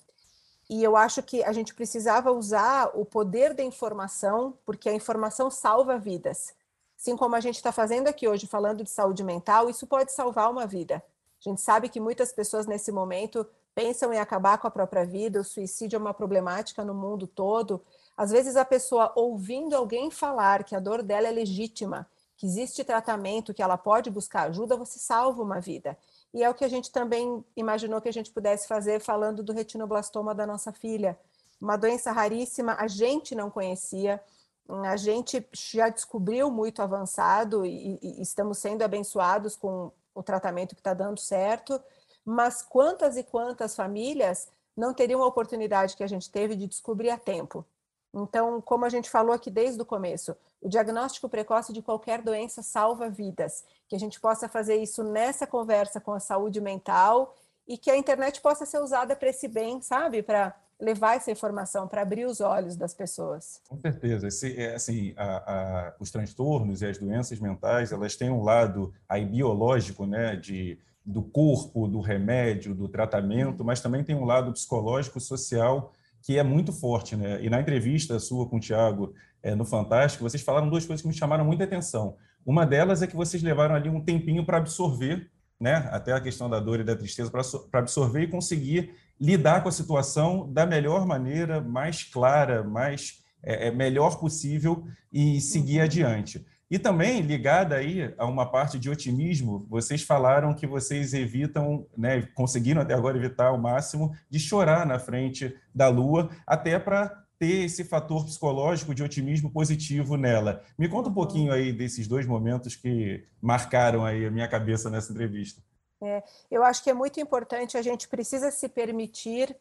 E 0.68 0.82
eu 0.82 0.96
acho 0.96 1.22
que 1.22 1.44
a 1.44 1.52
gente 1.52 1.72
precisava 1.72 2.32
usar 2.32 2.90
o 2.94 3.04
poder 3.04 3.54
da 3.54 3.62
informação, 3.62 4.58
porque 4.66 4.88
a 4.88 4.92
informação 4.92 5.48
salva 5.48 5.96
vidas. 5.96 6.52
Assim 6.98 7.16
como 7.16 7.36
a 7.36 7.40
gente 7.40 7.54
está 7.54 7.70
fazendo 7.70 8.08
aqui 8.08 8.26
hoje, 8.26 8.48
falando 8.48 8.82
de 8.82 8.90
saúde 8.90 9.22
mental, 9.22 9.70
isso 9.70 9.86
pode 9.86 10.10
salvar 10.12 10.50
uma 10.50 10.66
vida. 10.66 11.02
A 11.40 11.48
gente 11.48 11.60
sabe 11.60 11.88
que 11.88 12.00
muitas 12.00 12.32
pessoas 12.32 12.66
nesse 12.66 12.90
momento 12.90 13.46
pensam 13.74 14.12
em 14.12 14.18
acabar 14.18 14.58
com 14.58 14.66
a 14.66 14.70
própria 14.70 15.04
vida, 15.06 15.40
o 15.40 15.44
suicídio 15.44 15.96
é 15.96 16.00
uma 16.00 16.12
problemática 16.12 16.84
no 16.84 16.94
mundo 16.94 17.28
todo. 17.28 17.80
Às 18.16 18.32
vezes 18.32 18.56
a 18.56 18.64
pessoa 18.64 19.12
ouvindo 19.14 19.74
alguém 19.74 20.10
falar 20.10 20.64
que 20.64 20.74
a 20.74 20.80
dor 20.80 21.02
dela 21.02 21.28
é 21.28 21.30
legítima, 21.30 22.06
que 22.40 22.46
existe 22.46 22.82
tratamento, 22.82 23.52
que 23.52 23.62
ela 23.62 23.76
pode 23.76 24.10
buscar 24.10 24.48
ajuda, 24.48 24.74
você 24.74 24.98
salva 24.98 25.42
uma 25.42 25.60
vida. 25.60 25.94
E 26.32 26.42
é 26.42 26.48
o 26.48 26.54
que 26.54 26.64
a 26.64 26.68
gente 26.68 26.90
também 26.90 27.44
imaginou 27.54 28.00
que 28.00 28.08
a 28.08 28.12
gente 28.12 28.30
pudesse 28.30 28.66
fazer 28.66 28.98
falando 28.98 29.42
do 29.42 29.52
retinoblastoma 29.52 30.34
da 30.34 30.46
nossa 30.46 30.72
filha. 30.72 31.18
Uma 31.60 31.76
doença 31.76 32.10
raríssima, 32.10 32.76
a 32.78 32.88
gente 32.88 33.34
não 33.34 33.50
conhecia, 33.50 34.18
a 34.66 34.96
gente 34.96 35.46
já 35.52 35.90
descobriu 35.90 36.50
muito 36.50 36.80
avançado 36.80 37.66
e, 37.66 37.98
e 38.00 38.22
estamos 38.22 38.56
sendo 38.56 38.80
abençoados 38.80 39.54
com 39.54 39.92
o 40.14 40.22
tratamento 40.22 40.74
que 40.74 40.80
está 40.80 40.94
dando 40.94 41.20
certo, 41.20 41.78
mas 42.24 42.62
quantas 42.62 43.18
e 43.18 43.22
quantas 43.22 43.76
famílias 43.76 44.48
não 44.74 44.94
teriam 44.94 45.22
a 45.22 45.26
oportunidade 45.26 45.94
que 45.94 46.02
a 46.02 46.08
gente 46.08 46.30
teve 46.30 46.56
de 46.56 46.66
descobrir 46.66 47.10
a 47.10 47.18
tempo? 47.18 47.66
Então, 48.12 48.60
como 48.60 48.84
a 48.84 48.88
gente 48.88 49.08
falou 49.08 49.32
aqui 49.32 49.50
desde 49.50 49.80
o 49.80 49.84
começo, 49.84 50.36
o 50.60 50.68
diagnóstico 50.68 51.28
precoce 51.28 51.72
de 51.72 51.80
qualquer 51.80 52.22
doença 52.22 52.62
salva 52.62 53.08
vidas. 53.08 53.64
Que 53.88 53.96
a 53.96 53.98
gente 53.98 54.20
possa 54.20 54.48
fazer 54.48 54.76
isso 54.76 55.02
nessa 55.02 55.46
conversa 55.46 56.00
com 56.00 56.12
a 56.12 56.20
saúde 56.20 56.60
mental 56.60 57.36
e 57.66 57.78
que 57.78 57.90
a 57.90 57.96
internet 57.96 58.40
possa 58.40 58.66
ser 58.66 58.80
usada 58.80 59.14
para 59.14 59.28
esse 59.28 59.46
bem, 59.46 59.80
sabe? 59.80 60.22
Para 60.22 60.54
levar 60.80 61.16
essa 61.16 61.30
informação, 61.30 61.86
para 61.86 62.02
abrir 62.02 62.24
os 62.24 62.40
olhos 62.40 62.74
das 62.74 62.94
pessoas. 62.94 63.60
Com 63.68 63.78
certeza. 63.80 64.26
Esse, 64.26 64.58
é, 64.58 64.74
assim, 64.74 65.14
a, 65.16 65.36
a, 65.36 65.94
os 66.00 66.10
transtornos 66.10 66.82
e 66.82 66.86
as 66.86 66.98
doenças 66.98 67.38
mentais, 67.38 67.92
elas 67.92 68.16
têm 68.16 68.30
um 68.30 68.42
lado 68.42 68.92
aí 69.08 69.24
biológico, 69.24 70.04
né? 70.04 70.34
De, 70.36 70.78
do 71.04 71.22
corpo, 71.22 71.86
do 71.86 72.00
remédio, 72.00 72.74
do 72.74 72.88
tratamento, 72.88 73.64
mas 73.64 73.80
também 73.80 74.02
tem 74.02 74.14
um 74.14 74.24
lado 74.24 74.52
psicológico, 74.52 75.20
social 75.20 75.92
que 76.22 76.38
é 76.38 76.42
muito 76.42 76.72
forte, 76.72 77.16
né? 77.16 77.42
E 77.42 77.48
na 77.48 77.60
entrevista 77.60 78.18
sua 78.18 78.48
com 78.48 78.56
o 78.56 78.60
Tiago 78.60 79.14
é, 79.42 79.54
no 79.54 79.64
Fantástico, 79.64 80.22
vocês 80.22 80.42
falaram 80.42 80.68
duas 80.68 80.84
coisas 80.84 81.02
que 81.02 81.08
me 81.08 81.14
chamaram 81.14 81.44
muita 81.44 81.64
atenção. 81.64 82.16
Uma 82.44 82.66
delas 82.66 83.02
é 83.02 83.06
que 83.06 83.16
vocês 83.16 83.42
levaram 83.42 83.74
ali 83.74 83.88
um 83.88 84.00
tempinho 84.00 84.44
para 84.44 84.58
absorver, 84.58 85.30
né? 85.58 85.88
Até 85.90 86.12
a 86.12 86.20
questão 86.20 86.48
da 86.48 86.60
dor 86.60 86.80
e 86.80 86.84
da 86.84 86.96
tristeza, 86.96 87.30
para 87.30 87.80
absorver 87.80 88.22
e 88.22 88.28
conseguir 88.28 88.94
lidar 89.20 89.62
com 89.62 89.68
a 89.68 89.72
situação 89.72 90.50
da 90.50 90.64
melhor 90.64 91.06
maneira, 91.06 91.60
mais 91.60 92.02
clara, 92.02 92.62
mais 92.62 93.22
é, 93.42 93.68
é 93.68 93.70
melhor 93.70 94.18
possível 94.18 94.84
e 95.12 95.40
seguir 95.40 95.78
uhum. 95.78 95.84
adiante. 95.84 96.46
E 96.70 96.78
também, 96.78 97.20
ligada 97.20 97.74
aí 97.74 98.14
a 98.16 98.24
uma 98.26 98.48
parte 98.48 98.78
de 98.78 98.88
otimismo, 98.88 99.66
vocês 99.68 100.02
falaram 100.02 100.54
que 100.54 100.68
vocês 100.68 101.12
evitam, 101.12 101.84
né, 101.96 102.22
conseguiram 102.32 102.80
até 102.80 102.94
agora 102.94 103.18
evitar 103.18 103.48
ao 103.48 103.58
máximo 103.58 104.14
de 104.30 104.38
chorar 104.38 104.86
na 104.86 105.00
frente 105.00 105.52
da 105.74 105.88
Lua, 105.88 106.30
até 106.46 106.78
para 106.78 107.24
ter 107.40 107.64
esse 107.64 107.82
fator 107.82 108.24
psicológico 108.24 108.94
de 108.94 109.02
otimismo 109.02 109.50
positivo 109.50 110.16
nela. 110.16 110.62
Me 110.78 110.88
conta 110.88 111.08
um 111.08 111.14
pouquinho 111.14 111.52
aí 111.52 111.72
desses 111.72 112.06
dois 112.06 112.24
momentos 112.24 112.76
que 112.76 113.26
marcaram 113.42 114.04
aí 114.04 114.24
a 114.24 114.30
minha 114.30 114.46
cabeça 114.46 114.88
nessa 114.88 115.10
entrevista. 115.10 115.60
É, 116.00 116.22
eu 116.48 116.62
acho 116.62 116.84
que 116.84 116.90
é 116.90 116.94
muito 116.94 117.18
importante, 117.18 117.76
a 117.76 117.82
gente 117.82 118.06
precisa 118.08 118.50
se 118.52 118.68
permitir 118.68 119.56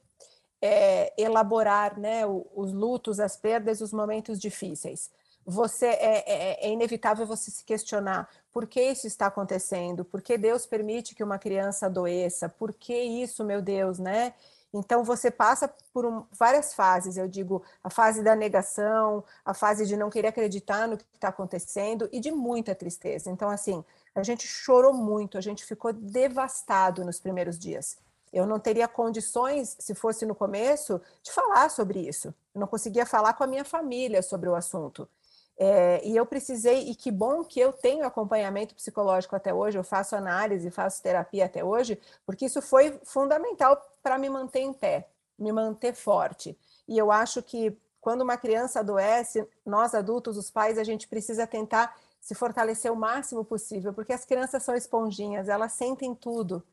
é, 0.62 1.12
elaborar 1.18 2.00
né, 2.00 2.24
os 2.28 2.72
lutos, 2.72 3.20
as 3.20 3.36
perdas, 3.36 3.82
os 3.82 3.92
momentos 3.92 4.40
difíceis 4.40 5.10
você 5.50 5.88
é, 5.88 6.24
é, 6.28 6.68
é, 6.68 6.72
inevitável 6.72 7.26
você 7.26 7.50
se 7.50 7.64
questionar 7.64 8.30
por 8.52 8.68
que 8.68 8.82
isso 8.82 9.08
está 9.08 9.26
acontecendo, 9.26 10.06
por 10.06 10.22
que 10.22 10.38
Deus 10.38 10.66
permite 10.66 11.16
que 11.16 11.24
uma 11.24 11.40
criança 11.40 11.88
adoeça, 11.88 12.48
por 12.48 12.72
que 12.72 12.94
isso, 12.94 13.44
meu 13.44 13.62
Deus, 13.62 13.98
né? 13.98 14.34
Então 14.72 15.04
você 15.04 15.32
passa 15.32 15.68
por 15.92 16.06
um, 16.06 16.24
várias 16.32 16.76
fases, 16.76 17.18
eu 17.18 17.28
digo, 17.28 17.64
a 17.84 17.90
fase 17.90 18.22
da 18.22 18.36
negação, 18.36 19.24
a 19.44 19.54
fase 19.54 19.88
de 19.88 19.98
não 19.98 20.12
querer 20.12 20.28
acreditar 20.28 20.88
no 20.88 20.98
que 20.98 21.06
está 21.16 21.30
acontecendo 21.30 22.08
e 22.12 22.20
de 22.20 22.32
muita 22.32 22.76
tristeza. 22.76 23.32
Então, 23.32 23.50
assim, 23.50 23.84
a 24.14 24.22
gente 24.22 24.48
chorou 24.48 24.94
muito, 24.94 25.38
a 25.38 25.42
gente 25.42 25.66
ficou 25.66 25.92
devastado 25.92 27.04
nos 27.04 27.20
primeiros 27.20 27.58
dias. 27.58 27.98
Eu 28.32 28.46
não 28.46 28.60
teria 28.60 28.88
condições, 28.88 29.76
se 29.80 29.96
fosse 29.96 30.24
no 30.26 30.36
começo, 30.36 31.02
de 31.24 31.32
falar 31.32 31.70
sobre 31.70 32.08
isso. 32.08 32.28
Eu 32.54 32.62
não 32.62 32.68
conseguia 32.68 33.06
falar 33.06 33.34
com 33.34 33.44
a 33.44 33.48
minha 33.48 33.66
família 33.66 34.22
sobre 34.22 34.48
o 34.48 34.54
assunto. 34.54 35.10
É, 35.62 36.00
e 36.08 36.16
eu 36.16 36.26
precisei, 36.26 36.90
e 36.90 36.96
que 36.96 37.12
bom 37.12 37.44
que 37.44 37.60
eu 37.60 37.74
tenho 37.74 38.06
acompanhamento 38.06 38.74
psicológico 38.74 39.36
até 39.36 39.54
hoje, 39.54 39.78
eu 39.78 39.84
faço 39.84 40.16
análise, 40.16 40.72
faço 40.72 41.04
terapia 41.04 41.44
até 41.46 41.62
hoje, 41.62 42.00
porque 42.26 42.46
isso 42.46 42.62
foi 42.62 42.98
fundamental 43.04 43.78
para 44.02 44.18
me 44.18 44.30
manter 44.30 44.62
em 44.62 44.72
pé, 44.72 45.10
me 45.38 45.52
manter 45.52 45.94
forte. 45.94 46.58
E 46.88 46.98
eu 46.98 47.12
acho 47.12 47.44
que 47.44 47.78
quando 48.00 48.22
uma 48.22 48.38
criança 48.38 48.80
adoece, 48.80 49.46
nós 49.66 49.94
adultos, 49.94 50.38
os 50.38 50.50
pais, 50.50 50.78
a 50.78 50.84
gente 50.86 51.10
precisa 51.10 51.46
tentar 51.46 51.94
se 52.22 52.34
fortalecer 52.34 52.90
o 52.90 52.96
máximo 52.96 53.44
possível, 53.44 53.94
porque 53.94 54.14
as 54.14 54.24
crianças 54.24 54.64
são 54.64 54.76
esponjinhas, 54.76 55.50
elas 55.50 55.74
sentem 55.74 56.16
tudo. 56.16 56.64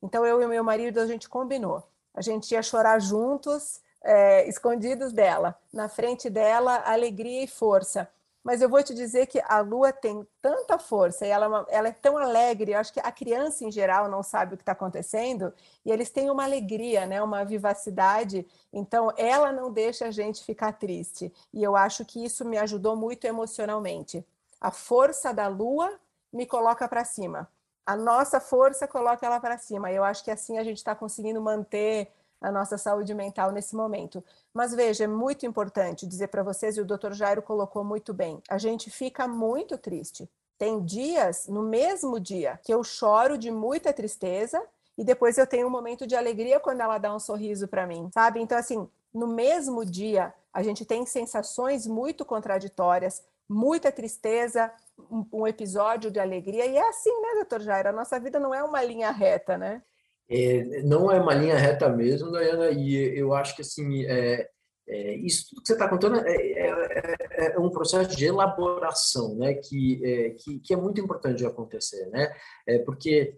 Então 0.00 0.24
eu 0.24 0.40
e 0.40 0.46
meu 0.46 0.62
marido, 0.62 1.00
a 1.00 1.06
gente 1.06 1.28
combinou. 1.28 1.82
A 2.14 2.20
gente 2.20 2.52
ia 2.52 2.62
chorar 2.62 3.00
juntos, 3.00 3.80
é, 4.04 4.48
escondidos 4.48 5.12
dela, 5.12 5.58
na 5.72 5.88
frente 5.88 6.30
dela, 6.30 6.84
alegria 6.86 7.42
e 7.42 7.48
força 7.48 8.08
mas 8.46 8.62
eu 8.62 8.68
vou 8.68 8.80
te 8.80 8.94
dizer 8.94 9.26
que 9.26 9.42
a 9.44 9.58
lua 9.58 9.92
tem 9.92 10.24
tanta 10.40 10.78
força 10.78 11.26
e 11.26 11.30
ela, 11.30 11.66
é 11.68 11.78
ela 11.78 11.88
é 11.88 11.92
tão 11.92 12.16
alegre. 12.16 12.70
Eu 12.70 12.78
acho 12.78 12.92
que 12.92 13.00
a 13.00 13.10
criança 13.10 13.64
em 13.64 13.72
geral 13.72 14.08
não 14.08 14.22
sabe 14.22 14.54
o 14.54 14.56
que 14.56 14.62
está 14.62 14.70
acontecendo 14.70 15.52
e 15.84 15.90
eles 15.90 16.10
têm 16.10 16.30
uma 16.30 16.44
alegria, 16.44 17.06
né, 17.06 17.20
uma 17.20 17.44
vivacidade. 17.44 18.46
Então, 18.72 19.12
ela 19.16 19.50
não 19.50 19.72
deixa 19.72 20.06
a 20.06 20.10
gente 20.12 20.44
ficar 20.44 20.74
triste. 20.74 21.32
E 21.52 21.60
eu 21.60 21.74
acho 21.74 22.04
que 22.04 22.24
isso 22.24 22.44
me 22.44 22.56
ajudou 22.56 22.94
muito 22.94 23.24
emocionalmente. 23.24 24.24
A 24.60 24.70
força 24.70 25.34
da 25.34 25.48
lua 25.48 25.98
me 26.32 26.46
coloca 26.46 26.86
para 26.86 27.04
cima. 27.04 27.50
A 27.84 27.96
nossa 27.96 28.38
força 28.38 28.86
coloca 28.86 29.26
ela 29.26 29.40
para 29.40 29.58
cima. 29.58 29.90
Eu 29.90 30.04
acho 30.04 30.22
que 30.22 30.30
assim 30.30 30.56
a 30.56 30.62
gente 30.62 30.76
está 30.76 30.94
conseguindo 30.94 31.40
manter 31.40 32.12
a 32.40 32.50
nossa 32.52 32.76
saúde 32.76 33.14
mental 33.14 33.50
nesse 33.50 33.74
momento. 33.74 34.22
Mas 34.52 34.74
veja, 34.74 35.04
é 35.04 35.06
muito 35.06 35.46
importante 35.46 36.06
dizer 36.06 36.28
para 36.28 36.42
vocês, 36.42 36.76
e 36.76 36.80
o 36.80 36.84
Dr. 36.84 37.12
Jairo 37.12 37.42
colocou 37.42 37.84
muito 37.84 38.12
bem, 38.12 38.42
a 38.48 38.58
gente 38.58 38.90
fica 38.90 39.26
muito 39.26 39.78
triste. 39.78 40.28
Tem 40.58 40.82
dias, 40.82 41.46
no 41.48 41.62
mesmo 41.62 42.18
dia, 42.18 42.58
que 42.62 42.72
eu 42.72 42.82
choro 42.82 43.36
de 43.36 43.50
muita 43.50 43.92
tristeza 43.92 44.62
e 44.96 45.04
depois 45.04 45.36
eu 45.36 45.46
tenho 45.46 45.66
um 45.66 45.70
momento 45.70 46.06
de 46.06 46.16
alegria 46.16 46.58
quando 46.58 46.80
ela 46.80 46.96
dá 46.96 47.14
um 47.14 47.20
sorriso 47.20 47.68
para 47.68 47.86
mim, 47.86 48.08
sabe? 48.14 48.40
Então, 48.40 48.56
assim, 48.56 48.88
no 49.12 49.26
mesmo 49.26 49.84
dia, 49.84 50.32
a 50.52 50.62
gente 50.62 50.86
tem 50.86 51.04
sensações 51.04 51.86
muito 51.86 52.24
contraditórias, 52.24 53.22
muita 53.46 53.92
tristeza, 53.92 54.72
um 55.30 55.46
episódio 55.46 56.10
de 56.10 56.18
alegria, 56.18 56.64
e 56.64 56.76
é 56.76 56.88
assim, 56.88 57.12
né, 57.20 57.34
doutor 57.34 57.60
Jairo? 57.60 57.90
A 57.90 57.92
nossa 57.92 58.18
vida 58.18 58.40
não 58.40 58.54
é 58.54 58.62
uma 58.62 58.82
linha 58.82 59.10
reta, 59.10 59.58
né? 59.58 59.82
É, 60.28 60.82
não 60.82 61.10
é 61.10 61.20
uma 61.20 61.34
linha 61.34 61.56
reta 61.56 61.88
mesmo, 61.88 62.32
Diana, 62.32 62.70
e 62.70 62.94
eu 63.16 63.32
acho 63.32 63.54
que 63.54 63.62
assim, 63.62 64.04
é, 64.06 64.48
é, 64.88 65.16
isso 65.16 65.46
tudo 65.50 65.62
que 65.62 65.68
você 65.68 65.72
está 65.72 65.88
contando 65.88 66.20
é, 66.20 66.36
é, 66.36 66.68
é, 66.68 67.54
é, 67.54 67.58
um 67.58 67.70
processo 67.70 68.16
de 68.16 68.24
elaboração, 68.24 69.34
né, 69.36 69.54
que, 69.54 70.36
que, 70.38 70.60
que, 70.60 70.74
é 70.74 70.76
muito 70.76 71.00
importante 71.00 71.38
de 71.38 71.46
acontecer, 71.46 72.06
né, 72.06 72.32
porque 72.84 73.36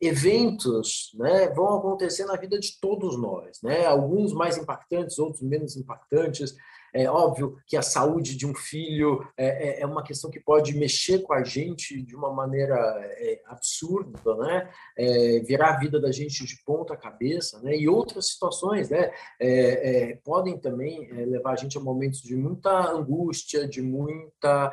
eventos, 0.00 1.12
né, 1.14 1.48
vão 1.50 1.78
acontecer 1.78 2.24
na 2.24 2.36
vida 2.36 2.58
de 2.58 2.80
todos 2.80 3.16
nós, 3.16 3.58
né, 3.62 3.86
alguns 3.86 4.32
mais 4.32 4.56
impactantes, 4.58 5.18
outros 5.20 5.42
menos 5.42 5.76
impactantes, 5.76 6.54
é 6.92 7.10
óbvio 7.10 7.58
que 7.66 7.76
a 7.76 7.82
saúde 7.82 8.36
de 8.36 8.46
um 8.46 8.54
filho 8.54 9.26
é, 9.36 9.46
é, 9.46 9.80
é 9.82 9.86
uma 9.86 10.02
questão 10.02 10.30
que 10.30 10.40
pode 10.40 10.74
mexer 10.76 11.20
com 11.20 11.32
a 11.32 11.42
gente 11.44 12.00
de 12.02 12.16
uma 12.16 12.32
maneira 12.32 12.76
é, 13.18 13.40
absurda, 13.46 14.34
né? 14.36 14.70
É, 14.96 15.40
virar 15.40 15.74
a 15.74 15.78
vida 15.78 16.00
da 16.00 16.10
gente 16.10 16.44
de 16.44 16.62
ponta 16.64 16.96
cabeça, 16.96 17.60
né? 17.60 17.76
E 17.76 17.88
outras 17.88 18.30
situações, 18.30 18.90
né? 18.90 19.10
É, 19.40 20.10
é, 20.10 20.16
podem 20.24 20.58
também 20.58 21.10
levar 21.26 21.52
a 21.52 21.56
gente 21.56 21.76
a 21.76 21.80
momentos 21.80 22.22
de 22.22 22.36
muita 22.36 22.90
angústia, 22.90 23.68
de 23.68 23.82
muita 23.82 24.72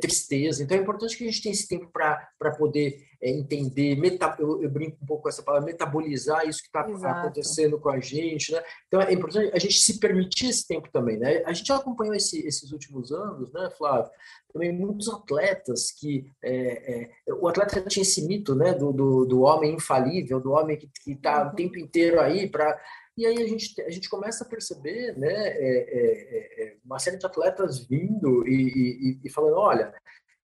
tristeza. 0.00 0.62
Então 0.62 0.76
é 0.76 0.80
importante 0.80 1.16
que 1.16 1.24
a 1.24 1.26
gente 1.26 1.42
tenha 1.42 1.52
esse 1.52 1.68
tempo 1.68 1.90
para 1.90 2.50
poder 2.56 3.09
é, 3.22 3.30
entender, 3.30 3.96
meta, 3.96 4.34
eu, 4.38 4.62
eu, 4.62 4.70
brinco 4.70 4.96
um 5.02 5.06
pouco 5.06 5.24
com 5.24 5.28
essa 5.28 5.42
palavra, 5.42 5.66
metabolizar 5.66 6.48
isso 6.48 6.62
que 6.62 6.68
está 6.68 6.80
acontecendo 6.80 7.78
com 7.78 7.90
a 7.90 8.00
gente, 8.00 8.52
né? 8.52 8.62
Então 8.86 9.00
é 9.02 9.12
importante 9.12 9.50
a 9.54 9.58
gente 9.58 9.74
se 9.74 9.98
permitir 9.98 10.48
esse 10.48 10.66
tempo 10.66 10.88
também, 10.90 11.18
né? 11.18 11.42
A 11.44 11.52
gente 11.52 11.70
acompanhou 11.72 12.14
esse, 12.14 12.46
esses 12.46 12.72
últimos 12.72 13.12
anos, 13.12 13.52
né, 13.52 13.70
Flávio? 13.76 14.10
Também 14.52 14.72
muitos 14.72 15.08
atletas 15.08 15.90
que 15.92 16.30
é, 16.42 17.02
é, 17.28 17.34
o 17.34 17.46
atleta 17.46 17.80
tinha 17.82 18.02
esse 18.02 18.26
mito, 18.26 18.54
né, 18.54 18.72
do, 18.72 18.92
do, 18.92 19.24
do 19.24 19.42
homem 19.42 19.74
infalível, 19.74 20.40
do 20.40 20.52
homem 20.52 20.76
que 20.76 21.12
está 21.12 21.44
uhum. 21.44 21.50
o 21.50 21.54
tempo 21.54 21.78
inteiro 21.78 22.20
aí 22.20 22.48
para 22.48 22.78
e 23.20 23.26
aí 23.26 23.42
a 23.42 23.46
gente, 23.46 23.78
a 23.82 23.90
gente 23.90 24.08
começa 24.08 24.44
a 24.44 24.48
perceber 24.48 25.14
né, 25.18 25.28
é, 25.30 25.58
é, 25.58 26.64
é, 26.64 26.76
uma 26.82 26.98
série 26.98 27.18
de 27.18 27.26
atletas 27.26 27.86
vindo 27.86 28.48
e, 28.48 28.52
e, 28.52 29.20
e 29.22 29.28
falando, 29.30 29.56
olha, 29.56 29.92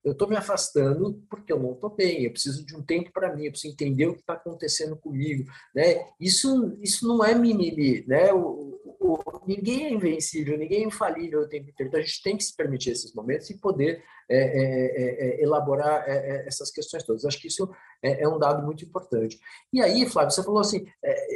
eu 0.05 0.13
estou 0.13 0.29
me 0.29 0.37
afastando 0.37 1.23
porque 1.31 1.53
eu 1.53 1.59
não 1.59 1.73
estou 1.73 1.91
bem, 1.91 2.25
eu 2.25 2.31
preciso 2.31 2.65
de 2.65 2.77
um 2.77 2.83
tempo 2.83 3.11
para 3.13 3.35
mim, 3.35 3.47
eu 3.47 3.51
preciso 3.51 3.73
entender 3.73 4.07
o 4.07 4.15
que 4.15 4.21
está 4.21 4.35
acontecendo 4.35 4.97
comigo. 4.97 5.51
Né? 5.75 6.07
Isso, 6.21 6.77
isso 6.83 7.09
não 7.09 7.25
é 7.25 7.35
mimimi, 7.35 8.05
né? 8.07 8.33
O, 8.33 8.79
ninguém 9.47 9.87
é 9.87 9.93
invencível, 9.93 10.57
ninguém 10.57 10.85
é 10.85 10.87
infalível 10.87 11.41
o 11.41 11.49
tempo 11.49 11.69
inteiro, 11.69 11.89
então 11.89 12.01
a 12.01 12.03
gente 12.03 12.23
tem 12.23 12.37
que 12.37 12.45
se 12.45 12.57
permitir 12.57 12.91
esses 12.91 13.13
momentos 13.15 13.51
e 13.51 13.59
poder 13.59 14.03
é, 14.29 14.37
é, 14.37 15.03
é, 15.03 15.41
é 15.41 15.43
elaborar 15.43 16.05
é, 16.07 16.47
essas 16.47 16.71
questões 16.71 17.03
todas. 17.03 17.27
Acho 17.27 17.39
que 17.39 17.49
isso 17.49 17.71
é, 18.03 18.27
um 18.27 18.39
dado 18.39 18.65
muito 18.65 18.85
importante. 18.85 19.39
E 19.73 19.83
aí, 19.83 20.09
Flávio, 20.09 20.31
você 20.31 20.43
falou 20.43 20.61
assim, 20.61 20.87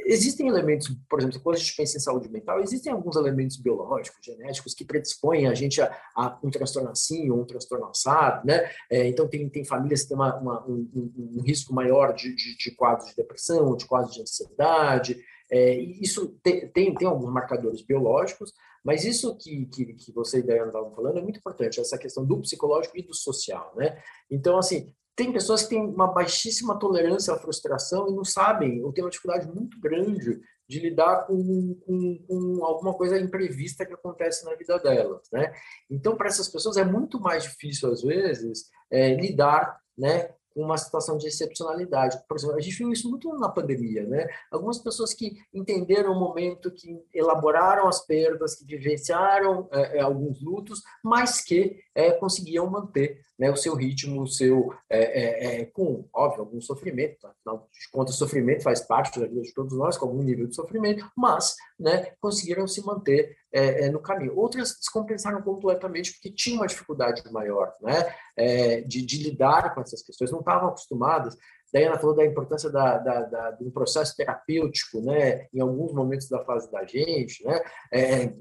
existem 0.07 0.49
elementos, 0.49 0.89
por 1.09 1.19
exemplo, 1.19 1.41
quando 1.41 1.57
a 1.57 1.59
gente 1.59 1.77
pensa 1.77 1.99
em 1.99 2.01
saúde 2.01 2.31
mental, 2.31 2.61
existem 2.61 2.93
alguns 2.93 3.17
elementos 3.17 3.59
biológicos, 3.59 4.25
genéticos, 4.25 4.75
que 4.75 4.85
predispõem 4.85 5.47
a 5.47 5.55
gente 5.55 5.83
a, 5.83 5.95
a 6.17 6.39
um 6.43 6.51
transtorno 6.51 6.91
assim 6.91 7.31
ou 7.31 7.41
um 7.41 7.45
transtorno 7.45 7.87
assado, 7.87 8.47
né? 8.47 8.71
então, 8.91 9.29
tem, 9.29 9.49
tem 9.49 9.65
famílias 9.65 10.03
que 10.03 10.09
têm 10.09 10.17
uma, 10.17 10.37
uma, 10.37 10.67
um, 10.67 10.89
um, 10.95 11.43
risco 11.43 11.75
maior 11.75 12.15
de, 12.15 12.35
de, 12.35 12.57
de 12.57 12.71
quadros 12.71 13.11
de 13.11 13.17
depressão, 13.17 13.77
de 13.77 13.87
quadros 13.87 14.15
de 14.15 14.23
ansiedade, 14.23 15.23
é, 15.51 15.75
isso 15.75 16.39
tem, 16.43 16.69
tem, 16.69 16.95
tem, 16.95 17.09
alguns 17.09 17.33
marcadores 17.33 17.83
biológicos, 17.83 18.53
mas 18.85 19.05
isso 19.05 19.37
que, 19.37 19.67
que, 19.67 19.95
que 19.95 20.13
você 20.13 20.39
e 20.39 20.43
Diana 20.43 20.67
estavam 20.67 20.95
falando 20.95 21.19
é 21.19 21.23
muito 21.23 21.39
importante, 21.39 21.81
essa 21.81 21.99
questão 21.99 22.25
do 22.25 22.41
psicológico 22.41 22.97
e 22.99 23.03
do 23.03 23.15
social, 23.15 23.73
né? 23.77 24.01
Então, 24.31 24.59
assim, 24.59 24.93
tem 25.17 25.33
pessoas 25.33 25.63
que 25.63 25.71
têm 25.71 25.81
uma 25.81 26.07
baixíssima 26.07 26.79
tolerância 26.79 27.35
à 27.35 27.39
frustração 27.39 28.09
e 28.09 28.15
não 28.15 28.25
sabem, 28.25 28.85
ou 28.85 28.93
têm 28.93 29.03
uma 29.03 29.11
dificuldade 29.11 29.49
muito 29.53 29.81
grande 29.81 30.41
de 30.69 30.81
lidar 30.81 31.27
com, 31.27 31.75
com, 31.87 32.19
com, 32.29 32.65
alguma 32.65 32.93
coisa 32.95 33.19
imprevista 33.19 33.87
que 33.87 33.95
acontece 33.95 34.45
na 34.45 34.55
vida 34.55 34.79
delas, 34.79 35.27
né? 35.33 35.53
Então, 35.91 36.15
para 36.15 36.29
essas 36.29 36.49
pessoas 36.49 36.77
é 36.77 36.85
muito 36.85 37.19
mais 37.19 37.45
difícil, 37.45 37.91
às 37.91 38.03
vezes, 38.03 38.67
é, 38.91 39.15
lidar 39.15 39.81
né, 39.97 40.31
uma 40.61 40.77
situação 40.77 41.17
de 41.17 41.27
excepcionalidade. 41.27 42.19
Por 42.29 42.37
exemplo, 42.37 42.57
a 42.57 42.61
gente 42.61 42.77
viu 42.77 42.93
isso 42.93 43.09
muito 43.09 43.33
na 43.35 43.49
pandemia, 43.49 44.05
né? 44.07 44.29
Algumas 44.51 44.79
pessoas 44.79 45.15
que 45.15 45.37
entenderam 45.53 46.13
o 46.13 46.19
momento, 46.19 46.71
que 46.71 47.01
elaboraram 47.15 47.89
as 47.89 48.05
perdas, 48.05 48.55
que 48.55 48.65
vivenciaram 48.65 49.69
é, 49.73 50.01
alguns 50.01 50.41
lutos, 50.41 50.83
mas 51.03 51.41
que 51.41 51.79
é, 51.95 52.13
conseguiam 52.13 52.69
manter 52.69 53.21
né, 53.39 53.51
o 53.51 53.57
seu 53.57 53.75
ritmo, 53.75 54.23
o 54.23 54.27
seu, 54.27 54.75
é, 54.91 54.99
é, 54.99 55.61
é, 55.61 55.65
com, 55.67 56.09
óbvio, 56.13 56.41
algum 56.41 56.61
sofrimento, 56.61 57.19
tá? 57.21 57.31
afinal 57.31 57.69
de 57.73 57.91
contas, 57.91 58.17
sofrimento 58.17 58.65
faz 58.65 58.81
parte 58.81 59.21
da 59.21 59.27
vida 59.27 59.43
de 59.43 59.55
todos 59.55 59.77
nós, 59.79 59.97
com 59.97 60.07
algum 60.07 60.23
nível 60.23 60.49
de 60.49 60.57
sofrimento, 60.57 61.09
mas 61.17 61.55
né, 61.79 62.13
conseguiram 62.21 62.67
se 62.67 62.85
manter 62.85 63.37
é, 63.53 63.87
é, 63.87 63.91
no 63.91 64.01
caminho. 64.01 64.37
Outras 64.37 64.77
descompensaram 64.77 65.41
completamente 65.41 66.13
porque 66.13 66.33
tinham 66.33 66.61
uma 66.61 66.67
dificuldade 66.67 67.23
maior 67.31 67.73
né, 67.81 68.13
é, 68.37 68.81
de, 68.81 69.07
de, 69.07 69.23
lidar 69.23 69.73
com 69.75 69.81
essas 69.81 70.03
questões, 70.03 70.33
não 70.33 70.41
estavam 70.41 70.69
acostumadas. 70.69 71.37
Daí 71.73 71.85
ela 71.85 71.99
falou 71.99 72.17
da 72.17 72.25
importância 72.25 72.71
da, 72.71 72.99
da, 72.99 73.23
da, 73.23 73.51
de 73.53 73.63
um 73.63 73.71
processo 73.71 74.17
terapêutico, 74.17 75.01
né, 75.03 75.47
em 75.53 75.61
alguns 75.61 75.93
momentos 75.93 76.29
da 76.29 76.43
fase 76.45 76.71
da 76.73 76.85
gente, 76.85 77.45
né, 77.45 77.61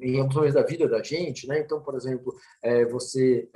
em 0.02 0.20
alguns 0.20 0.36
momentos 0.36 0.56
da 0.56 0.64
vida 0.64 0.88
da 0.88 1.04
gente, 1.04 1.45
né. 1.45 1.60
Então, 1.60 1.82
por 1.82 1.95
exemplo, 1.95 2.34
você 2.89 3.50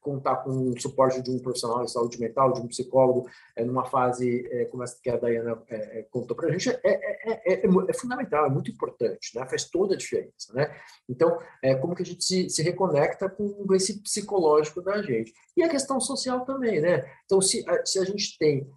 contar 0.00 0.36
com 0.36 0.70
o 0.70 0.80
suporte 0.80 1.20
de 1.22 1.30
um 1.30 1.38
profissional 1.38 1.84
de 1.84 1.90
saúde 1.90 2.18
mental, 2.20 2.52
de 2.52 2.60
um 2.60 2.68
psicólogo, 2.68 3.28
é, 3.56 3.64
numa 3.64 3.84
fase 3.84 4.46
é, 4.50 4.64
como 4.66 4.82
essa 4.82 4.98
que 5.02 5.10
a 5.10 5.16
Dayana 5.16 5.60
é, 5.68 6.06
contou 6.10 6.36
para 6.36 6.48
a 6.48 6.52
gente, 6.52 6.70
é, 6.70 6.80
é, 6.84 7.66
é, 7.66 7.92
fundamental, 7.94 8.46
é 8.46 8.50
muito 8.50 8.70
importante, 8.70 9.36
né? 9.36 9.46
faz 9.46 9.68
toda 9.68 9.94
a 9.94 9.98
diferença. 9.98 10.52
Né? 10.52 10.74
Então, 11.08 11.38
é, 11.62 11.74
como 11.74 11.94
que 11.94 12.02
a 12.02 12.06
gente 12.06 12.24
se, 12.24 12.48
se 12.48 12.62
reconecta 12.62 13.28
com 13.28 13.66
esse 13.74 14.00
psicológico 14.02 14.80
da 14.80 15.02
gente? 15.02 15.32
E 15.56 15.62
a 15.62 15.68
questão 15.68 16.00
social 16.00 16.44
também, 16.44 16.80
né? 16.80 17.04
Então, 17.24 17.40
se, 17.40 17.64
se 17.84 17.98
a 17.98 18.04
gente 18.04 18.38
tem, 18.38 18.70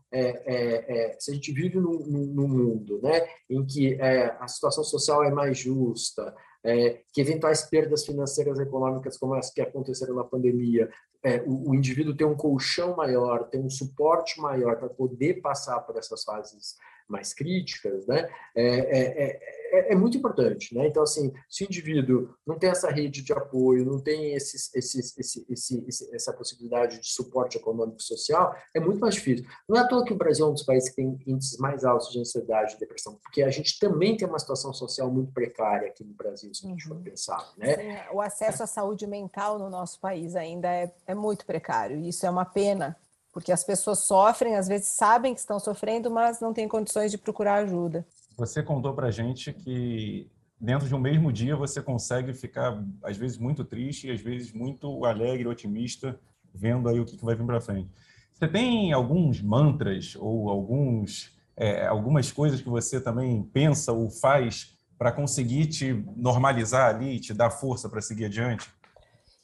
se 1.19 1.29
a 1.29 1.33
gente 1.33 1.51
vive 1.51 1.79
num, 1.79 1.99
num 1.99 2.47
mundo 2.47 2.99
né, 3.03 3.27
em 3.47 3.63
que 3.63 4.01
a 4.01 4.47
situação 4.47 4.83
social 4.83 5.23
é 5.23 5.29
mais 5.29 5.59
justa, 5.59 6.35
é, 6.63 7.01
que 7.13 7.21
eventuais 7.21 7.63
perdas 7.63 8.05
financeiras 8.05 8.59
e 8.59 8.63
econômicas 8.63 9.17
como 9.17 9.33
as 9.33 9.51
que 9.51 9.61
aconteceram 9.61 10.15
na 10.15 10.23
pandemia, 10.23 10.89
é, 11.23 11.41
o, 11.45 11.69
o, 11.69 11.75
indivíduo 11.75 12.15
tem 12.15 12.25
um 12.25 12.35
colchão 12.35 12.95
maior, 12.95 13.45
tem 13.45 13.61
um 13.61 13.69
suporte 13.69 14.39
maior 14.39 14.77
para 14.77 14.89
poder 14.89 15.41
passar 15.41 15.79
por 15.81 15.97
essas 15.97 16.23
fases 16.23 16.77
mais 17.11 17.33
críticas, 17.33 18.07
né? 18.07 18.27
É, 18.55 18.65
é, 18.65 19.23
é 19.23 19.61
é, 19.71 19.93
é, 19.93 19.95
muito 19.95 20.17
importante, 20.17 20.75
né? 20.75 20.85
Então, 20.85 21.01
assim, 21.01 21.31
se 21.49 21.63
o 21.63 21.65
indivíduo 21.65 22.35
não 22.45 22.59
tem 22.59 22.69
essa 22.69 22.91
rede 22.91 23.21
de 23.21 23.31
apoio, 23.31 23.85
não 23.85 23.99
tem 23.99 24.33
esses, 24.33 24.73
esses, 24.75 25.17
esse, 25.17 25.45
esse, 25.49 26.15
essa 26.15 26.33
possibilidade 26.33 26.99
de 26.99 27.07
suporte 27.07 27.57
econômico 27.57 27.99
e 27.99 28.03
social, 28.03 28.53
é 28.75 28.79
muito 28.79 28.99
mais 28.99 29.15
difícil. 29.15 29.45
Não 29.67 29.77
é 29.77 29.79
à 29.79 29.87
toa 29.87 30.03
que 30.03 30.11
o 30.11 30.17
Brasil 30.17 30.45
é 30.45 30.49
um 30.49 30.53
dos 30.53 30.63
países 30.63 30.89
que 30.89 30.97
tem 30.97 31.17
índices 31.25 31.57
mais 31.57 31.85
altos 31.85 32.09
de 32.11 32.19
ansiedade 32.19 32.75
e 32.75 32.79
depressão, 32.79 33.17
porque 33.23 33.41
a 33.41 33.49
gente 33.49 33.79
também 33.79 34.17
tem 34.17 34.27
uma 34.27 34.39
situação 34.39 34.73
social 34.73 35.09
muito 35.09 35.31
precária 35.31 35.87
aqui 35.87 36.03
no 36.03 36.13
Brasil, 36.13 36.53
se 36.53 36.65
a 36.65 36.69
gente 36.69 36.83
for 36.83 36.97
uhum. 36.97 37.03
pensar, 37.03 37.53
né? 37.57 37.77
Sim, 37.77 38.13
o 38.13 38.19
acesso 38.19 38.63
à 38.63 38.67
saúde 38.67 39.07
mental 39.07 39.57
no 39.57 39.69
nosso 39.69 39.99
país 40.01 40.35
ainda 40.35 40.67
é, 40.67 40.91
é 41.07 41.15
muito 41.15 41.45
precário, 41.45 41.97
e 41.97 42.09
isso 42.09 42.25
é 42.25 42.29
uma 42.29 42.45
pena, 42.45 42.97
porque 43.31 43.51
as 43.51 43.63
pessoas 43.63 43.99
sofrem, 43.99 44.55
às 44.55 44.67
vezes 44.67 44.87
sabem 44.87 45.33
que 45.33 45.39
estão 45.39 45.59
sofrendo, 45.59 46.11
mas 46.11 46.39
não 46.39 46.53
têm 46.53 46.67
condições 46.67 47.11
de 47.11 47.17
procurar 47.17 47.63
ajuda. 47.63 48.05
Você 48.37 48.61
contou 48.61 48.93
para 48.93 49.11
gente 49.11 49.53
que 49.53 50.29
dentro 50.59 50.87
de 50.87 50.93
um 50.93 50.99
mesmo 50.99 51.31
dia 51.31 51.55
você 51.55 51.81
consegue 51.81 52.33
ficar 52.33 52.83
às 53.03 53.17
vezes 53.17 53.37
muito 53.37 53.63
triste 53.63 54.07
e 54.07 54.11
às 54.11 54.21
vezes 54.21 54.51
muito 54.51 55.05
alegre, 55.05 55.47
otimista, 55.47 56.19
vendo 56.53 56.87
aí 56.89 56.99
o 56.99 57.05
que 57.05 57.17
vai 57.23 57.35
vir 57.35 57.45
para 57.45 57.61
frente. 57.61 57.89
Você 58.33 58.47
tem 58.47 58.91
alguns 58.91 59.41
mantras 59.41 60.15
ou 60.19 60.49
alguns 60.49 61.31
é, 61.55 61.85
algumas 61.85 62.31
coisas 62.31 62.61
que 62.61 62.69
você 62.69 62.99
também 62.99 63.43
pensa 63.43 63.91
ou 63.91 64.09
faz 64.09 64.75
para 64.97 65.11
conseguir 65.11 65.67
te 65.67 65.93
normalizar 66.15 66.95
ali, 66.95 67.19
te 67.19 67.33
dar 67.33 67.49
força 67.49 67.89
para 67.89 68.01
seguir 68.01 68.25
adiante? 68.25 68.69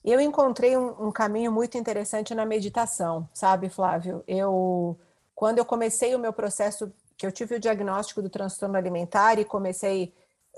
Eu 0.10 0.22
encontrei 0.22 0.78
um, 0.78 1.08
um, 1.08 1.12
caminho 1.12 1.52
muito 1.52 1.78
interessante 1.78 2.34
na 2.34 2.46
meditação, 2.46 3.28
sabe, 3.34 3.68
Flávio? 3.68 4.24
Eu, 4.26 4.98
quando 5.36 5.58
eu 5.58 5.66
comecei 5.66 6.16
o 6.16 6.20
meu 6.20 6.32
processo 6.32 6.90
que 7.18 7.28
eu 7.28 7.32
tive 7.32 7.56
o 7.56 7.60
diagnóstico 7.60 8.22
do 8.22 8.30
transtorno 8.30 8.78
alimentar 8.78 9.38
e 9.38 9.44
comecei 9.44 10.14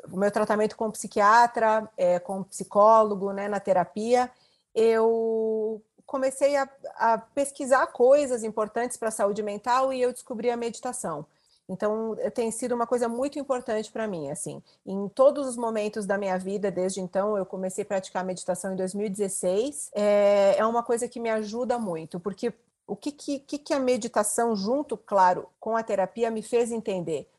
o 0.08 0.18
meu 0.20 0.30
tratamento 0.30 0.78
com 0.78 0.92
psiquiatra, 0.92 1.90
é, 1.98 2.20
com 2.20 2.44
psicólogo, 2.44 3.34
né, 3.34 3.48
na 3.48 3.60
terapia, 3.60 4.30
eu 4.76 5.82
comecei 6.06 6.56
a, 6.56 6.70
a 6.98 7.18
pesquisar 7.18 7.88
coisas 7.88 8.44
importantes 8.44 8.98
para 8.98 9.08
a 9.08 9.12
saúde 9.12 9.42
mental 9.42 9.92
e 9.92 10.00
eu 10.00 10.14
descobri 10.14 10.52
a 10.52 10.58
meditação. 10.58 11.26
Então, 11.70 12.18
tem 12.34 12.50
sido 12.50 12.74
uma 12.74 12.88
coisa 12.88 13.08
muito 13.08 13.38
importante 13.38 13.92
para 13.92 14.08
mim, 14.08 14.32
assim. 14.32 14.62
Em 14.86 15.08
todos 15.08 15.48
os 15.48 15.56
momentos 15.56 16.06
da 16.06 16.18
minha 16.18 16.38
vida, 16.38 16.72
desde 16.72 17.00
então, 17.00 17.38
eu 17.38 17.46
comecei 17.46 17.84
a 17.84 17.88
praticar 17.88 18.26
meditação 18.26 18.74
em 18.74 18.76
2016. 18.76 19.92
É, 19.94 20.56
é 20.58 20.66
uma 20.66 20.82
coisa 20.82 21.08
que 21.08 21.20
me 21.20 21.30
ajuda 21.30 21.78
muito, 21.78 22.20
porque 22.20 22.52
o 22.88 22.96
que, 22.96 23.12
que, 23.12 23.40
que 23.40 23.74
a 23.74 23.80
meditação, 23.80 24.56
junto, 24.56 24.98
claro, 24.98 25.48
com 25.60 25.78
a 25.78 25.84
terapia, 25.84 26.32
me 26.32 26.42
fez 26.42 26.72
entender? 26.72 27.30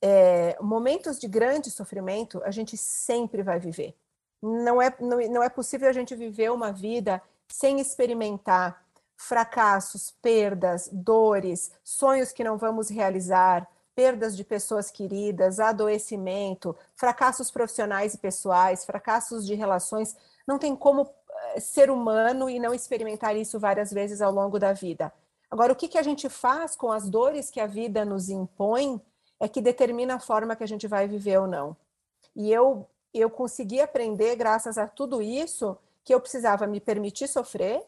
é, 0.00 0.56
momentos 0.60 1.18
de 1.18 1.26
grande 1.26 1.70
sofrimento 1.70 2.42
a 2.44 2.50
gente 2.50 2.76
sempre 2.76 3.42
vai 3.42 3.58
viver. 3.58 3.94
Não 4.42 4.80
é, 4.80 4.94
não, 5.00 5.18
não 5.28 5.42
é 5.42 5.48
possível 5.48 5.88
a 5.88 5.92
gente 5.92 6.14
viver 6.14 6.50
uma 6.52 6.70
vida 6.70 7.22
sem 7.48 7.80
experimentar 7.80 8.84
fracassos, 9.16 10.14
perdas, 10.22 10.88
dores, 10.92 11.72
sonhos 11.82 12.32
que 12.32 12.44
não 12.44 12.58
vamos 12.58 12.88
realizar, 12.88 13.66
perdas 13.94 14.36
de 14.36 14.44
pessoas 14.44 14.90
queridas, 14.90 15.58
adoecimento, 15.58 16.76
fracassos 16.94 17.50
profissionais 17.50 18.14
e 18.14 18.18
pessoais, 18.18 18.84
fracassos 18.84 19.46
de 19.46 19.54
relações. 19.54 20.14
Não 20.46 20.58
tem 20.58 20.76
como 20.76 21.08
eh, 21.54 21.60
ser 21.60 21.90
humano 21.90 22.50
e 22.50 22.60
não 22.60 22.74
experimentar 22.74 23.34
isso 23.34 23.58
várias 23.58 23.90
vezes 23.90 24.20
ao 24.20 24.30
longo 24.30 24.58
da 24.58 24.74
vida. 24.74 25.12
Agora, 25.50 25.72
o 25.72 25.76
que, 25.76 25.88
que 25.88 25.98
a 25.98 26.02
gente 26.02 26.28
faz 26.28 26.76
com 26.76 26.92
as 26.92 27.08
dores 27.08 27.50
que 27.50 27.60
a 27.60 27.66
vida 27.66 28.04
nos 28.04 28.28
impõe 28.28 29.00
é 29.40 29.48
que 29.48 29.62
determina 29.62 30.16
a 30.16 30.20
forma 30.20 30.56
que 30.56 30.64
a 30.64 30.68
gente 30.68 30.86
vai 30.86 31.08
viver 31.08 31.38
ou 31.38 31.46
não. 31.46 31.76
E 32.34 32.52
eu, 32.52 32.86
eu 33.14 33.30
consegui 33.30 33.80
aprender, 33.80 34.36
graças 34.36 34.76
a 34.76 34.86
tudo 34.86 35.22
isso, 35.22 35.76
que 36.04 36.14
eu 36.14 36.20
precisava 36.20 36.66
me 36.66 36.80
permitir 36.80 37.28
sofrer, 37.28 37.82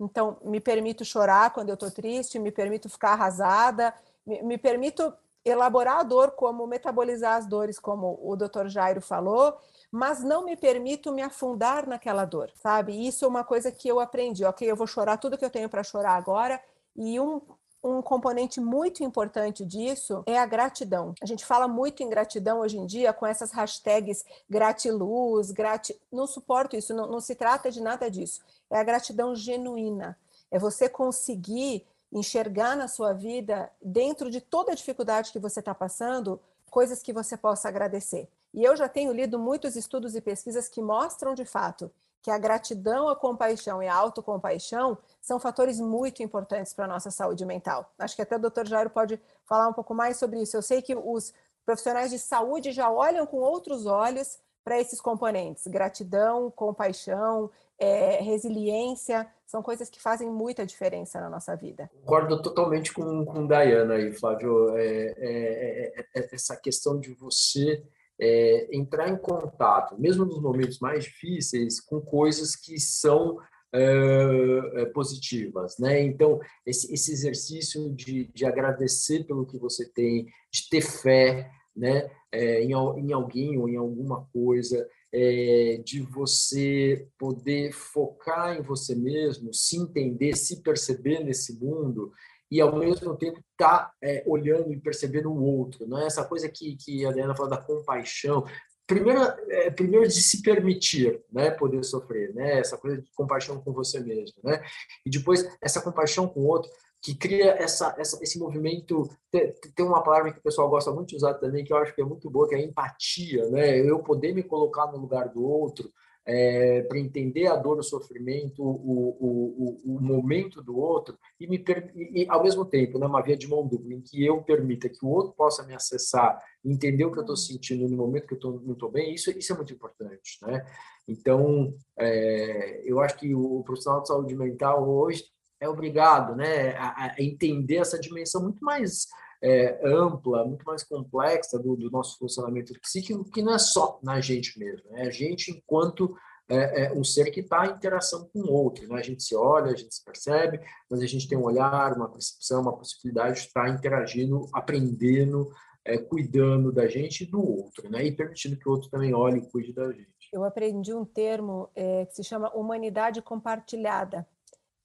então 0.00 0.38
me 0.42 0.60
permito 0.60 1.04
chorar 1.04 1.52
quando 1.52 1.68
eu 1.68 1.74
estou 1.74 1.90
triste, 1.90 2.38
me 2.38 2.50
permito 2.50 2.88
ficar 2.88 3.12
arrasada, 3.12 3.94
me, 4.26 4.42
me 4.42 4.58
permito 4.58 5.12
elaborar 5.44 6.00
a 6.00 6.02
dor, 6.02 6.30
como 6.32 6.66
metabolizar 6.66 7.36
as 7.36 7.46
dores, 7.46 7.78
como 7.78 8.18
o 8.22 8.34
Dr. 8.34 8.68
Jairo 8.68 9.00
falou, 9.00 9.56
mas 9.90 10.24
não 10.24 10.44
me 10.44 10.56
permito 10.56 11.12
me 11.12 11.22
afundar 11.22 11.86
naquela 11.86 12.24
dor, 12.24 12.50
sabe? 12.56 13.06
Isso 13.06 13.24
é 13.24 13.28
uma 13.28 13.44
coisa 13.44 13.70
que 13.70 13.86
eu 13.86 14.00
aprendi. 14.00 14.44
Ok, 14.44 14.68
eu 14.68 14.74
vou 14.74 14.86
chorar 14.86 15.18
tudo 15.18 15.36
que 15.36 15.44
eu 15.44 15.50
tenho 15.50 15.68
para 15.68 15.84
chorar 15.84 16.14
agora. 16.14 16.60
E 16.96 17.20
um, 17.20 17.40
um 17.84 18.00
componente 18.00 18.60
muito 18.60 19.04
importante 19.04 19.64
disso 19.64 20.22
é 20.24 20.38
a 20.38 20.46
gratidão. 20.46 21.14
A 21.20 21.26
gente 21.26 21.44
fala 21.44 21.68
muito 21.68 22.02
em 22.02 22.08
gratidão 22.08 22.60
hoje 22.60 22.78
em 22.78 22.86
dia 22.86 23.12
com 23.12 23.26
essas 23.26 23.52
hashtags 23.52 24.24
gratiluz, 24.48 25.50
grati... 25.50 26.00
não 26.10 26.26
suporto 26.26 26.74
isso, 26.74 26.94
não, 26.94 27.06
não 27.06 27.20
se 27.20 27.34
trata 27.34 27.70
de 27.70 27.82
nada 27.82 28.10
disso. 28.10 28.40
É 28.70 28.78
a 28.78 28.82
gratidão 28.82 29.34
genuína. 29.34 30.18
É 30.50 30.58
você 30.58 30.88
conseguir 30.88 31.86
enxergar 32.10 32.74
na 32.74 32.88
sua 32.88 33.12
vida, 33.12 33.70
dentro 33.82 34.30
de 34.30 34.40
toda 34.40 34.72
a 34.72 34.74
dificuldade 34.74 35.30
que 35.30 35.38
você 35.38 35.60
está 35.60 35.74
passando, 35.74 36.40
coisas 36.70 37.02
que 37.02 37.12
você 37.12 37.36
possa 37.36 37.68
agradecer. 37.68 38.28
E 38.54 38.64
eu 38.64 38.76
já 38.76 38.88
tenho 38.88 39.12
lido 39.12 39.38
muitos 39.38 39.76
estudos 39.76 40.14
e 40.14 40.20
pesquisas 40.20 40.68
que 40.68 40.80
mostram 40.80 41.34
de 41.34 41.44
fato 41.44 41.90
que 42.24 42.30
a 42.30 42.38
gratidão, 42.38 43.06
a 43.06 43.14
compaixão 43.14 43.82
e 43.82 43.86
a 43.86 43.94
autocompaixão 43.94 44.96
são 45.20 45.38
fatores 45.38 45.78
muito 45.78 46.22
importantes 46.22 46.72
para 46.72 46.86
a 46.86 46.88
nossa 46.88 47.10
saúde 47.10 47.44
mental. 47.44 47.92
Acho 47.98 48.16
que 48.16 48.22
até 48.22 48.36
o 48.36 48.38
Dr. 48.38 48.66
Jairo 48.66 48.88
pode 48.88 49.20
falar 49.44 49.68
um 49.68 49.74
pouco 49.74 49.94
mais 49.94 50.16
sobre 50.16 50.40
isso. 50.40 50.56
Eu 50.56 50.62
sei 50.62 50.80
que 50.80 50.96
os 50.96 51.34
profissionais 51.66 52.10
de 52.10 52.18
saúde 52.18 52.72
já 52.72 52.90
olham 52.90 53.26
com 53.26 53.36
outros 53.36 53.84
olhos 53.84 54.38
para 54.64 54.80
esses 54.80 55.02
componentes: 55.02 55.66
gratidão, 55.66 56.50
compaixão, 56.50 57.50
é, 57.78 58.22
resiliência, 58.22 59.28
são 59.46 59.62
coisas 59.62 59.90
que 59.90 60.00
fazem 60.00 60.30
muita 60.30 60.64
diferença 60.64 61.20
na 61.20 61.28
nossa 61.28 61.54
vida. 61.54 61.90
Concordo 62.00 62.40
totalmente 62.40 62.90
com, 62.94 63.26
com 63.26 63.46
Dayana 63.46 63.96
aí, 63.96 64.10
Flávio. 64.14 64.74
É, 64.78 65.14
é, 65.18 65.92
é, 66.00 66.06
é 66.22 66.34
essa 66.34 66.56
questão 66.56 66.98
de 66.98 67.12
você 67.12 67.84
é, 68.20 68.76
entrar 68.76 69.08
em 69.08 69.16
contato, 69.16 69.98
mesmo 69.98 70.24
nos 70.24 70.40
momentos 70.40 70.78
mais 70.78 71.04
difíceis, 71.04 71.80
com 71.80 72.00
coisas 72.00 72.54
que 72.54 72.78
são 72.78 73.38
é, 73.72 74.84
positivas, 74.94 75.76
né? 75.78 76.00
Então, 76.02 76.38
esse, 76.64 76.92
esse 76.94 77.12
exercício 77.12 77.92
de, 77.92 78.30
de 78.32 78.44
agradecer 78.44 79.24
pelo 79.24 79.46
que 79.46 79.58
você 79.58 79.88
tem, 79.90 80.26
de 80.52 80.68
ter 80.70 80.80
fé, 80.80 81.50
né? 81.76 82.08
em, 82.32 82.70
em 82.70 83.12
alguém 83.12 83.58
ou 83.58 83.68
em 83.68 83.76
alguma 83.76 84.26
coisa, 84.32 84.88
é, 85.14 85.80
de 85.84 86.00
você 86.00 87.06
poder 87.16 87.72
focar 87.72 88.58
em 88.58 88.62
você 88.62 88.96
mesmo, 88.96 89.54
se 89.54 89.76
entender, 89.76 90.36
se 90.36 90.60
perceber 90.60 91.20
nesse 91.20 91.56
mundo 91.60 92.12
e 92.54 92.60
ao 92.60 92.78
mesmo 92.78 93.16
tempo 93.16 93.42
tá, 93.56 93.90
é, 94.00 94.22
olhando 94.28 94.72
e 94.72 94.80
percebendo 94.80 95.28
o 95.28 95.42
outro, 95.42 95.88
não 95.88 95.98
é 95.98 96.06
essa 96.06 96.24
coisa 96.24 96.48
que, 96.48 96.76
que 96.76 97.04
a 97.04 97.08
Adriana 97.08 97.34
fala 97.34 97.48
da 97.48 97.56
compaixão. 97.56 98.46
Primeiro, 98.86 99.20
é, 99.48 99.70
primeiro 99.72 100.06
de 100.06 100.22
se 100.22 100.40
permitir, 100.40 101.20
né, 101.32 101.50
poder 101.50 101.82
sofrer, 101.82 102.32
né, 102.32 102.60
essa 102.60 102.78
coisa 102.78 103.02
de 103.02 103.10
compaixão 103.16 103.60
com 103.60 103.72
você 103.72 103.98
mesmo, 103.98 104.36
né, 104.44 104.62
e 105.04 105.10
depois 105.10 105.44
essa 105.60 105.80
compaixão 105.80 106.28
com 106.28 106.42
o 106.42 106.46
outro, 106.46 106.70
que 107.02 107.16
cria 107.16 107.56
essa, 107.60 107.92
essa, 107.98 108.22
esse 108.22 108.38
movimento. 108.38 109.10
Tem, 109.32 109.52
tem, 109.74 109.84
uma 109.84 110.04
palavra 110.04 110.32
que 110.32 110.38
o 110.38 110.42
pessoal 110.42 110.70
gosta 110.70 110.92
muito 110.92 111.08
de 111.08 111.16
usar 111.16 111.34
também, 111.34 111.64
que 111.64 111.72
eu 111.72 111.76
acho 111.76 111.92
que 111.92 112.00
é 112.00 112.04
muito 112.04 112.30
boa, 112.30 112.48
que 112.48 112.54
é 112.54 112.62
empatia, 112.62 113.50
né? 113.50 113.78
Eu 113.78 113.98
poder 113.98 114.32
me 114.32 114.44
colocar 114.44 114.86
no 114.86 114.98
lugar 114.98 115.28
do 115.28 115.44
outro, 115.44 115.90
é, 116.26 116.82
para 116.82 116.98
entender 116.98 117.46
a 117.46 117.56
dor, 117.56 117.78
o 117.78 117.82
sofrimento, 117.82 118.62
o, 118.62 118.70
o, 118.70 119.80
o, 119.84 119.96
o 119.96 120.00
momento 120.00 120.62
do 120.62 120.78
outro, 120.78 121.18
e, 121.38 121.46
me, 121.46 121.62
e, 121.94 122.26
ao 122.28 122.42
mesmo 122.42 122.64
tempo, 122.64 122.98
né, 122.98 123.06
uma 123.06 123.22
via 123.22 123.36
de 123.36 123.46
mão 123.46 123.66
dupla, 123.66 123.92
em 123.92 124.00
que 124.00 124.24
eu 124.24 124.42
permita 124.42 124.88
que 124.88 125.04
o 125.04 125.08
outro 125.08 125.34
possa 125.34 125.62
me 125.64 125.74
acessar, 125.74 126.42
entender 126.64 127.04
o 127.04 127.12
que 127.12 127.18
eu 127.18 127.22
estou 127.22 127.36
sentindo 127.36 127.88
no 127.88 127.96
momento 127.96 128.26
que 128.26 128.46
eu 128.46 128.60
não 128.64 128.72
estou 128.72 128.90
bem, 128.90 129.14
isso, 129.14 129.30
isso 129.30 129.52
é 129.52 129.56
muito 129.56 129.72
importante. 129.72 130.38
Né? 130.42 130.64
Então, 131.06 131.74
é, 131.98 132.82
eu 132.84 133.00
acho 133.00 133.16
que 133.18 133.34
o 133.34 133.62
profissional 133.62 134.00
de 134.00 134.08
saúde 134.08 134.34
mental 134.34 134.88
hoje 134.88 135.24
é 135.60 135.68
obrigado 135.68 136.34
né, 136.34 136.70
a, 136.76 137.12
a 137.12 137.14
entender 137.18 137.76
essa 137.76 137.98
dimensão 137.98 138.42
muito 138.42 138.64
mais 138.64 139.06
é, 139.44 139.78
ampla, 139.86 140.42
muito 140.42 140.64
mais 140.64 140.82
complexa 140.82 141.58
do, 141.58 141.76
do, 141.76 141.90
nosso 141.90 142.16
funcionamento 142.18 142.72
psíquico, 142.80 143.24
que 143.24 143.42
não 143.42 143.52
é 143.52 143.58
só 143.58 144.00
na 144.02 144.18
gente 144.18 144.58
mesmo, 144.58 144.96
é 144.96 145.06
a 145.06 145.10
gente 145.10 145.50
enquanto 145.50 146.16
é, 146.48 146.86
é 146.86 146.92
um 146.94 147.04
ser 147.04 147.30
que 147.30 147.40
está 147.40 147.66
em 147.66 147.72
interação 147.72 148.26
com 148.32 148.40
o 148.40 148.50
outro. 148.50 148.88
Né? 148.88 148.98
A 148.98 149.02
gente 149.02 149.22
se 149.22 149.36
olha, 149.36 149.70
a 149.70 149.76
gente 149.76 149.94
se 149.94 150.02
percebe, 150.02 150.60
mas 150.90 151.00
a 151.00 151.06
gente 151.06 151.28
tem 151.28 151.36
um 151.36 151.44
olhar, 151.44 151.94
uma 151.94 152.08
percepção, 152.08 152.62
uma 152.62 152.76
possibilidade 152.76 153.40
de 153.40 153.46
estar 153.46 153.68
interagindo, 153.68 154.48
aprendendo, 154.52 155.50
é, 155.84 155.98
cuidando 155.98 156.72
da 156.72 156.86
gente 156.86 157.24
e 157.24 157.26
do 157.26 157.38
outro, 157.38 157.90
né? 157.90 158.02
e 158.02 158.12
permitindo 158.12 158.56
que 158.56 158.66
o 158.66 158.72
outro 158.72 158.88
também 158.88 159.12
olhe 159.14 159.40
e 159.40 159.50
cuide 159.50 159.74
da 159.74 159.92
gente. 159.92 160.08
Eu 160.32 160.42
aprendi 160.42 160.94
um 160.94 161.04
termo 161.04 161.68
é, 161.74 162.06
que 162.06 162.14
se 162.14 162.24
chama 162.24 162.50
humanidade 162.54 163.20
compartilhada 163.20 164.26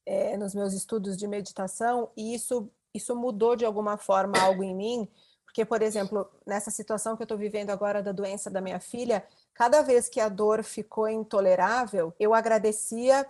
é, 0.05 0.36
nos 0.36 0.53
meus 0.53 0.74
estudos 0.74 1.16
de 1.16 1.28
meditação 1.28 2.12
e 2.16 2.36
isso, 2.36 2.70
isso 2.94 3.16
mudou 3.16 3.56
de 3.56 3.66
alguma 3.66 3.98
forma 3.98 4.40
algo 4.40 4.64
em 4.64 4.76
mim, 4.76 5.08
porque, 5.46 5.66
por 5.66 5.82
exemplo, 5.82 6.30
nessa 6.46 6.70
situação 6.70 7.16
que 7.16 7.24
eu 7.24 7.26
estou 7.26 7.38
vivendo 7.38 7.72
agora 7.72 8.04
da 8.04 8.12
doença 8.12 8.50
da 8.50 8.62
minha 8.62 8.80
filha, 8.80 9.26
cada 9.54 9.82
vez 9.82 10.08
que 10.08 10.20
a 10.20 10.30
dor 10.30 10.64
ficou 10.64 11.10
intolerável, 11.10 12.14
eu 12.20 12.34
agradecia 12.34 13.28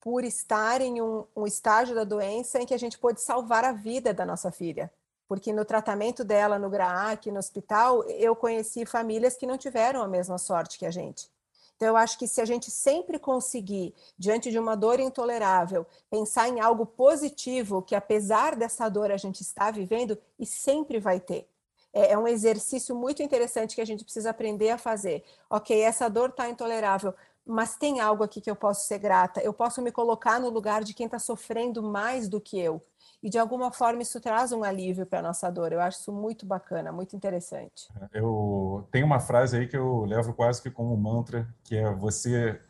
por 0.00 0.24
estar 0.24 0.80
em 0.80 1.02
um, 1.02 1.24
um 1.34 1.46
estágio 1.46 1.94
da 1.94 2.04
doença 2.04 2.60
em 2.60 2.66
que 2.66 2.74
a 2.74 2.78
gente 2.78 2.98
pôde 2.98 3.20
salvar 3.20 3.64
a 3.64 3.72
vida 3.72 4.14
da 4.14 4.24
nossa 4.24 4.52
filha 4.52 4.90
porque 5.28 5.52
no 5.52 5.64
tratamento 5.64 6.24
dela 6.24 6.58
no 6.58 6.70
GRAAC, 6.70 7.30
no 7.30 7.38
hospital, 7.38 8.04
eu 8.04 8.34
conheci 8.36 8.86
famílias 8.86 9.36
que 9.36 9.46
não 9.46 9.58
tiveram 9.58 10.02
a 10.02 10.08
mesma 10.08 10.38
sorte 10.38 10.78
que 10.78 10.86
a 10.86 10.90
gente. 10.90 11.28
Então, 11.76 11.88
eu 11.88 11.96
acho 11.96 12.18
que 12.18 12.26
se 12.26 12.40
a 12.40 12.44
gente 12.44 12.70
sempre 12.70 13.18
conseguir, 13.18 13.94
diante 14.18 14.50
de 14.50 14.58
uma 14.58 14.74
dor 14.74 14.98
intolerável, 14.98 15.86
pensar 16.10 16.48
em 16.48 16.58
algo 16.58 16.86
positivo, 16.86 17.82
que 17.82 17.94
apesar 17.94 18.56
dessa 18.56 18.88
dor 18.88 19.10
a 19.10 19.16
gente 19.16 19.42
está 19.42 19.70
vivendo, 19.70 20.18
e 20.38 20.46
sempre 20.46 20.98
vai 20.98 21.20
ter. 21.20 21.46
É, 21.92 22.12
é 22.12 22.18
um 22.18 22.26
exercício 22.26 22.94
muito 22.94 23.22
interessante 23.22 23.74
que 23.74 23.80
a 23.80 23.86
gente 23.86 24.04
precisa 24.04 24.30
aprender 24.30 24.70
a 24.70 24.78
fazer. 24.78 25.22
Ok, 25.50 25.78
essa 25.78 26.08
dor 26.08 26.30
está 26.30 26.48
intolerável, 26.48 27.14
mas 27.44 27.76
tem 27.76 28.00
algo 28.00 28.24
aqui 28.24 28.40
que 28.40 28.50
eu 28.50 28.56
posso 28.56 28.86
ser 28.86 28.98
grata. 28.98 29.40
Eu 29.42 29.52
posso 29.52 29.82
me 29.82 29.92
colocar 29.92 30.40
no 30.40 30.48
lugar 30.48 30.82
de 30.82 30.94
quem 30.94 31.06
está 31.06 31.18
sofrendo 31.18 31.82
mais 31.82 32.28
do 32.28 32.40
que 32.40 32.58
eu 32.58 32.82
e 33.22 33.30
de 33.30 33.38
alguma 33.38 33.72
forma 33.72 34.02
isso 34.02 34.20
traz 34.20 34.52
um 34.52 34.62
alívio 34.62 35.06
para 35.06 35.20
a 35.20 35.22
nossa 35.22 35.50
dor. 35.50 35.72
Eu 35.72 35.80
acho 35.80 36.00
isso 36.00 36.12
muito 36.12 36.46
bacana, 36.46 36.92
muito 36.92 37.16
interessante. 37.16 37.88
Eu 38.12 38.86
tenho 38.90 39.06
uma 39.06 39.20
frase 39.20 39.56
aí 39.56 39.66
que 39.66 39.76
eu 39.76 40.04
levo 40.04 40.32
quase 40.34 40.62
que 40.62 40.70
como 40.70 40.96
mantra, 40.96 41.48
que 41.64 41.76
é 41.76 41.92
você 41.92 42.60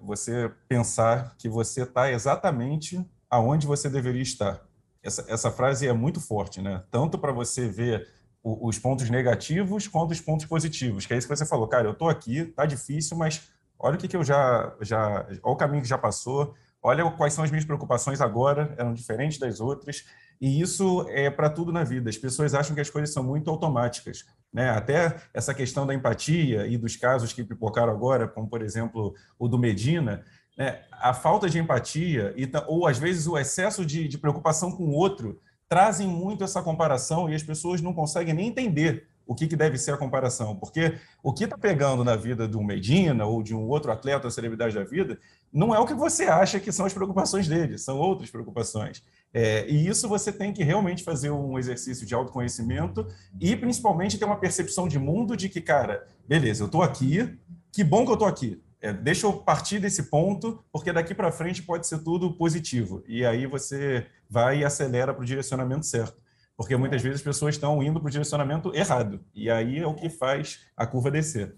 você 0.00 0.52
pensar 0.68 1.34
que 1.36 1.48
você 1.48 1.82
está 1.82 2.10
exatamente 2.10 3.04
aonde 3.28 3.66
você 3.66 3.88
deveria 3.88 4.22
estar. 4.22 4.62
Essa, 5.02 5.24
essa 5.28 5.50
frase 5.50 5.88
é 5.88 5.92
muito 5.92 6.20
forte, 6.20 6.60
né? 6.60 6.84
Tanto 6.90 7.18
para 7.18 7.32
você 7.32 7.66
ver 7.66 8.06
o, 8.42 8.68
os 8.68 8.78
pontos 8.78 9.08
negativos 9.10 9.88
quanto 9.88 10.12
os 10.12 10.20
pontos 10.20 10.46
positivos, 10.46 11.06
que 11.06 11.14
é 11.14 11.16
isso 11.16 11.26
que 11.26 11.36
você 11.36 11.46
falou, 11.46 11.66
cara, 11.66 11.86
eu 11.86 11.92
estou 11.92 12.08
aqui, 12.08 12.44
tá 12.44 12.66
difícil, 12.66 13.16
mas 13.16 13.48
olha 13.78 13.96
o 13.96 13.98
que, 13.98 14.06
que 14.06 14.16
eu 14.16 14.22
já, 14.22 14.74
já, 14.80 15.26
olha 15.42 15.54
o 15.54 15.56
caminho 15.56 15.82
que 15.82 15.88
já 15.88 15.98
passou, 15.98 16.54
olha 16.82 17.08
quais 17.12 17.32
são 17.32 17.44
as 17.44 17.50
minhas 17.50 17.64
preocupações 17.64 18.20
agora, 18.20 18.74
eram 18.76 18.92
diferentes 18.92 19.38
das 19.38 19.60
outras, 19.60 20.04
e 20.40 20.60
isso 20.60 21.06
é 21.10 21.30
para 21.30 21.48
tudo 21.48 21.72
na 21.72 21.84
vida. 21.84 22.10
As 22.10 22.16
pessoas 22.16 22.52
acham 22.52 22.74
que 22.74 22.80
as 22.80 22.90
coisas 22.90 23.14
são 23.14 23.22
muito 23.22 23.48
automáticas. 23.48 24.24
Né? 24.52 24.70
Até 24.70 25.16
essa 25.32 25.54
questão 25.54 25.86
da 25.86 25.94
empatia 25.94 26.66
e 26.66 26.76
dos 26.76 26.96
casos 26.96 27.32
que 27.32 27.44
pipocaram 27.44 27.92
agora, 27.92 28.26
como 28.26 28.48
por 28.48 28.60
exemplo 28.60 29.14
o 29.38 29.46
do 29.46 29.56
Medina, 29.56 30.24
né? 30.58 30.80
a 30.90 31.14
falta 31.14 31.48
de 31.48 31.60
empatia 31.60 32.34
ou 32.66 32.88
às 32.88 32.98
vezes 32.98 33.28
o 33.28 33.38
excesso 33.38 33.86
de, 33.86 34.08
de 34.08 34.18
preocupação 34.18 34.72
com 34.72 34.84
o 34.84 34.94
outro 34.94 35.40
trazem 35.68 36.08
muito 36.08 36.42
essa 36.42 36.60
comparação 36.60 37.30
e 37.30 37.34
as 37.34 37.42
pessoas 37.42 37.80
não 37.80 37.94
conseguem 37.94 38.34
nem 38.34 38.48
entender 38.48 39.06
o 39.26 39.34
que, 39.34 39.46
que 39.46 39.56
deve 39.56 39.78
ser 39.78 39.94
a 39.94 39.96
comparação. 39.96 40.56
Porque 40.56 40.98
o 41.22 41.32
que 41.32 41.44
está 41.44 41.56
pegando 41.56 42.04
na 42.04 42.16
vida 42.16 42.46
do 42.46 42.60
Medina 42.62 43.24
ou 43.24 43.42
de 43.42 43.54
um 43.54 43.66
outro 43.68 43.90
atleta, 43.90 44.30
celebridade 44.30 44.74
da 44.74 44.84
vida, 44.84 45.18
não 45.52 45.74
é 45.74 45.78
o 45.78 45.86
que 45.86 45.94
você 45.94 46.24
acha 46.24 46.58
que 46.58 46.72
são 46.72 46.86
as 46.86 46.94
preocupações 46.94 47.46
dele, 47.46 47.76
são 47.76 47.98
outras 47.98 48.30
preocupações. 48.30 49.02
É, 49.34 49.68
e 49.68 49.86
isso 49.86 50.08
você 50.08 50.32
tem 50.32 50.52
que 50.52 50.64
realmente 50.64 51.04
fazer 51.04 51.30
um 51.30 51.58
exercício 51.58 52.06
de 52.06 52.14
autoconhecimento 52.14 53.06
e, 53.40 53.54
principalmente, 53.54 54.18
ter 54.18 54.24
uma 54.24 54.36
percepção 54.36 54.88
de 54.88 54.98
mundo 54.98 55.36
de 55.36 55.48
que, 55.48 55.60
cara, 55.60 56.06
beleza, 56.26 56.62
eu 56.62 56.66
estou 56.66 56.82
aqui, 56.82 57.38
que 57.70 57.84
bom 57.84 58.04
que 58.04 58.10
eu 58.10 58.14
estou 58.14 58.28
aqui. 58.28 58.62
É, 58.80 58.92
deixa 58.92 59.26
eu 59.26 59.32
partir 59.34 59.78
desse 59.78 60.04
ponto, 60.04 60.64
porque 60.72 60.92
daqui 60.92 61.14
para 61.14 61.30
frente 61.30 61.62
pode 61.62 61.86
ser 61.86 61.98
tudo 61.98 62.32
positivo. 62.32 63.04
E 63.06 63.24
aí 63.24 63.46
você 63.46 64.06
vai 64.28 64.60
e 64.60 64.64
acelera 64.64 65.14
para 65.14 65.22
o 65.22 65.26
direcionamento 65.26 65.86
certo. 65.86 66.20
Porque 66.56 66.76
muitas 66.76 67.00
vezes 67.00 67.20
as 67.20 67.24
pessoas 67.24 67.54
estão 67.54 67.82
indo 67.82 68.00
para 68.00 68.08
o 68.08 68.10
direcionamento 68.10 68.74
errado. 68.74 69.20
E 69.34 69.50
aí 69.50 69.78
é 69.78 69.86
o 69.86 69.94
que 69.94 70.10
faz 70.10 70.66
a 70.76 70.86
curva 70.86 71.10
descer. 71.10 71.54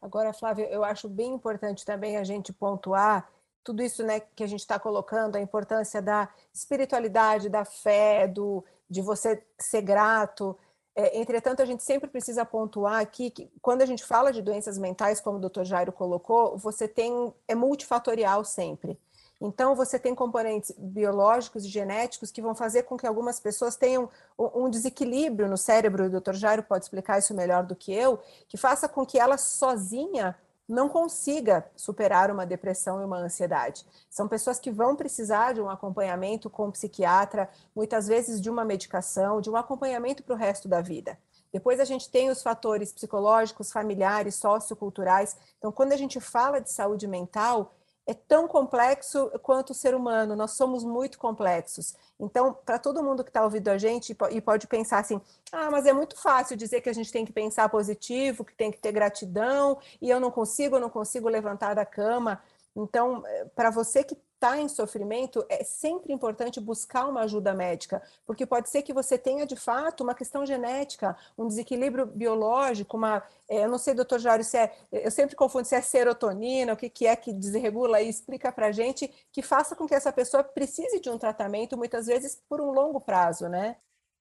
Agora, 0.00 0.32
Flávio, 0.32 0.64
eu 0.66 0.82
acho 0.82 1.08
bem 1.08 1.32
importante 1.32 1.84
também 1.84 2.16
a 2.16 2.24
gente 2.24 2.52
pontuar 2.52 3.28
tudo 3.62 3.82
isso 3.82 4.02
né, 4.02 4.20
que 4.34 4.42
a 4.42 4.46
gente 4.46 4.60
está 4.60 4.78
colocando, 4.78 5.36
a 5.36 5.40
importância 5.40 6.00
da 6.00 6.28
espiritualidade, 6.52 7.48
da 7.48 7.64
fé, 7.64 8.26
do, 8.26 8.64
de 8.88 9.02
você 9.02 9.42
ser 9.58 9.82
grato. 9.82 10.56
É, 10.96 11.18
entretanto, 11.18 11.60
a 11.60 11.64
gente 11.64 11.82
sempre 11.82 12.08
precisa 12.08 12.44
pontuar 12.44 13.00
aqui 13.00 13.30
que 13.30 13.50
quando 13.60 13.82
a 13.82 13.86
gente 13.86 14.04
fala 14.04 14.32
de 14.32 14.42
doenças 14.42 14.78
mentais, 14.78 15.20
como 15.20 15.38
o 15.38 15.48
Dr. 15.48 15.64
Jairo 15.64 15.92
colocou, 15.92 16.56
você 16.56 16.88
tem 16.88 17.32
é 17.46 17.54
multifatorial 17.54 18.44
sempre. 18.44 18.98
Então, 19.40 19.74
você 19.74 19.98
tem 19.98 20.14
componentes 20.14 20.72
biológicos 20.76 21.64
e 21.64 21.68
genéticos 21.68 22.30
que 22.30 22.42
vão 22.42 22.54
fazer 22.54 22.82
com 22.82 22.96
que 22.96 23.06
algumas 23.06 23.40
pessoas 23.40 23.74
tenham 23.74 24.08
um 24.38 24.68
desequilíbrio 24.68 25.48
no 25.48 25.56
cérebro, 25.56 26.04
o 26.04 26.20
Dr. 26.20 26.34
Jairo 26.34 26.62
pode 26.62 26.84
explicar 26.84 27.18
isso 27.18 27.34
melhor 27.34 27.64
do 27.64 27.74
que 27.74 27.92
eu, 27.92 28.18
que 28.46 28.58
faça 28.58 28.88
com 28.88 29.06
que 29.06 29.18
ela 29.18 29.38
sozinha 29.38 30.36
não 30.70 30.88
consiga 30.88 31.68
superar 31.74 32.30
uma 32.30 32.46
depressão 32.46 33.00
e 33.00 33.04
uma 33.04 33.18
ansiedade. 33.18 33.84
São 34.08 34.28
pessoas 34.28 34.60
que 34.60 34.70
vão 34.70 34.94
precisar 34.94 35.52
de 35.52 35.60
um 35.60 35.68
acompanhamento 35.68 36.48
com 36.48 36.68
um 36.68 36.70
psiquiatra, 36.70 37.50
muitas 37.74 38.06
vezes 38.06 38.40
de 38.40 38.48
uma 38.48 38.64
medicação, 38.64 39.40
de 39.40 39.50
um 39.50 39.56
acompanhamento 39.56 40.22
para 40.22 40.34
o 40.34 40.38
resto 40.38 40.68
da 40.68 40.80
vida. 40.80 41.18
Depois 41.52 41.80
a 41.80 41.84
gente 41.84 42.08
tem 42.08 42.30
os 42.30 42.42
fatores 42.42 42.92
psicológicos, 42.92 43.72
familiares, 43.72 44.36
socioculturais. 44.36 45.36
Então, 45.58 45.72
quando 45.72 45.92
a 45.92 45.96
gente 45.96 46.20
fala 46.20 46.60
de 46.60 46.70
saúde 46.70 47.08
mental, 47.08 47.74
é 48.06 48.14
tão 48.14 48.48
complexo 48.48 49.30
quanto 49.42 49.70
o 49.70 49.74
ser 49.74 49.94
humano, 49.94 50.34
nós 50.34 50.52
somos 50.52 50.84
muito 50.84 51.18
complexos. 51.18 51.94
Então, 52.18 52.52
para 52.52 52.78
todo 52.78 53.02
mundo 53.02 53.22
que 53.22 53.30
está 53.30 53.44
ouvindo 53.44 53.68
a 53.68 53.78
gente 53.78 54.16
e 54.30 54.40
pode 54.40 54.66
pensar 54.66 54.98
assim: 54.98 55.20
ah, 55.52 55.70
mas 55.70 55.86
é 55.86 55.92
muito 55.92 56.20
fácil 56.20 56.56
dizer 56.56 56.80
que 56.80 56.90
a 56.90 56.92
gente 56.92 57.12
tem 57.12 57.24
que 57.24 57.32
pensar 57.32 57.68
positivo, 57.68 58.44
que 58.44 58.54
tem 58.54 58.70
que 58.70 58.78
ter 58.78 58.92
gratidão, 58.92 59.78
e 60.00 60.10
eu 60.10 60.18
não 60.18 60.30
consigo, 60.30 60.76
eu 60.76 60.80
não 60.80 60.90
consigo 60.90 61.28
levantar 61.28 61.74
da 61.74 61.84
cama. 61.84 62.42
Então, 62.74 63.22
eh, 63.26 63.46
para 63.54 63.70
você 63.70 64.04
que 64.04 64.16
está 64.40 64.58
em 64.58 64.68
sofrimento, 64.68 65.44
é 65.50 65.62
sempre 65.62 66.14
importante 66.14 66.58
buscar 66.58 67.06
uma 67.06 67.20
ajuda 67.20 67.52
médica, 67.52 68.02
porque 68.26 68.46
pode 68.46 68.70
ser 68.70 68.80
que 68.80 68.94
você 68.94 69.18
tenha 69.18 69.46
de 69.46 69.54
fato 69.54 70.02
uma 70.02 70.14
questão 70.14 70.46
genética, 70.46 71.14
um 71.36 71.46
desequilíbrio 71.46 72.06
biológico, 72.06 72.96
uma. 72.96 73.22
É, 73.46 73.64
eu 73.64 73.68
não 73.68 73.76
sei, 73.76 73.92
doutor 73.92 74.18
Jário, 74.18 74.42
se 74.42 74.56
é. 74.56 74.72
Eu 74.90 75.10
sempre 75.10 75.36
confundo 75.36 75.66
se 75.66 75.74
é 75.74 75.82
serotonina, 75.82 76.72
o 76.72 76.76
que, 76.76 76.88
que 76.88 77.06
é 77.06 77.14
que 77.14 77.34
desregula 77.34 78.00
e 78.00 78.08
explica 78.08 78.50
para 78.50 78.68
a 78.68 78.72
gente, 78.72 79.10
que 79.30 79.42
faça 79.42 79.76
com 79.76 79.86
que 79.86 79.94
essa 79.94 80.10
pessoa 80.10 80.42
precise 80.42 81.00
de 81.00 81.10
um 81.10 81.18
tratamento, 81.18 81.76
muitas 81.76 82.06
vezes 82.06 82.42
por 82.48 82.62
um 82.62 82.70
longo 82.70 82.98
prazo, 82.98 83.46
né? 83.46 83.76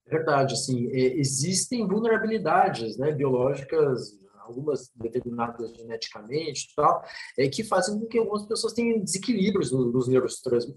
Verdade, 0.05 0.55
assim, 0.55 0.89
existem 0.91 1.87
vulnerabilidades 1.87 2.97
né, 2.97 3.11
biológicas 3.11 4.19
algumas 4.49 4.91
determinadas 4.95 5.75
geneticamente 5.75 6.73
tal, 6.75 7.03
é, 7.37 7.47
que 7.47 7.63
fazem 7.63 7.99
com 7.99 8.05
que 8.07 8.17
algumas 8.17 8.45
pessoas 8.45 8.73
tenham 8.73 8.99
desequilíbrios 8.99 9.71
nos, 9.71 10.09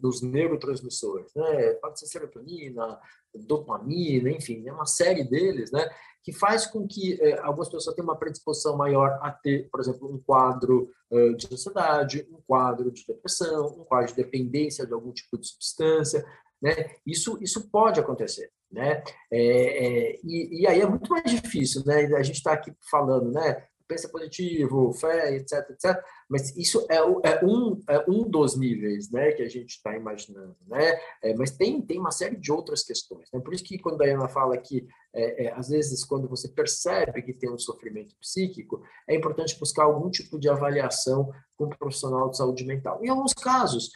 nos 0.00 0.22
neurotransmissores, 0.22 1.32
né? 1.34 1.72
Pode 1.74 1.98
ser 1.98 2.06
serotonina, 2.06 2.98
dopamina, 3.34 4.30
enfim, 4.30 4.60
né? 4.62 4.72
uma 4.72 4.86
série 4.86 5.24
deles, 5.24 5.70
né? 5.72 5.88
Que 6.22 6.32
faz 6.32 6.66
com 6.66 6.86
que 6.86 7.20
é, 7.20 7.38
algumas 7.40 7.68
pessoas 7.68 7.96
tenham 7.96 8.08
uma 8.08 8.18
predisposição 8.18 8.76
maior 8.76 9.18
a 9.22 9.32
ter, 9.32 9.68
por 9.70 9.80
exemplo, 9.80 10.12
um 10.12 10.18
quadro 10.18 10.88
uh, 11.10 11.34
de 11.34 11.48
ansiedade, 11.52 12.28
um 12.30 12.40
quadro 12.46 12.92
de 12.92 13.04
depressão, 13.06 13.66
um 13.78 13.84
quadro 13.84 14.08
de 14.08 14.22
dependência 14.22 14.86
de 14.86 14.92
algum 14.92 15.12
tipo 15.12 15.36
de 15.36 15.48
substância, 15.48 16.24
né? 16.60 16.94
Isso, 17.04 17.36
isso 17.42 17.68
pode 17.70 17.98
acontecer. 17.98 18.50
Né? 18.72 19.02
É, 19.30 19.36
é, 19.38 20.20
e, 20.24 20.62
e, 20.62 20.66
aí 20.66 20.80
é 20.80 20.86
muito 20.86 21.10
mais 21.10 21.24
difícil, 21.24 21.82
né? 21.84 22.06
A 22.16 22.22
gente 22.22 22.36
está 22.36 22.54
aqui 22.54 22.72
falando, 22.90 23.30
né? 23.30 23.66
Pensa 23.86 24.08
positivo, 24.08 24.94
fé, 24.94 25.36
etc, 25.36 25.68
etc. 25.68 26.02
Mas 26.26 26.56
isso 26.56 26.86
é, 26.88 26.96
é, 26.96 27.44
um, 27.44 27.78
é 27.86 28.02
um 28.08 28.26
dos 28.26 28.56
níveis, 28.56 29.10
né? 29.10 29.32
Que 29.32 29.42
a 29.42 29.48
gente 29.48 29.72
está 29.72 29.94
imaginando, 29.94 30.56
né? 30.66 30.98
É, 31.22 31.34
mas 31.34 31.50
tem, 31.50 31.82
tem 31.82 31.98
uma 31.98 32.10
série 32.10 32.36
de 32.36 32.50
outras 32.50 32.82
questões. 32.82 33.28
Né? 33.30 33.40
Por 33.40 33.52
isso 33.52 33.62
que 33.62 33.78
quando 33.78 34.00
a 34.00 34.06
Ana 34.06 34.26
fala 34.26 34.56
que, 34.56 34.88
é, 35.14 35.52
às 35.54 35.68
vezes, 35.68 36.02
quando 36.02 36.26
você 36.26 36.48
percebe 36.48 37.20
que 37.20 37.34
tem 37.34 37.50
um 37.50 37.58
sofrimento 37.58 38.16
psíquico, 38.16 38.82
é 39.06 39.14
importante 39.14 39.58
buscar 39.60 39.84
algum 39.84 40.08
tipo 40.08 40.38
de 40.38 40.48
avaliação 40.48 41.30
com 41.58 41.66
um 41.66 41.68
profissional 41.68 42.30
de 42.30 42.38
saúde 42.38 42.64
mental. 42.64 43.04
Em 43.04 43.10
alguns 43.10 43.34
casos, 43.34 43.90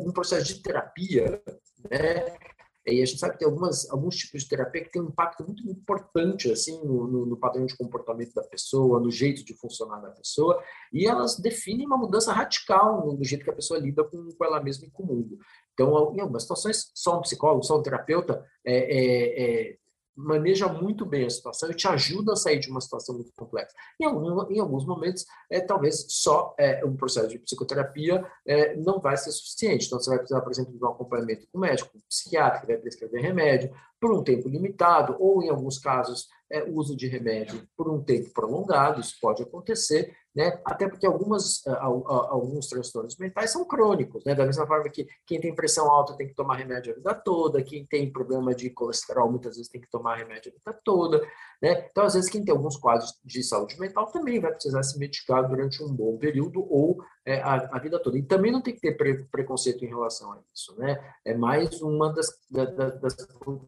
um 0.00 0.10
processo 0.10 0.52
de 0.52 0.60
terapia, 0.60 1.40
né? 1.88 2.55
E 2.86 3.02
a 3.02 3.04
gente 3.04 3.18
sabe 3.18 3.32
que 3.32 3.40
tem 3.40 3.48
algumas, 3.48 3.90
alguns 3.90 4.16
tipos 4.16 4.42
de 4.42 4.48
terapia 4.48 4.84
que 4.84 4.92
tem 4.92 5.02
um 5.02 5.08
impacto 5.08 5.44
muito 5.44 5.68
importante 5.68 6.50
assim 6.52 6.80
no, 6.84 7.08
no, 7.08 7.26
no, 7.26 7.36
padrão 7.36 7.66
de 7.66 7.76
comportamento 7.76 8.32
da 8.32 8.44
pessoa, 8.44 9.00
no 9.00 9.10
jeito 9.10 9.44
de 9.44 9.54
funcionar 9.54 10.00
da 10.00 10.10
pessoa, 10.10 10.62
e 10.92 11.06
elas 11.06 11.36
definem 11.36 11.86
uma 11.86 11.96
mudança 11.96 12.32
radical 12.32 13.04
no, 13.04 13.24
jeito 13.24 13.44
que 13.44 13.50
a 13.50 13.54
pessoa 13.54 13.80
lida 13.80 14.04
com, 14.04 14.28
com 14.30 14.44
ela 14.44 14.62
mesma 14.62 14.86
e 14.86 14.90
com 14.90 15.02
o 15.02 15.06
mundo. 15.06 15.38
Então, 15.74 16.14
em 16.14 16.20
algumas 16.20 16.42
situações, 16.42 16.90
só 16.94 17.18
um 17.18 17.22
psicólogo, 17.22 17.64
só 17.64 17.76
um 17.76 17.82
terapeuta 17.82 18.44
é, 18.64 18.76
é, 18.76 19.42
é 19.70 19.76
maneja 20.16 20.66
muito 20.66 21.04
bem 21.04 21.26
a 21.26 21.30
situação 21.30 21.70
e 21.70 21.74
te 21.74 21.86
ajuda 21.86 22.32
a 22.32 22.36
sair 22.36 22.58
de 22.58 22.70
uma 22.70 22.80
situação 22.80 23.14
muito 23.14 23.32
complexa. 23.36 23.74
Em, 24.00 24.06
algum, 24.06 24.50
em 24.50 24.58
alguns 24.58 24.86
momentos, 24.86 25.26
é, 25.50 25.60
talvez 25.60 26.06
só 26.08 26.54
é, 26.58 26.84
um 26.84 26.96
processo 26.96 27.28
de 27.28 27.38
psicoterapia 27.38 28.24
é, 28.46 28.74
não 28.76 28.98
vai 28.98 29.16
ser 29.16 29.30
suficiente. 29.32 29.86
Então, 29.86 30.00
você 30.00 30.10
vai 30.10 30.18
precisar, 30.18 30.40
por 30.40 30.50
exemplo, 30.50 30.72
de 30.72 30.82
um 30.82 30.88
acompanhamento 30.88 31.46
com 31.52 31.58
médico, 31.58 31.90
com 31.92 31.98
psiquiatra, 32.08 32.60
que 32.60 32.66
vai 32.66 32.78
prescrever 32.78 33.20
remédio 33.20 33.70
por 34.00 34.12
um 34.12 34.22
tempo 34.22 34.48
limitado, 34.48 35.16
ou, 35.18 35.42
em 35.42 35.50
alguns 35.50 35.78
casos, 35.78 36.28
é, 36.50 36.64
uso 36.64 36.96
de 36.96 37.06
remédio 37.06 37.66
por 37.76 37.90
um 37.90 38.02
tempo 38.02 38.30
prolongado, 38.32 39.00
isso 39.00 39.16
pode 39.20 39.42
acontecer, 39.42 40.14
né? 40.34 40.60
Até 40.64 40.88
porque 40.88 41.06
algumas, 41.06 41.66
alguns 41.66 42.68
transtornos 42.68 43.16
mentais 43.16 43.50
são 43.50 43.64
crônicos, 43.64 44.24
né? 44.24 44.34
Da 44.34 44.46
mesma 44.46 44.66
forma 44.66 44.88
que 44.90 45.06
quem 45.26 45.40
tem 45.40 45.54
pressão 45.54 45.90
alta 45.90 46.16
tem 46.16 46.28
que 46.28 46.34
tomar 46.34 46.56
remédio 46.56 46.92
a 46.92 46.96
vida 46.96 47.14
toda, 47.14 47.62
quem 47.62 47.86
tem 47.86 48.12
problema 48.12 48.54
de 48.54 48.70
colesterol 48.70 49.30
muitas 49.30 49.56
vezes 49.56 49.70
tem 49.70 49.80
que 49.80 49.90
tomar 49.90 50.16
remédio 50.16 50.52
a 50.52 50.58
vida 50.58 50.80
toda, 50.84 51.20
né? 51.60 51.88
Então, 51.90 52.04
às 52.04 52.14
vezes, 52.14 52.30
quem 52.30 52.44
tem 52.44 52.54
alguns 52.54 52.76
quadros 52.76 53.18
de 53.24 53.42
saúde 53.42 53.78
mental 53.80 54.06
também 54.06 54.38
vai 54.40 54.52
precisar 54.52 54.82
se 54.82 54.98
medicar 54.98 55.48
durante 55.48 55.82
um 55.82 55.92
bom 55.92 56.16
período 56.16 56.60
ou 56.70 56.98
é, 57.26 57.42
a, 57.42 57.54
a, 57.72 57.78
vida 57.80 57.98
toda. 57.98 58.16
E 58.16 58.22
também 58.22 58.52
não 58.52 58.62
tem 58.62 58.72
que 58.72 58.80
ter 58.80 58.96
pre, 58.96 59.24
preconceito 59.24 59.84
em 59.84 59.88
relação 59.88 60.32
a 60.32 60.40
isso, 60.54 60.78
né? 60.78 61.14
É 61.24 61.34
mais 61.34 61.82
uma 61.82 62.12
das, 62.12 62.28
da, 62.48 62.64
das 62.64 63.16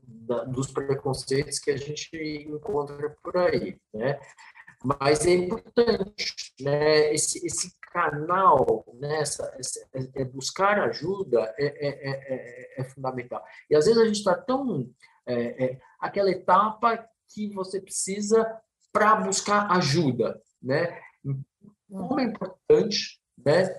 da, 0.07 0.45
dos 0.45 0.71
preconceitos 0.71 1.59
que 1.59 1.73
a 1.73 1.77
gente 1.77 2.17
encontra 2.49 3.11
por 3.21 3.37
aí, 3.37 3.77
né? 3.93 4.21
Mas 4.85 5.27
é 5.27 5.35
importante, 5.35 6.55
né? 6.61 7.13
Esse, 7.13 7.45
esse 7.45 7.77
canal, 7.93 8.87
né? 8.95 9.23
Essa, 9.23 9.53
essa, 9.59 9.81
é, 9.93 10.23
é 10.23 10.25
buscar 10.25 10.79
ajuda 10.79 11.53
é, 11.59 11.67
é, 11.67 12.11
é, 12.11 12.81
é, 12.81 12.85
fundamental. 12.85 13.43
E 13.69 13.75
às 13.75 13.87
vezes 13.87 14.01
a 14.01 14.07
gente 14.07 14.19
está 14.19 14.37
tão 14.37 14.89
aquela 16.01 16.31
etapa 16.31 17.07
que 17.35 17.53
você 17.53 17.83
precisa 17.83 18.47
para 18.91 19.17
buscar 19.17 19.71
ajuda, 19.73 20.41
né? 20.63 20.99
Como 21.91 22.19
é 22.19 22.25
importante, 22.25 23.21
né? 23.45 23.77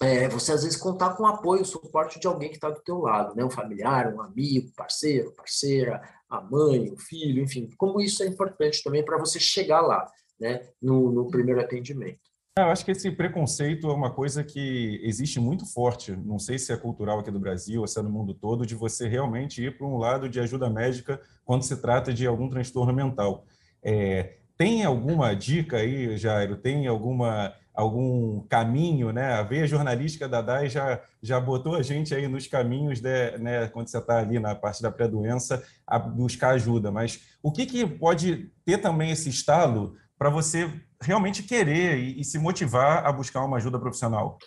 É, 0.00 0.28
você 0.28 0.52
às 0.52 0.62
vezes 0.62 0.78
contar 0.78 1.14
com 1.14 1.24
o 1.24 1.26
apoio, 1.26 1.64
suporte 1.64 2.20
de 2.20 2.26
alguém 2.28 2.50
que 2.50 2.54
está 2.54 2.70
do 2.70 2.80
teu 2.80 2.98
lado, 2.98 3.34
né? 3.34 3.44
Um 3.44 3.50
familiar, 3.50 4.14
um 4.14 4.20
amigo, 4.20 4.70
parceiro, 4.76 5.32
parceira, 5.32 6.00
a 6.30 6.40
mãe, 6.40 6.90
o 6.92 6.98
filho, 6.98 7.42
enfim. 7.42 7.68
Como 7.76 8.00
isso 8.00 8.22
é 8.22 8.26
importante 8.26 8.82
também 8.82 9.04
para 9.04 9.18
você 9.18 9.40
chegar 9.40 9.80
lá 9.80 10.08
né, 10.38 10.68
no, 10.80 11.10
no 11.10 11.28
primeiro 11.28 11.60
atendimento. 11.60 12.20
É, 12.58 12.62
eu 12.62 12.66
acho 12.66 12.84
que 12.84 12.90
esse 12.90 13.10
preconceito 13.10 13.88
é 13.88 13.92
uma 13.92 14.10
coisa 14.10 14.42
que 14.42 15.00
existe 15.02 15.38
muito 15.38 15.64
forte, 15.64 16.12
não 16.12 16.38
sei 16.38 16.58
se 16.58 16.72
é 16.72 16.76
cultural 16.76 17.20
aqui 17.20 17.30
do 17.30 17.38
Brasil 17.38 17.80
ou 17.80 17.86
se 17.86 17.98
é 17.98 18.02
no 18.02 18.10
mundo 18.10 18.34
todo, 18.34 18.66
de 18.66 18.74
você 18.74 19.08
realmente 19.08 19.62
ir 19.62 19.78
para 19.78 19.86
um 19.86 19.96
lado 19.96 20.28
de 20.28 20.40
ajuda 20.40 20.68
médica 20.68 21.20
quando 21.44 21.62
se 21.62 21.76
trata 21.76 22.12
de 22.12 22.26
algum 22.26 22.48
transtorno 22.48 22.92
mental. 22.92 23.44
É, 23.82 24.38
tem 24.56 24.84
alguma 24.84 25.34
dica 25.34 25.76
aí, 25.76 26.16
Jairo? 26.16 26.56
Tem 26.56 26.88
alguma 26.88 27.54
algum 27.78 28.40
caminho, 28.48 29.12
né? 29.12 29.34
A 29.34 29.44
veia 29.44 29.64
jornalística 29.64 30.28
da 30.28 30.42
DAI 30.42 30.68
já, 30.68 31.00
já 31.22 31.38
botou 31.38 31.76
a 31.76 31.82
gente 31.82 32.12
aí 32.12 32.26
nos 32.26 32.48
caminhos, 32.48 33.00
de, 33.00 33.38
né, 33.38 33.68
quando 33.68 33.86
você 33.86 33.98
está 33.98 34.18
ali 34.18 34.40
na 34.40 34.52
parte 34.52 34.82
da 34.82 34.90
pré-doença, 34.90 35.62
a 35.86 35.96
buscar 35.96 36.50
ajuda. 36.50 36.90
Mas 36.90 37.20
o 37.40 37.52
que, 37.52 37.64
que 37.66 37.86
pode 37.86 38.50
ter 38.64 38.78
também 38.78 39.12
esse 39.12 39.28
estalo 39.28 39.94
para 40.18 40.28
você 40.28 40.68
realmente 41.00 41.44
querer 41.44 41.98
e, 41.98 42.20
e, 42.20 42.24
se 42.24 42.36
motivar 42.36 43.06
a 43.06 43.12
buscar 43.12 43.44
uma 43.44 43.58
ajuda 43.58 43.78
profissional? 43.78 44.38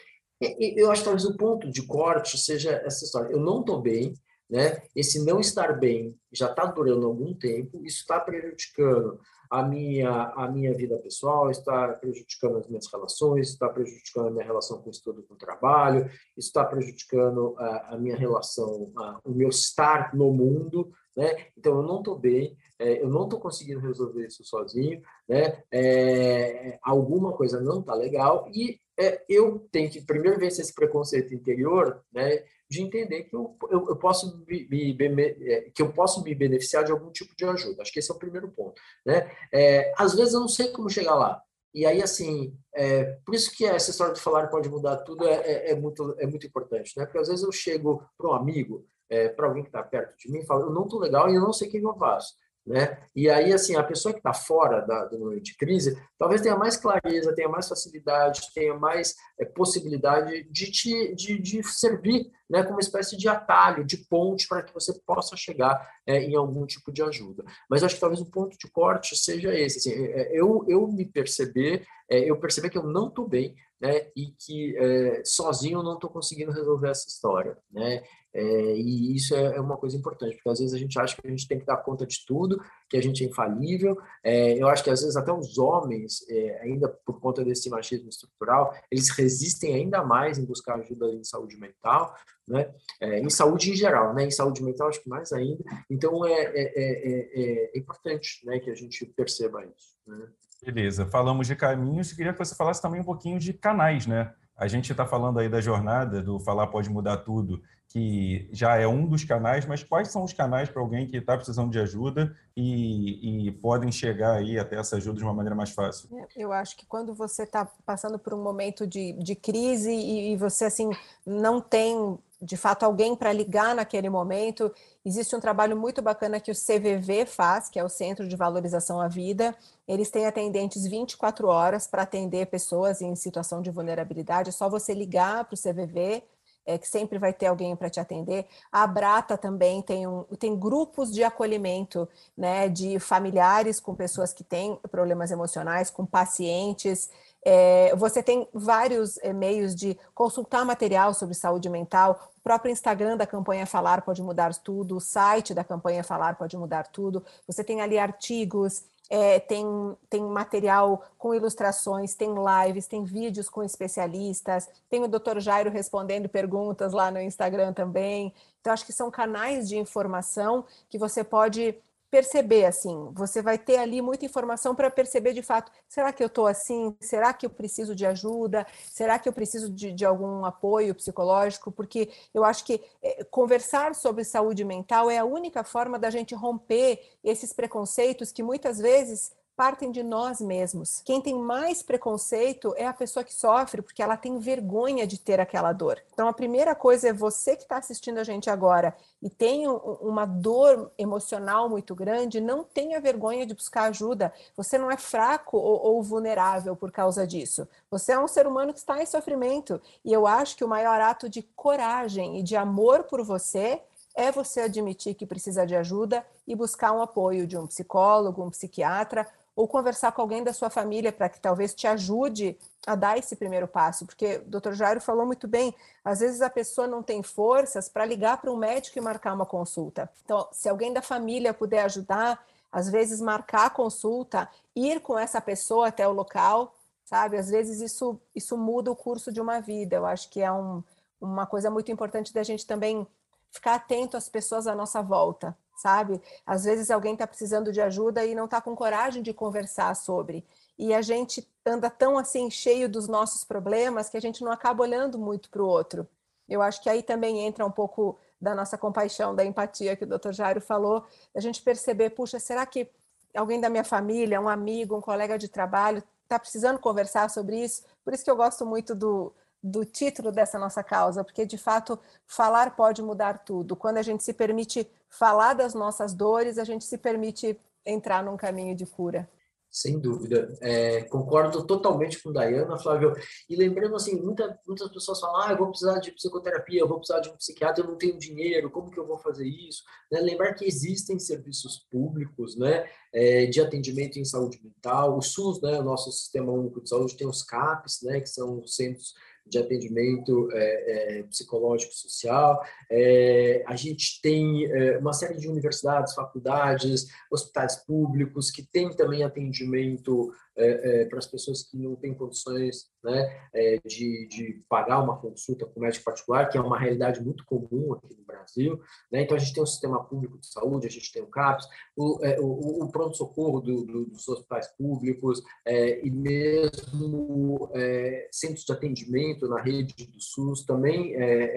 Eu 0.59 0.91
acho 0.91 1.01
que 1.01 1.05
talvez 1.05 1.23
o 1.23 1.37
ponto 1.37 1.71
de 1.71 1.87
corte 1.87 2.37
seja 2.37 2.81
essa 2.83 3.05
história. 3.05 3.31
Eu 3.31 3.39
não 3.39 3.61
estou 3.61 3.81
bem, 3.81 4.13
né? 4.49 4.81
Esse 4.93 5.23
não 5.23 5.39
estar 5.39 5.79
bem 5.79 6.13
já 6.33 6.47
está 6.47 6.65
durando 6.65 7.07
algum 7.07 7.33
tempo, 7.33 7.81
isso 7.85 8.01
está 8.01 8.19
prejudicando 8.19 9.21
a 9.51 9.61
minha, 9.63 10.31
a 10.33 10.49
minha 10.49 10.73
vida 10.73 10.97
pessoal, 10.97 11.51
está 11.51 11.89
prejudicando 11.89 12.57
as 12.57 12.67
minhas 12.67 12.87
relações, 12.89 13.49
está 13.49 13.67
prejudicando 13.67 14.27
a 14.29 14.31
minha 14.31 14.45
relação 14.45 14.81
com 14.81 14.87
o 14.87 14.91
estudo, 14.91 15.23
com 15.23 15.33
o 15.33 15.37
trabalho, 15.37 16.09
está 16.37 16.63
prejudicando 16.63 17.53
a, 17.57 17.95
a 17.95 17.97
minha 17.97 18.15
relação, 18.15 18.89
a, 18.97 19.19
o 19.25 19.31
meu 19.31 19.49
estar 19.49 20.15
no 20.15 20.31
mundo, 20.31 20.89
né? 21.17 21.47
Então, 21.57 21.75
eu 21.77 21.83
não 21.83 21.97
estou 21.97 22.17
bem, 22.17 22.57
é, 22.79 23.03
eu 23.03 23.09
não 23.09 23.25
estou 23.25 23.41
conseguindo 23.41 23.81
resolver 23.81 24.25
isso 24.25 24.41
sozinho, 24.45 25.01
né? 25.27 25.61
É, 25.69 26.79
alguma 26.81 27.33
coisa 27.33 27.59
não 27.59 27.81
está 27.81 27.93
legal 27.93 28.49
e 28.53 28.79
é, 28.97 29.21
eu 29.27 29.67
tenho 29.69 29.91
que 29.91 30.05
primeiro 30.05 30.39
vencer 30.39 30.63
esse 30.63 30.73
preconceito 30.73 31.33
interior, 31.33 32.01
né? 32.09 32.41
De 32.71 32.81
entender 32.81 33.23
que 33.23 33.35
eu, 33.35 33.57
eu, 33.69 33.89
eu 33.89 33.95
posso 33.97 34.45
me, 34.47 34.65
me, 34.69 35.23
é, 35.41 35.69
que 35.75 35.81
eu 35.81 35.91
posso 35.91 36.23
me 36.23 36.33
beneficiar 36.33 36.85
de 36.85 36.91
algum 36.93 37.11
tipo 37.11 37.35
de 37.35 37.43
ajuda. 37.43 37.81
Acho 37.81 37.91
que 37.91 37.99
esse 37.99 38.09
é 38.09 38.15
o 38.15 38.17
primeiro 38.17 38.47
ponto. 38.47 38.81
Né? 39.05 39.29
É, 39.53 39.93
às 39.97 40.15
vezes 40.15 40.33
eu 40.33 40.39
não 40.39 40.47
sei 40.47 40.69
como 40.69 40.89
chegar 40.89 41.15
lá. 41.15 41.43
E 41.73 41.85
aí, 41.85 42.01
assim, 42.01 42.57
é, 42.73 43.03
por 43.25 43.35
isso 43.35 43.51
que 43.51 43.65
essa 43.65 43.91
história 43.91 44.13
de 44.13 44.21
falar 44.21 44.47
pode 44.47 44.69
mudar 44.69 44.97
tudo 44.97 45.27
é, 45.27 45.33
é, 45.41 45.71
é 45.71 45.75
muito, 45.75 46.15
é 46.17 46.25
muito 46.25 46.47
importante, 46.47 46.93
né? 46.97 47.05
Porque 47.05 47.17
às 47.17 47.27
vezes 47.27 47.43
eu 47.43 47.51
chego 47.51 48.05
para 48.17 48.29
um 48.29 48.33
amigo, 48.33 48.85
é, 49.09 49.27
para 49.27 49.47
alguém 49.47 49.63
que 49.63 49.69
está 49.69 49.83
perto 49.83 50.15
de 50.17 50.31
mim, 50.31 50.39
e 50.39 50.45
falo, 50.45 50.67
eu 50.67 50.69
não 50.69 50.83
estou 50.83 50.99
legal 50.99 51.29
e 51.29 51.35
eu 51.35 51.41
não 51.41 51.51
sei 51.51 51.67
o 51.67 51.71
que 51.71 51.77
eu 51.77 51.93
faço. 51.95 52.35
Né? 52.65 52.95
E 53.15 53.27
aí, 53.27 53.51
assim, 53.51 53.75
a 53.75 53.83
pessoa 53.83 54.13
que 54.13 54.19
está 54.19 54.33
fora 54.33 54.81
da, 54.81 55.05
do 55.05 55.17
momento 55.17 55.43
de 55.43 55.57
crise, 55.57 55.99
talvez 56.17 56.41
tenha 56.41 56.55
mais 56.55 56.77
clareza, 56.77 57.33
tenha 57.33 57.49
mais 57.49 57.67
facilidade, 57.67 58.53
tenha 58.53 58.75
mais 58.75 59.15
é, 59.39 59.45
possibilidade 59.45 60.43
de 60.43 60.71
te 60.71 61.15
de, 61.15 61.39
de 61.39 61.63
servir 61.63 62.31
né, 62.47 62.61
como 62.61 62.75
uma 62.75 62.81
espécie 62.81 63.17
de 63.17 63.27
atalho, 63.27 63.83
de 63.83 63.97
ponte 63.97 64.47
para 64.47 64.61
que 64.61 64.73
você 64.73 64.93
possa 65.05 65.35
chegar 65.35 65.89
é, 66.05 66.21
em 66.21 66.35
algum 66.35 66.65
tipo 66.67 66.91
de 66.91 67.01
ajuda. 67.01 67.43
Mas 67.67 67.83
acho 67.83 67.95
que 67.95 68.01
talvez 68.01 68.21
o 68.21 68.29
ponto 68.29 68.55
de 68.55 68.69
corte 68.69 69.17
seja 69.17 69.53
esse. 69.55 69.79
Assim, 69.79 69.99
é, 69.99 70.21
é 70.21 70.39
eu, 70.39 70.63
eu 70.67 70.87
me 70.87 71.05
perceber, 71.05 71.87
é, 72.07 72.19
eu 72.29 72.39
perceber 72.39 72.69
que 72.69 72.77
eu 72.77 72.83
não 72.83 73.07
estou 73.07 73.27
bem, 73.27 73.55
né, 73.79 74.07
e 74.15 74.35
que 74.37 74.77
é, 74.77 75.23
sozinho 75.25 75.79
eu 75.79 75.83
não 75.83 75.95
estou 75.95 76.09
conseguindo 76.09 76.51
resolver 76.51 76.89
essa 76.89 77.07
história, 77.07 77.57
né? 77.71 78.03
É, 78.33 78.75
e 78.75 79.15
isso 79.15 79.35
é, 79.35 79.57
é, 79.57 79.61
uma 79.61 79.75
coisa 79.75 79.97
importante, 79.97 80.35
porque 80.35 80.49
às 80.49 80.59
vezes 80.59 80.73
a 80.73 80.77
gente 80.77 80.97
acha 80.97 81.15
que 81.15 81.27
a 81.27 81.29
gente 81.29 81.47
tem 81.47 81.59
que 81.59 81.65
dar 81.65 81.77
conta 81.77 82.05
de 82.05 82.25
tudo, 82.25 82.63
que 82.89 82.95
a 82.95 83.01
gente 83.01 83.23
é 83.23 83.27
infalível. 83.27 83.97
É, 84.23 84.57
eu 84.57 84.67
acho 84.69 84.83
que 84.83 84.89
às 84.89 85.01
vezes 85.01 85.17
até 85.17 85.33
os 85.33 85.57
homens, 85.57 86.25
é, 86.29 86.61
ainda 86.61 86.87
por 86.87 87.19
conta 87.19 87.43
desse 87.43 87.69
machismo 87.69 88.09
estrutural, 88.09 88.73
eles 88.89 89.09
resistem 89.09 89.75
ainda 89.75 90.03
mais 90.03 90.37
em 90.37 90.45
buscar 90.45 90.75
ajuda 90.79 91.07
em 91.07 91.23
saúde 91.23 91.57
mental, 91.57 92.15
né? 92.47 92.73
É, 92.99 93.19
em 93.19 93.29
saúde 93.29 93.71
em 93.71 93.75
geral, 93.75 94.13
né? 94.13 94.25
Em 94.25 94.31
saúde 94.31 94.63
mental 94.63 94.87
acho 94.87 95.01
que 95.01 95.09
mais 95.09 95.31
ainda. 95.33 95.63
Então 95.89 96.25
é, 96.25 96.51
é, 96.53 97.77
importante, 97.77 98.45
né, 98.45 98.59
que 98.59 98.69
a 98.69 98.75
gente 98.75 99.05
perceba 99.05 99.63
isso. 99.65 99.95
Né? 100.07 100.27
Beleza, 100.63 101.05
falamos 101.05 101.47
de 101.47 101.55
caminhos. 101.55 102.13
Queria 102.13 102.31
que 102.31 102.39
você 102.39 102.55
falasse 102.55 102.81
também 102.81 103.01
um 103.01 103.05
pouquinho 103.05 103.39
de 103.39 103.51
canais, 103.51 104.07
né? 104.07 104.33
A 104.55 104.67
gente 104.67 104.91
está 104.91 105.05
falando 105.07 105.39
aí 105.39 105.49
da 105.49 105.59
jornada 105.59 106.21
do 106.21 106.39
Falar 106.39 106.67
Pode 106.67 106.89
Mudar 106.89 107.17
Tudo, 107.17 107.61
que 107.91 108.47
já 108.53 108.77
é 108.77 108.87
um 108.87 109.05
dos 109.05 109.25
canais, 109.25 109.65
mas 109.65 109.83
quais 109.83 110.07
são 110.07 110.23
os 110.23 110.31
canais 110.31 110.69
para 110.69 110.81
alguém 110.81 111.05
que 111.05 111.17
está 111.17 111.35
precisando 111.35 111.71
de 111.71 111.79
ajuda 111.79 112.33
e, 112.55 113.47
e, 113.47 113.51
podem 113.51 113.91
chegar 113.91 114.37
aí 114.37 114.57
até 114.57 114.77
essa 114.77 114.95
ajuda 114.95 115.17
de 115.17 115.23
uma 115.25 115.33
maneira 115.33 115.55
mais 115.55 115.71
fácil? 115.71 116.07
Eu 116.33 116.53
acho 116.53 116.77
que 116.77 116.85
quando 116.85 117.13
você 117.13 117.43
está 117.43 117.65
passando 117.85 118.17
por 118.17 118.33
um 118.33 118.41
momento 118.41 118.87
de, 118.87 119.11
de 119.13 119.35
crise 119.35 119.91
e, 119.91 120.31
e 120.31 120.37
você 120.37 120.65
assim 120.65 120.89
não 121.25 121.59
tem 121.59 122.17
de 122.41 122.57
fato 122.57 122.83
alguém 122.83 123.15
para 123.15 123.31
ligar 123.31 123.75
naquele 123.75 124.09
momento. 124.09 124.73
Existe 125.05 125.35
um 125.35 125.39
trabalho 125.39 125.77
muito 125.77 126.01
bacana 126.01 126.39
que 126.39 126.49
o 126.49 126.55
CVV 126.55 127.25
faz, 127.25 127.69
que 127.69 127.77
é 127.77 127.83
o 127.83 127.89
Centro 127.89 128.27
de 128.27 128.35
Valorização 128.35 128.99
à 128.99 129.07
Vida. 129.07 129.55
Eles 129.87 130.09
têm 130.09 130.25
atendentes 130.25 130.87
24 130.87 131.47
horas 131.47 131.85
para 131.85 132.01
atender 132.01 132.47
pessoas 132.47 133.01
em 133.01 133.15
situação 133.15 133.61
de 133.61 133.69
vulnerabilidade. 133.69 134.49
É 134.49 134.51
só 134.51 134.67
você 134.67 134.93
ligar 134.93 135.45
para 135.45 135.53
o 135.53 135.57
CVV, 135.57 136.23
é, 136.65 136.77
que 136.77 136.87
sempre 136.87 137.17
vai 137.17 137.33
ter 137.33 137.47
alguém 137.47 137.75
para 137.75 137.89
te 137.89 137.99
atender. 137.99 138.45
A 138.71 138.85
Brata 138.85 139.37
também 139.37 139.81
tem, 139.81 140.07
um, 140.07 140.23
tem 140.39 140.57
grupos 140.57 141.11
de 141.11 141.23
acolhimento 141.23 142.07
né, 142.37 142.69
de 142.69 142.99
familiares 142.99 143.79
com 143.79 143.95
pessoas 143.95 144.33
que 144.33 144.43
têm 144.43 144.77
problemas 144.91 145.31
emocionais, 145.31 145.89
com 145.89 146.05
pacientes. 146.05 147.09
É, 147.43 147.95
você 147.95 148.21
tem 148.21 148.47
vários 148.53 149.17
é, 149.17 149.33
meios 149.33 149.75
de 149.75 149.97
consultar 150.13 150.63
material 150.63 151.13
sobre 151.13 151.33
saúde 151.33 151.69
mental. 151.69 152.31
O 152.37 152.41
próprio 152.41 152.71
Instagram 152.71 153.17
da 153.17 153.25
campanha 153.25 153.65
Falar 153.65 154.03
pode 154.03 154.21
mudar 154.21 154.53
tudo, 154.55 154.97
o 154.97 155.01
site 155.01 155.53
da 155.53 155.63
campanha 155.63 156.03
Falar 156.03 156.35
pode 156.35 156.55
mudar 156.57 156.87
tudo. 156.87 157.23
Você 157.47 157.63
tem 157.63 157.81
ali 157.81 157.97
artigos, 157.97 158.83
é, 159.13 159.41
tem, 159.41 159.65
tem 160.09 160.23
material 160.23 161.03
com 161.17 161.35
ilustrações, 161.35 162.15
tem 162.15 162.33
lives, 162.33 162.87
tem 162.87 163.03
vídeos 163.03 163.49
com 163.49 163.61
especialistas, 163.61 164.69
tem 164.89 165.03
o 165.03 165.07
Dr. 165.07 165.39
Jairo 165.39 165.69
respondendo 165.69 166.29
perguntas 166.29 166.93
lá 166.93 167.11
no 167.11 167.19
Instagram 167.19 167.73
também. 167.73 168.33
Então, 168.61 168.71
acho 168.71 168.85
que 168.85 168.93
são 168.93 169.11
canais 169.11 169.67
de 169.67 169.77
informação 169.77 170.63
que 170.89 170.97
você 170.97 171.25
pode 171.25 171.75
perceber 172.11 172.65
assim, 172.65 173.09
você 173.13 173.41
vai 173.41 173.57
ter 173.57 173.77
ali 173.77 174.01
muita 174.01 174.25
informação 174.25 174.75
para 174.75 174.91
perceber 174.91 175.31
de 175.31 175.41
fato, 175.41 175.71
será 175.87 176.11
que 176.11 176.21
eu 176.21 176.27
estou 176.27 176.45
assim? 176.45 176.93
Será 176.99 177.33
que 177.33 177.45
eu 177.45 177.49
preciso 177.49 177.95
de 177.95 178.05
ajuda? 178.05 178.67
Será 178.91 179.17
que 179.17 179.29
eu 179.29 179.33
preciso 179.33 179.69
de, 179.69 179.93
de 179.93 180.05
algum 180.05 180.43
apoio 180.43 180.93
psicológico? 180.93 181.71
Porque 181.71 182.09
eu 182.33 182.43
acho 182.43 182.65
que 182.65 182.83
é, 183.01 183.23
conversar 183.23 183.95
sobre 183.95 184.25
saúde 184.25 184.65
mental 184.65 185.09
é 185.09 185.17
a 185.17 185.25
única 185.25 185.63
forma 185.63 185.97
da 185.97 186.09
gente 186.09 186.35
romper 186.35 186.99
esses 187.23 187.53
preconceitos 187.53 188.29
que 188.29 188.43
muitas 188.43 188.77
vezes 188.77 189.31
partem 189.61 189.91
de 189.91 190.01
nós 190.01 190.41
mesmos. 190.41 191.03
Quem 191.05 191.21
tem 191.21 191.35
mais 191.35 191.83
preconceito 191.83 192.73
é 192.77 192.87
a 192.87 192.93
pessoa 192.93 193.23
que 193.23 193.31
sofre, 193.31 193.83
porque 193.83 194.01
ela 194.01 194.17
tem 194.17 194.39
vergonha 194.39 195.05
de 195.05 195.19
ter 195.19 195.39
aquela 195.39 195.71
dor. 195.71 196.01
Então, 196.11 196.27
a 196.27 196.33
primeira 196.33 196.73
coisa 196.73 197.09
é 197.09 197.13
você 197.13 197.55
que 197.55 197.61
está 197.61 197.77
assistindo 197.77 198.17
a 198.17 198.23
gente 198.23 198.49
agora 198.49 198.97
e 199.21 199.29
tem 199.29 199.67
uma 199.67 200.25
dor 200.25 200.91
emocional 200.97 201.69
muito 201.69 201.93
grande, 201.93 202.41
não 202.41 202.63
tenha 202.63 202.99
vergonha 202.99 203.45
de 203.45 203.53
buscar 203.53 203.83
ajuda. 203.83 204.33
Você 204.57 204.79
não 204.79 204.89
é 204.89 204.97
fraco 204.97 205.59
ou, 205.59 205.79
ou 205.79 206.01
vulnerável 206.01 206.75
por 206.75 206.91
causa 206.91 207.27
disso. 207.27 207.67
Você 207.91 208.13
é 208.13 208.19
um 208.19 208.27
ser 208.27 208.47
humano 208.47 208.73
que 208.73 208.79
está 208.79 208.99
em 208.99 209.05
sofrimento. 209.05 209.79
E 210.03 210.11
eu 210.11 210.25
acho 210.25 210.57
que 210.57 210.65
o 210.65 210.67
maior 210.67 210.99
ato 210.99 211.29
de 211.29 211.43
coragem 211.55 212.39
e 212.39 212.41
de 212.41 212.55
amor 212.55 213.03
por 213.03 213.23
você 213.23 213.79
é 214.15 214.31
você 214.31 214.61
admitir 214.61 215.13
que 215.13 215.25
precisa 215.25 215.65
de 215.65 215.75
ajuda 215.75 216.25
e 216.47 216.55
buscar 216.55 216.91
um 216.91 217.01
apoio 217.01 217.47
de 217.47 217.57
um 217.57 217.67
psicólogo, 217.67 218.43
um 218.43 218.49
psiquiatra 218.49 219.27
ou 219.55 219.67
conversar 219.67 220.11
com 220.11 220.21
alguém 220.21 220.43
da 220.43 220.53
sua 220.53 220.69
família 220.69 221.11
para 221.11 221.29
que 221.29 221.39
talvez 221.39 221.73
te 221.73 221.85
ajude 221.87 222.57
a 222.87 222.95
dar 222.95 223.17
esse 223.17 223.35
primeiro 223.35 223.67
passo, 223.67 224.05
porque 224.05 224.41
o 224.45 224.59
Dr. 224.59 224.73
Jairo 224.73 225.01
falou 225.01 225.25
muito 225.25 225.47
bem, 225.47 225.75
às 226.03 226.19
vezes 226.19 226.41
a 226.41 226.49
pessoa 226.49 226.87
não 226.87 227.03
tem 227.03 227.21
forças 227.21 227.89
para 227.89 228.05
ligar 228.05 228.41
para 228.41 228.51
um 228.51 228.57
médico 228.57 228.97
e 228.97 229.01
marcar 229.01 229.33
uma 229.33 229.45
consulta. 229.45 230.09
Então, 230.23 230.47
se 230.51 230.69
alguém 230.69 230.93
da 230.93 231.01
família 231.01 231.53
puder 231.53 231.83
ajudar, 231.83 232.43
às 232.71 232.89
vezes 232.89 233.19
marcar 233.19 233.65
a 233.65 233.69
consulta, 233.69 234.49
ir 234.75 235.01
com 235.01 235.19
essa 235.19 235.41
pessoa 235.41 235.89
até 235.89 236.07
o 236.07 236.13
local, 236.13 236.73
sabe? 237.03 237.37
Às 237.37 237.49
vezes 237.49 237.81
isso 237.81 238.19
isso 238.33 238.57
muda 238.57 238.89
o 238.89 238.95
curso 238.95 239.31
de 239.31 239.41
uma 239.41 239.59
vida. 239.59 239.97
Eu 239.97 240.05
acho 240.05 240.29
que 240.29 240.41
é 240.41 240.51
um, 240.51 240.81
uma 241.19 241.45
coisa 241.45 241.69
muito 241.69 241.91
importante 241.91 242.33
da 242.33 242.41
gente 242.41 242.65
também 242.65 243.05
ficar 243.51 243.75
atento 243.75 244.15
às 244.15 244.29
pessoas 244.29 244.65
à 244.65 244.73
nossa 244.73 245.01
volta, 245.01 245.55
sabe? 245.81 246.21
Às 246.45 246.63
vezes 246.63 246.91
alguém 246.91 247.13
está 247.13 247.25
precisando 247.25 247.71
de 247.71 247.81
ajuda 247.81 248.23
e 248.23 248.35
não 248.35 248.45
está 248.45 248.61
com 248.61 248.75
coragem 248.75 249.23
de 249.23 249.33
conversar 249.33 249.95
sobre. 249.95 250.45
E 250.77 250.93
a 250.93 251.01
gente 251.01 251.47
anda 251.65 251.89
tão 251.89 252.17
assim 252.17 252.49
cheio 252.49 252.87
dos 252.87 253.07
nossos 253.07 253.43
problemas 253.43 254.07
que 254.07 254.17
a 254.17 254.21
gente 254.21 254.43
não 254.43 254.51
acaba 254.51 254.83
olhando 254.83 255.17
muito 255.17 255.49
para 255.49 255.63
o 255.63 255.67
outro. 255.67 256.07
Eu 256.47 256.61
acho 256.61 256.81
que 256.81 256.89
aí 256.89 257.01
também 257.01 257.39
entra 257.39 257.65
um 257.65 257.71
pouco 257.71 258.19
da 258.39 258.53
nossa 258.53 258.77
compaixão, 258.77 259.35
da 259.35 259.43
empatia 259.43 259.95
que 259.95 260.03
o 260.03 260.07
Dr. 260.07 260.31
Jairo 260.31 260.61
falou, 260.61 261.05
a 261.35 261.39
gente 261.39 261.61
perceber, 261.61 262.11
puxa, 262.11 262.39
será 262.39 262.65
que 262.65 262.89
alguém 263.35 263.59
da 263.59 263.69
minha 263.69 263.83
família, 263.83 264.41
um 264.41 264.49
amigo, 264.49 264.95
um 264.95 265.01
colega 265.01 265.37
de 265.37 265.47
trabalho 265.47 266.03
está 266.23 266.37
precisando 266.37 266.79
conversar 266.79 267.29
sobre 267.29 267.63
isso? 267.63 267.83
Por 268.03 268.13
isso 268.13 268.23
que 268.23 268.31
eu 268.31 268.35
gosto 268.35 268.65
muito 268.65 268.93
do, 268.93 269.33
do 269.63 269.85
título 269.85 270.31
dessa 270.31 270.57
nossa 270.57 270.83
causa, 270.83 271.23
porque 271.23 271.45
de 271.45 271.57
fato 271.57 271.99
falar 272.25 272.75
pode 272.75 273.01
mudar 273.01 273.39
tudo. 273.39 273.75
Quando 273.75 273.97
a 273.97 274.01
gente 274.01 274.23
se 274.23 274.33
permite 274.33 274.87
falar 275.09 275.53
das 275.53 275.73
nossas 275.73 276.13
dores, 276.13 276.57
a 276.57 276.63
gente 276.63 276.83
se 276.85 276.97
permite 276.97 277.59
entrar 277.85 278.23
num 278.23 278.37
caminho 278.37 278.75
de 278.75 278.85
cura. 278.85 279.29
Sem 279.71 279.97
dúvida. 279.97 280.57
É, 280.59 281.03
concordo 281.03 281.65
totalmente 281.65 282.21
com 282.21 282.33
Dayana, 282.33 282.77
Flávio. 282.77 283.13
E 283.49 283.55
lembrando, 283.55 283.95
assim, 283.95 284.21
muita, 284.21 284.59
muitas 284.67 284.91
pessoas 284.91 285.21
falam, 285.21 285.41
ah, 285.43 285.51
eu 285.53 285.57
vou 285.57 285.69
precisar 285.69 285.97
de 285.99 286.11
psicoterapia, 286.11 286.81
eu 286.81 286.89
vou 286.89 286.97
precisar 286.97 287.21
de 287.21 287.29
um 287.29 287.37
psiquiatra, 287.37 287.81
eu 287.81 287.87
não 287.87 287.97
tenho 287.97 288.19
dinheiro, 288.19 288.69
como 288.69 288.91
que 288.91 288.99
eu 288.99 289.07
vou 289.07 289.17
fazer 289.17 289.47
isso? 289.47 289.81
Né? 290.11 290.19
Lembrar 290.19 290.55
que 290.55 290.65
existem 290.65 291.17
serviços 291.17 291.87
públicos, 291.89 292.57
né, 292.57 292.85
é, 293.13 293.45
de 293.45 293.61
atendimento 293.61 294.19
em 294.19 294.25
saúde 294.25 294.59
mental. 294.61 295.17
O 295.17 295.21
SUS, 295.21 295.61
né, 295.61 295.79
o 295.79 295.83
nosso 295.83 296.11
Sistema 296.11 296.51
Único 296.51 296.81
de 296.81 296.89
Saúde, 296.89 297.15
tem 297.15 297.27
os 297.27 297.41
CAPs, 297.41 298.01
né, 298.03 298.19
que 298.19 298.29
são 298.29 298.59
os 298.59 298.75
centros 298.75 299.13
de 299.45 299.57
atendimento 299.57 300.49
é, 300.53 301.19
é, 301.19 301.23
psicológico 301.23 301.93
social. 301.93 302.61
É, 302.89 303.63
a 303.67 303.75
gente 303.75 304.21
tem 304.21 304.65
é, 304.65 304.97
uma 304.97 305.13
série 305.13 305.37
de 305.37 305.47
universidades, 305.47 306.13
faculdades, 306.13 307.07
hospitais 307.29 307.75
públicos 307.85 308.49
que 308.49 308.63
têm 308.63 308.95
também 308.95 309.23
atendimento 309.23 310.31
é, 310.57 311.01
é, 311.01 311.05
para 311.05 311.17
as 311.17 311.27
pessoas 311.27 311.63
que 311.63 311.77
não 311.77 311.95
têm 311.95 312.13
condições 312.13 312.91
né, 313.01 313.47
é, 313.53 313.79
de, 313.85 314.27
de 314.27 314.61
pagar 314.67 315.01
uma 315.01 315.17
consulta 315.17 315.65
com 315.65 315.79
médico 315.79 316.03
particular, 316.03 316.49
que 316.49 316.57
é 316.57 316.61
uma 316.61 316.77
realidade 316.77 317.21
muito 317.21 317.45
comum 317.45 317.93
aqui 317.93 318.13
no 318.13 318.25
Brasil. 318.25 318.81
Né? 319.09 319.21
Então, 319.21 319.37
a 319.37 319.39
gente 319.39 319.53
tem 319.53 319.63
o 319.63 319.67
sistema 319.67 320.03
público 320.03 320.37
de 320.37 320.47
saúde, 320.47 320.87
a 320.87 320.89
gente 320.89 321.11
tem 321.11 321.21
o 321.21 321.27
CAPS, 321.27 321.67
o, 321.95 322.19
é, 322.21 322.37
o, 322.39 322.83
o 322.83 322.91
pronto-socorro 322.91 323.61
do, 323.61 323.85
do, 323.85 324.05
dos 324.07 324.27
hospitais 324.27 324.67
públicos 324.75 325.41
é, 325.65 326.05
e 326.05 326.11
mesmo 326.11 327.69
é, 327.73 328.27
centros 328.31 328.65
de 328.65 328.73
atendimento 328.73 329.47
na 329.47 329.61
rede 329.61 330.05
do 330.05 330.19
SUS, 330.19 330.65
também 330.65 331.15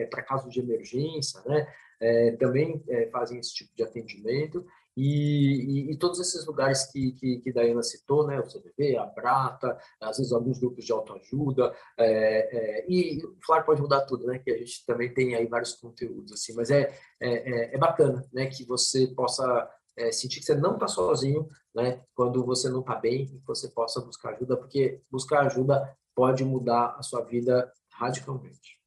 para 0.09 0.23
casos 0.23 0.53
de 0.53 0.61
emergência, 0.61 1.41
né? 1.47 1.67
também 2.39 2.83
fazem 3.11 3.39
esse 3.39 3.55
tipo 3.55 3.75
de 3.75 3.83
atendimento. 3.83 4.65
E, 4.97 5.89
e, 5.89 5.93
e, 5.93 5.97
todos 5.97 6.21
esses 6.21 6.47
lugares 6.47 6.91
que, 6.93 7.13
que, 7.13 7.39
que 7.41 7.53
Dayana 7.53 7.83
citou, 7.83 8.27
né, 8.27 8.39
o 8.39 8.47
CBV, 8.47 8.97
a 8.97 9.07
Brata, 9.07 9.77
às 10.01 10.19
vezes 10.19 10.33
alguns 10.33 10.59
grupos 10.61 10.85
de 10.85 10.93
autoajuda, 10.93 11.75
é, 11.99 12.81
é, 12.81 12.87
e 12.89 13.21
claro, 13.45 13.65
pode 13.65 13.83
mudar 13.83 14.03
tudo, 14.03 14.27
né, 14.27 14.39
que 14.39 14.53
a 14.53 14.57
gente 14.57 14.87
também 14.87 15.13
tem 15.13 15.35
aí 15.35 15.47
vários 15.47 15.73
conteúdos, 15.75 16.33
assim, 16.33 16.55
mas 16.55 16.71
é, 16.71 16.97
é, 17.21 17.29
é, 17.29 17.75
é 17.75 17.79
bacana, 17.79 18.25
né, 18.33 18.47
que 18.47 18.65
você 18.65 19.09
possa 19.09 19.69
é, 19.97 20.13
sentir 20.13 20.39
que 20.39 20.47
você 20.47 20.55
não 20.55 20.75
está 20.75 20.87
sozinho, 20.87 21.49
né, 21.75 22.01
quando 22.15 22.45
você 22.45 22.69
não 22.69 22.81
está 22.81 22.95
bem, 22.95 23.23
e 23.23 23.27
que 23.27 23.47
você 23.47 23.69
possa 23.69 24.01
buscar 24.01 24.35
ajuda, 24.35 24.57
porque 24.57 25.01
buscar 25.11 25.47
ajuda 25.47 25.93
pode 26.15 26.45
mudar 26.45 26.95
a 26.97 27.03
sua 27.03 27.23
vida 27.23 27.73
radicalmente. 27.91 28.79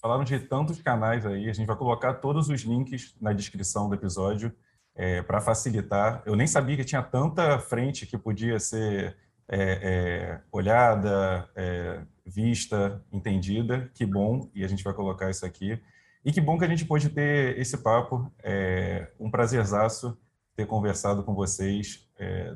Falaram 0.00 0.24
de 0.24 0.38
tantos 0.40 0.80
canais 0.80 1.26
aí, 1.26 1.50
a 1.50 1.52
gente 1.52 1.66
vai 1.66 1.76
colocar 1.76 2.14
todos 2.14 2.48
os 2.48 2.62
links 2.62 3.14
na 3.20 3.34
descrição 3.34 3.86
do 3.86 3.94
episódio, 3.94 4.50
é, 4.94 5.22
para 5.22 5.40
facilitar. 5.40 6.22
Eu 6.26 6.36
nem 6.36 6.46
sabia 6.46 6.76
que 6.76 6.84
tinha 6.84 7.02
tanta 7.02 7.58
frente 7.58 8.06
que 8.06 8.18
podia 8.18 8.58
ser 8.58 9.16
é, 9.48 9.58
é, 9.58 10.40
olhada, 10.52 11.48
é, 11.56 12.00
vista, 12.24 13.02
entendida. 13.12 13.90
Que 13.94 14.04
bom, 14.04 14.48
e 14.54 14.64
a 14.64 14.68
gente 14.68 14.84
vai 14.84 14.92
colocar 14.92 15.30
isso 15.30 15.44
aqui. 15.44 15.80
E 16.24 16.32
que 16.32 16.40
bom 16.40 16.58
que 16.58 16.64
a 16.64 16.68
gente 16.68 16.84
pôde 16.84 17.08
ter 17.08 17.58
esse 17.58 17.78
papo. 17.78 18.30
É 18.42 19.08
um 19.18 19.30
prazerzaço 19.30 20.18
ter 20.54 20.66
conversado 20.66 21.22
com 21.22 21.34
vocês. 21.34 22.06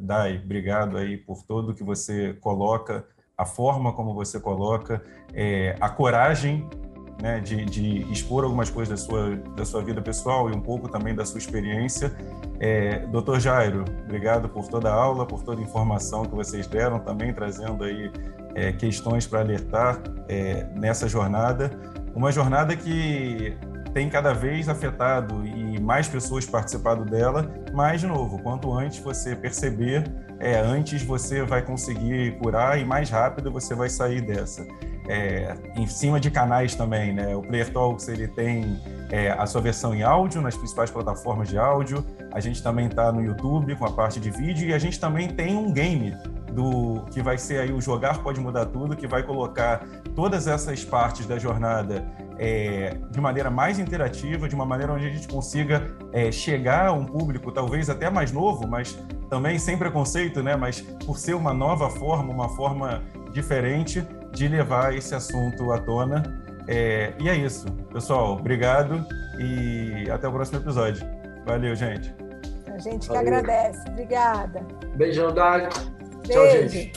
Dai, 0.03 0.37
obrigado 0.45 0.99
aí 0.99 1.17
por 1.17 1.43
tudo 1.45 1.73
que 1.73 1.83
você 1.83 2.35
coloca, 2.35 3.07
a 3.35 3.47
forma 3.47 3.95
como 3.95 4.13
você 4.13 4.39
coloca, 4.39 5.03
a 5.81 5.89
coragem 5.89 6.69
né, 7.21 7.41
de, 7.41 7.65
de, 7.65 8.13
expor 8.13 8.45
algumas 8.45 8.71
coisas 8.71 9.01
da 9.01 9.07
sua, 9.07 9.37
da 9.57 9.65
sua 9.65 9.83
vida 9.83 10.01
pessoal 10.03 10.51
e 10.51 10.55
um 10.55 10.61
pouco 10.61 10.89
também 10.89 11.15
da 11.15 11.25
sua 11.25 11.39
experiência. 11.39 12.15
É, 12.61 13.01
Doutor 13.07 13.41
Jairo, 13.41 13.85
obrigado 14.05 14.49
por 14.49 14.69
toda 14.69 14.91
a 14.91 14.95
aula, 14.95 15.27
por 15.27 15.43
toda 15.43 15.61
a 15.61 15.65
informação 15.65 16.25
que 16.25 16.35
vocês 16.35 16.67
deram, 16.67 16.99
também 16.99 17.33
trazendo 17.33 17.85
aí 17.85 18.11
é, 18.55 18.73
questões 18.73 19.27
para 19.27 19.41
alertar 19.41 20.01
é, 20.29 20.67
nessa 20.75 21.09
jornada. 21.09 21.71
Uma 22.15 22.31
jornada 22.31 22.77
que 22.77 23.57
tem 23.93 24.09
cada 24.09 24.33
vez 24.33 24.69
afetado 24.69 25.47
e 25.47 25.81
mais 25.81 26.09
pessoas 26.09 26.45
participado 26.45 27.05
dela, 27.05 27.49
mas, 27.73 28.01
de 28.01 28.09
novo, 28.09 28.41
quanto 28.43 28.73
antes 28.73 28.99
você 28.99 29.37
perceber, 29.37 30.05
é, 30.41 30.59
antes 30.59 31.03
você 31.03 31.43
vai 31.43 31.63
conseguir 31.63 32.37
curar 32.39 32.79
e 32.79 32.85
mais 32.85 33.09
rápido 33.09 33.53
você 33.53 33.75
vai 33.75 33.89
sair 33.89 34.21
dessa 34.21 34.67
é, 35.09 35.55
em 35.77 35.87
cima 35.87 36.19
de 36.19 36.31
canais 36.31 36.75
também, 36.75 37.13
né? 37.13 37.37
O 37.37 37.43
Player 37.43 37.71
Talks 37.71 38.09
ele 38.09 38.27
tem 38.27 38.81
é, 39.11 39.31
a 39.31 39.47
sua 39.47 39.61
versão 39.61 39.95
em 39.95 40.03
áudio 40.03 40.41
nas 40.41 40.57
principais 40.57 40.91
plataformas 40.91 41.49
de 41.49 41.59
áudio. 41.59 42.05
A 42.33 42.41
gente 42.41 42.63
também 42.63 42.87
está 42.87 43.13
no 43.13 43.23
YouTube 43.23 43.77
com 43.77 43.85
a 43.85 43.93
parte 43.93 44.19
de 44.19 44.31
vídeo 44.31 44.69
e 44.69 44.75
a 44.75 44.79
gente 44.79 44.99
também 44.99 45.29
tem 45.29 45.57
um 45.57 45.73
game 45.73 46.15
do 46.53 47.05
que 47.11 47.21
vai 47.21 47.37
ser 47.37 47.59
aí 47.59 47.73
o 47.73 47.81
jogar 47.81 48.23
pode 48.23 48.41
mudar 48.41 48.67
tudo, 48.67 48.97
que 48.97 49.07
vai 49.07 49.23
colocar 49.23 49.85
todas 50.15 50.47
essas 50.47 50.85
partes 50.85 51.27
da 51.27 51.37
jornada 51.39 52.07
é, 52.39 52.97
de 53.11 53.21
maneira 53.21 53.51
mais 53.51 53.79
interativa, 53.79 54.49
de 54.49 54.55
uma 54.55 54.65
maneira 54.65 54.93
onde 54.93 55.07
a 55.07 55.11
gente 55.11 55.27
consiga 55.27 55.95
é, 56.13 56.31
chegar 56.31 56.87
a 56.87 56.93
um 56.93 57.05
público 57.05 57.51
talvez 57.51 57.91
até 57.91 58.09
mais 58.09 58.33
novo, 58.33 58.67
mas 58.69 58.97
também 59.29 59.59
sem 59.59 59.77
preconceito, 59.77 60.43
né? 60.43 60.55
Mas 60.55 60.81
por 60.81 61.19
ser 61.19 61.35
uma 61.35 61.53
nova 61.53 61.91
forma, 61.91 62.33
uma 62.33 62.49
forma 62.49 63.03
diferente, 63.33 64.07
de 64.35 64.49
levar 64.49 64.95
esse 64.95 65.15
assunto 65.15 65.73
à 65.73 65.79
tona. 65.79 66.23
É, 66.67 67.13
e 67.21 67.29
é 67.29 67.37
isso. 67.37 67.67
Pessoal, 67.93 68.33
obrigado 68.33 69.07
e 69.39 70.11
até 70.11 70.29
o 70.29 70.33
próximo 70.33 70.59
episódio. 70.59 71.07
Valeu, 71.47 71.75
gente. 71.75 72.15
A 72.67 72.79
gente 72.79 73.07
que 73.07 73.15
Valeu. 73.15 73.35
agradece. 73.35 73.89
Obrigada. 73.89 74.67
Beijão, 74.97 75.33
Dag. 75.33 75.69
Tchau, 76.25 76.51
gente. 76.51 76.93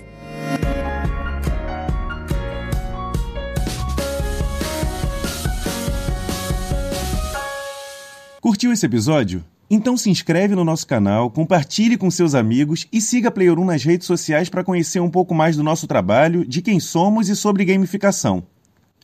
Curtiu 8.41 8.71
esse 8.71 8.85
episódio? 8.85 9.43
Então 9.69 9.97
se 9.97 10.09
inscreve 10.09 10.55
no 10.55 10.63
nosso 10.63 10.87
canal, 10.87 11.29
compartilhe 11.29 11.97
com 11.97 12.09
seus 12.09 12.33
amigos 12.33 12.87
e 12.91 13.01
siga 13.01 13.29
Player 13.29 13.59
1 13.59 13.65
nas 13.65 13.83
redes 13.83 14.07
sociais 14.07 14.47
para 14.47 14.63
conhecer 14.63 15.01
um 15.01 15.09
pouco 15.09 15.35
mais 15.35 15.57
do 15.57 15.63
nosso 15.63 15.87
trabalho, 15.87 16.45
de 16.45 16.61
quem 16.61 16.79
somos 16.79 17.27
e 17.27 17.35
sobre 17.35 17.65
gamificação. 17.65 18.43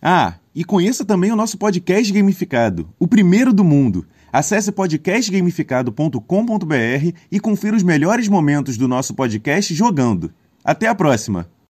Ah, 0.02 0.36
e 0.56 0.64
conheça 0.64 1.04
também 1.04 1.32
o 1.32 1.36
nosso 1.36 1.58
podcast 1.58 2.12
gamificado, 2.14 2.88
o 2.98 3.08
primeiro 3.08 3.52
do 3.52 3.64
mundo. 3.64 4.06
Acesse 4.32 4.72
podcastgamificado.com.br 4.72 7.18
e 7.32 7.40
confira 7.40 7.76
os 7.76 7.84
melhores 7.84 8.28
momentos 8.28 8.78
do 8.78 8.88
nosso 8.88 9.14
podcast 9.14 9.74
jogando. 9.74 10.32
Até 10.64 10.88
a 10.88 10.96
próxima! 10.96 11.48